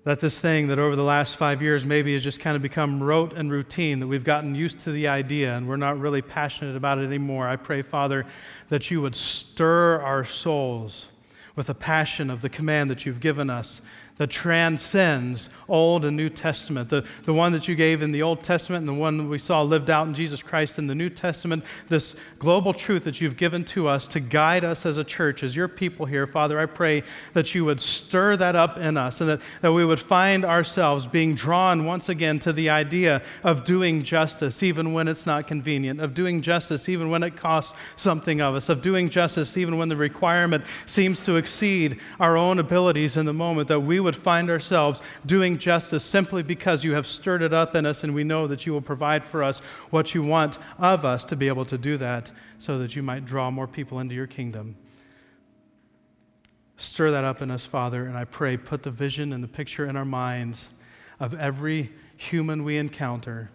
That 0.05 0.21
this 0.21 0.39
thing 0.39 0.69
that 0.69 0.79
over 0.79 0.97
the 0.97 1.03
last 1.03 1.37
five 1.37 1.63
years 1.63 1.87
maybe 1.87 2.13
has 2.13 2.23
just 2.23 2.41
kind 2.41 2.57
of 2.57 2.63
become 2.63 3.03
rote 3.03 3.33
and 3.33 3.51
routine, 3.51 4.01
that 4.01 4.07
we've 4.07 4.25
gotten 4.25 4.55
used 4.55 4.81
to 4.81 4.93
the 4.93 5.09
idea 5.09 5.57
and 5.57 5.67
we're 5.67 5.77
not 5.77 5.99
really 5.99 6.21
passionate 6.21 6.77
about 6.77 6.99
it 6.99 7.07
anymore. 7.07 7.49
I 7.49 7.57
pray, 7.57 7.81
Father, 7.81 8.27
that 8.69 8.91
you 8.91 9.01
would 9.01 9.15
stir 9.15 10.03
our 10.03 10.25
souls 10.25 11.07
with 11.57 11.69
the 11.69 11.75
passion 11.75 12.29
of 12.29 12.43
the 12.43 12.51
command 12.51 12.91
that 12.91 13.07
you've 13.07 13.21
given 13.21 13.49
us 13.49 13.81
that 14.19 14.29
transcends 14.31 15.49
Old 15.69 16.05
and 16.05 16.17
New 16.17 16.29
Testament. 16.29 16.89
The, 16.89 17.05
the 17.25 17.33
one 17.33 17.53
that 17.53 17.69
you 17.69 17.75
gave 17.75 18.03
in 18.03 18.13
the 18.13 18.23
Old 18.23 18.43
Testament 18.43 18.81
and 18.81 18.89
the 18.89 19.01
one 19.01 19.17
that 19.19 19.25
we 19.25 19.39
saw 19.39 19.63
lived 19.63 19.91
out 19.91 20.07
in 20.07 20.15
Jesus 20.15 20.43
Christ 20.43 20.79
in 20.79 20.89
the 20.89 20.95
New 20.95 21.09
Testament, 21.09 21.65
this 21.89 22.17
global 22.39 22.75
truth 22.75 23.05
that 23.05 23.21
you've 23.21 23.37
given 23.37 23.65
to 23.67 23.87
us 23.89 24.07
to 24.09 24.21
guide 24.21 24.65
us 24.65 24.85
as 24.85 24.99
a 24.99 25.05
church, 25.05 25.43
as 25.43 25.55
your 25.55 25.69
people 25.69 26.07
here. 26.07 26.27
Father, 26.27 26.59
I 26.59 26.67
pray 26.67 27.05
that 27.33 27.55
you 27.55 27.65
would 27.65 27.81
stir 27.81 28.37
that 28.37 28.57
up 28.57 28.77
in 28.77 28.97
us 28.97 29.21
and 29.21 29.31
that, 29.31 29.41
that 29.63 29.73
we 29.73 29.85
would 29.85 30.01
find 30.01 30.45
ourselves 30.45 31.07
being 31.07 31.35
drawn 31.35 31.85
once 31.85 32.09
again 32.09 32.39
to 32.41 32.53
the 32.53 32.71
idea 32.71 33.23
of 33.45 33.65
doing 33.65 34.03
justice 34.03 34.63
even 34.63 34.93
when 34.93 35.07
it's 35.07 35.27
not 35.27 35.47
convenient, 35.47 36.01
of 36.01 36.13
doing 36.15 36.43
justice 36.43 36.89
even 36.89 37.09
when 37.09 37.23
it 37.23 37.37
costs 37.37 37.75
something 37.95 38.41
of 38.41 38.55
us, 38.55 38.69
of 38.69 38.83
doing 38.83 39.09
justice 39.09 39.57
even 39.57 39.79
when 39.79 39.89
the 39.89 39.97
requirement 39.97 40.65
seems 40.87 41.21
to 41.21 41.37
exceed 41.37 42.01
our 42.19 42.37
own 42.37 42.59
abilities 42.59 43.17
in 43.17 43.25
the 43.25 43.33
moment, 43.33 43.69
that 43.69 43.81
we 43.81 44.01
would 44.01 44.08
would 44.09 44.17
find 44.17 44.49
ourselves 44.49 45.03
doing 45.27 45.59
justice 45.59 46.03
simply 46.03 46.43
because 46.43 46.83
you 46.83 46.95
have 46.95 47.07
stirred 47.07 47.43
it 47.43 47.53
up 47.53 47.77
in 47.77 47.85
us, 47.85 48.03
and 48.03 48.15
we 48.15 48.25
know 48.25 48.47
that 48.47 48.65
you 48.65 48.73
will 48.73 48.81
provide 48.81 49.23
for 49.23 49.45
us 49.45 49.59
what 49.91 50.15
you 50.15 50.23
want 50.23 50.59
of 50.79 51.05
us 51.05 51.25
to 51.25 51.37
be 51.37 51.47
able 51.47 51.67
to 51.67 51.77
do 51.77 51.99
that 51.99 52.33
so 52.57 52.79
that 52.79 52.97
you 52.97 53.03
might 53.03 53.27
draw 53.27 53.51
more 53.51 53.67
people 53.67 54.01
into 54.01 54.15
your 54.15 54.27
kingdom. 54.27 54.77
Stir 56.79 57.11
that 57.11 57.23
up 57.25 57.43
in 57.43 57.51
us, 57.51 57.67
Father, 57.67 58.07
and 58.07 58.17
I 58.17 58.25
pray, 58.25 58.57
put 58.57 58.83
the 58.83 58.91
vision 58.91 59.35
and 59.35 59.45
the 59.45 59.49
picture 59.49 59.85
in 59.85 59.95
our 59.95 60.07
minds 60.07 60.71
of 61.21 61.35
every 61.35 61.93
human 62.17 62.65
we 62.65 62.79
encounter. 62.79 63.51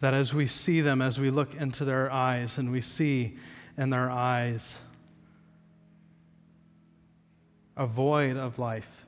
That 0.00 0.14
as 0.14 0.32
we 0.32 0.46
see 0.46 0.80
them, 0.80 1.02
as 1.02 1.18
we 1.18 1.28
look 1.28 1.56
into 1.56 1.84
their 1.84 2.08
eyes 2.10 2.56
and 2.56 2.70
we 2.70 2.80
see 2.80 3.34
in 3.78 3.90
their 3.90 4.10
eyes 4.10 4.80
a 7.76 7.86
void 7.86 8.36
of 8.36 8.58
life. 8.58 9.06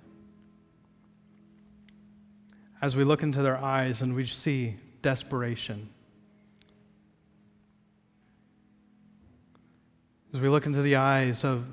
As 2.81 2.95
we 2.95 3.03
look 3.03 3.23
into 3.23 3.43
their 3.43 3.59
eyes 3.59 4.01
and 4.01 4.15
we 4.15 4.25
see 4.25 4.77
desperation. 5.03 5.91
As 10.33 10.41
we 10.41 10.49
look 10.49 10.67
into 10.67 10.81
the 10.81 10.95
eyes 10.95 11.43
of 11.43 11.67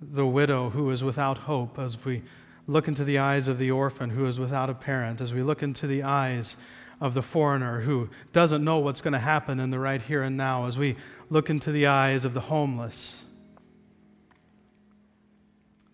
the 0.00 0.26
widow 0.26 0.70
who 0.70 0.90
is 0.90 1.04
without 1.04 1.36
hope, 1.36 1.78
as 1.78 2.02
we 2.04 2.22
look 2.66 2.88
into 2.88 3.04
the 3.04 3.18
eyes 3.18 3.48
of 3.48 3.58
the 3.58 3.70
orphan 3.70 4.08
who 4.08 4.24
is 4.24 4.40
without 4.40 4.70
a 4.70 4.74
parent, 4.74 5.20
as 5.20 5.34
we 5.34 5.42
look 5.42 5.62
into 5.62 5.86
the 5.86 6.02
eyes 6.02 6.56
of 7.02 7.12
the 7.12 7.22
foreigner 7.22 7.80
who 7.80 8.08
doesn't 8.32 8.64
know 8.64 8.78
what's 8.78 9.02
going 9.02 9.12
to 9.12 9.18
happen 9.18 9.60
in 9.60 9.70
the 9.70 9.78
right 9.78 10.00
here 10.00 10.22
and 10.22 10.38
now, 10.38 10.66
as 10.66 10.78
we 10.78 10.96
look 11.30 11.48
into 11.48 11.72
the 11.72 11.86
eyes 11.86 12.24
of 12.24 12.34
the 12.34 12.40
homeless, 12.40 13.24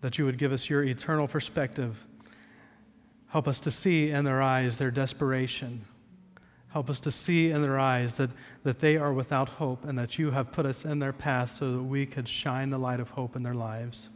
that 0.01 0.17
you 0.17 0.25
would 0.25 0.37
give 0.37 0.51
us 0.51 0.69
your 0.69 0.83
eternal 0.83 1.27
perspective. 1.27 2.05
Help 3.29 3.47
us 3.47 3.59
to 3.61 3.71
see 3.71 4.09
in 4.09 4.25
their 4.25 4.41
eyes 4.41 4.77
their 4.77 4.91
desperation. 4.91 5.85
Help 6.69 6.89
us 6.89 6.99
to 6.99 7.11
see 7.11 7.51
in 7.51 7.61
their 7.61 7.79
eyes 7.79 8.17
that, 8.17 8.31
that 8.63 8.79
they 8.79 8.97
are 8.97 9.13
without 9.13 9.47
hope 9.49 9.85
and 9.85 9.97
that 9.97 10.19
you 10.19 10.31
have 10.31 10.51
put 10.51 10.65
us 10.65 10.85
in 10.85 10.99
their 10.99 11.13
path 11.13 11.51
so 11.51 11.71
that 11.71 11.83
we 11.83 12.05
could 12.05 12.27
shine 12.27 12.69
the 12.69 12.77
light 12.77 12.99
of 12.99 13.11
hope 13.11 13.35
in 13.35 13.43
their 13.43 13.53
lives. 13.53 14.09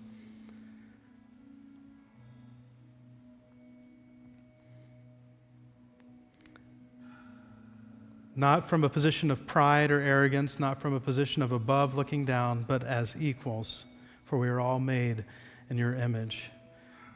Not 8.35 8.67
from 8.67 8.83
a 8.83 8.89
position 8.89 9.29
of 9.29 9.45
pride 9.45 9.91
or 9.91 9.99
arrogance, 9.99 10.59
not 10.59 10.79
from 10.79 10.93
a 10.93 10.99
position 10.99 11.41
of 11.41 11.51
above 11.51 11.95
looking 11.95 12.25
down, 12.25 12.63
but 12.67 12.83
as 12.83 13.15
equals, 13.19 13.85
for 14.25 14.39
we 14.39 14.47
are 14.47 14.59
all 14.59 14.79
made 14.79 15.25
in 15.69 15.77
your 15.77 15.95
image. 15.95 16.49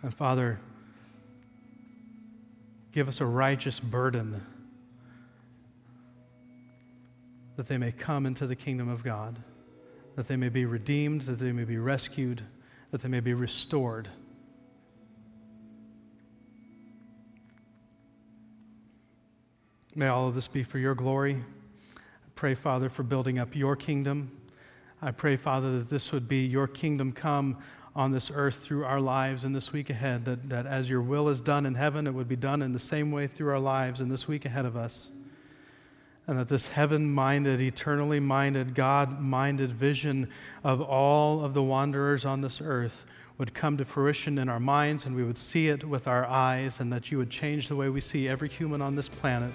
And 0.02 0.14
Father, 0.14 0.60
give 2.92 3.08
us 3.08 3.22
a 3.22 3.26
righteous 3.26 3.80
burden 3.80 4.46
that 7.56 7.68
they 7.68 7.78
may 7.78 7.92
come 7.92 8.26
into 8.26 8.46
the 8.46 8.56
kingdom 8.56 8.90
of 8.90 9.04
God, 9.04 9.40
that 10.16 10.28
they 10.28 10.36
may 10.36 10.50
be 10.50 10.66
redeemed, 10.66 11.22
that 11.22 11.40
they 11.40 11.54
may 11.54 11.64
be 11.64 11.78
rescued, 11.78 12.42
that 12.92 13.02
they 13.02 13.10
may 13.10 13.22
be 13.22 13.34
restored. 13.34 14.10
May 19.98 20.08
all 20.08 20.28
of 20.28 20.36
this 20.36 20.50
be 20.50 20.62
for 20.62 20.78
your 20.78 20.94
glory. 20.94 21.36
I 21.36 22.30
pray, 22.36 22.54
Father, 22.54 22.90
for 22.90 23.04
building 23.04 23.40
up 23.40 23.56
your 23.56 23.78
kingdom. 23.78 24.30
I 25.02 25.12
pray, 25.12 25.38
Father, 25.38 25.80
that 25.80 25.90
this 25.90 26.12
would 26.12 26.28
be 26.28 26.40
your 26.40 26.68
kingdom 26.68 27.14
come 27.14 27.60
on 27.96 28.12
this 28.12 28.30
earth 28.30 28.56
through 28.56 28.84
our 28.84 29.00
lives 29.00 29.46
in 29.46 29.54
this 29.54 29.72
week 29.72 29.90
ahead, 29.90 30.26
that, 30.26 30.50
that 30.50 30.66
as 30.66 30.90
your 30.90 31.02
will 31.02 31.30
is 31.30 31.40
done 31.40 31.66
in 31.66 31.76
heaven, 31.76 32.08
it 32.08 32.14
would 32.14 32.28
be 32.28 32.36
done 32.36 32.62
in 32.62 32.74
the 32.74 32.80
same 32.80 33.10
way 33.10 33.26
through 33.26 33.50
our 33.52 33.60
lives 33.60 34.02
in 34.02 34.10
this 34.10 34.28
week 34.28 34.44
ahead 34.44 34.66
of 34.66 34.76
us. 34.76 35.12
And 36.28 36.38
that 36.40 36.50
this 36.50 36.68
heaven 36.68 37.10
minded, 37.10 37.62
eternally 37.62 38.20
minded, 38.20 38.76
God 38.76 39.22
minded 39.22 39.72
vision 39.72 40.30
of 40.62 40.82
all 40.82 41.42
of 41.42 41.54
the 41.54 41.64
wanderers 41.64 42.26
on 42.26 42.42
this 42.42 42.60
earth 42.60 43.06
would 43.38 43.54
come 43.54 43.78
to 43.78 43.86
fruition 43.86 44.40
in 44.40 44.50
our 44.50 44.60
minds 44.60 45.06
and 45.06 45.16
we 45.16 45.24
would 45.24 45.38
see 45.38 45.70
it 45.70 45.86
with 45.86 46.06
our 46.06 46.26
eyes, 46.26 46.82
and 46.82 46.92
that 46.92 47.14
you 47.14 47.18
would 47.18 47.30
change 47.30 47.70
the 47.70 47.78
way 47.78 47.88
we 47.88 48.02
see 48.02 48.28
every 48.28 48.50
human 48.50 48.82
on 48.82 48.96
this 48.96 49.08
planet 49.08 49.54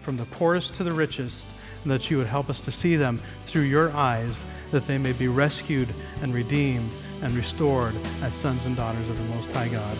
from 0.00 0.16
the 0.16 0.24
poorest 0.24 0.74
to 0.74 0.84
the 0.84 0.92
richest, 0.92 1.46
and 1.82 1.92
that 1.92 2.10
you 2.10 2.18
would 2.18 2.26
help 2.26 2.50
us 2.50 2.60
to 2.60 2.70
see 2.70 2.96
them 2.96 3.20
through 3.46 3.62
your 3.62 3.90
eyes, 3.92 4.44
that 4.70 4.86
they 4.86 4.98
may 4.98 5.12
be 5.12 5.28
rescued 5.28 5.88
and 6.22 6.34
redeemed 6.34 6.90
and 7.22 7.34
restored 7.34 7.94
as 8.22 8.34
sons 8.34 8.66
and 8.66 8.76
daughters 8.76 9.08
of 9.08 9.16
the 9.16 9.34
Most 9.34 9.50
High 9.52 9.68
God. 9.68 9.96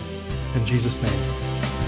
In 0.55 0.65
Jesus' 0.65 1.01
name. 1.01 1.78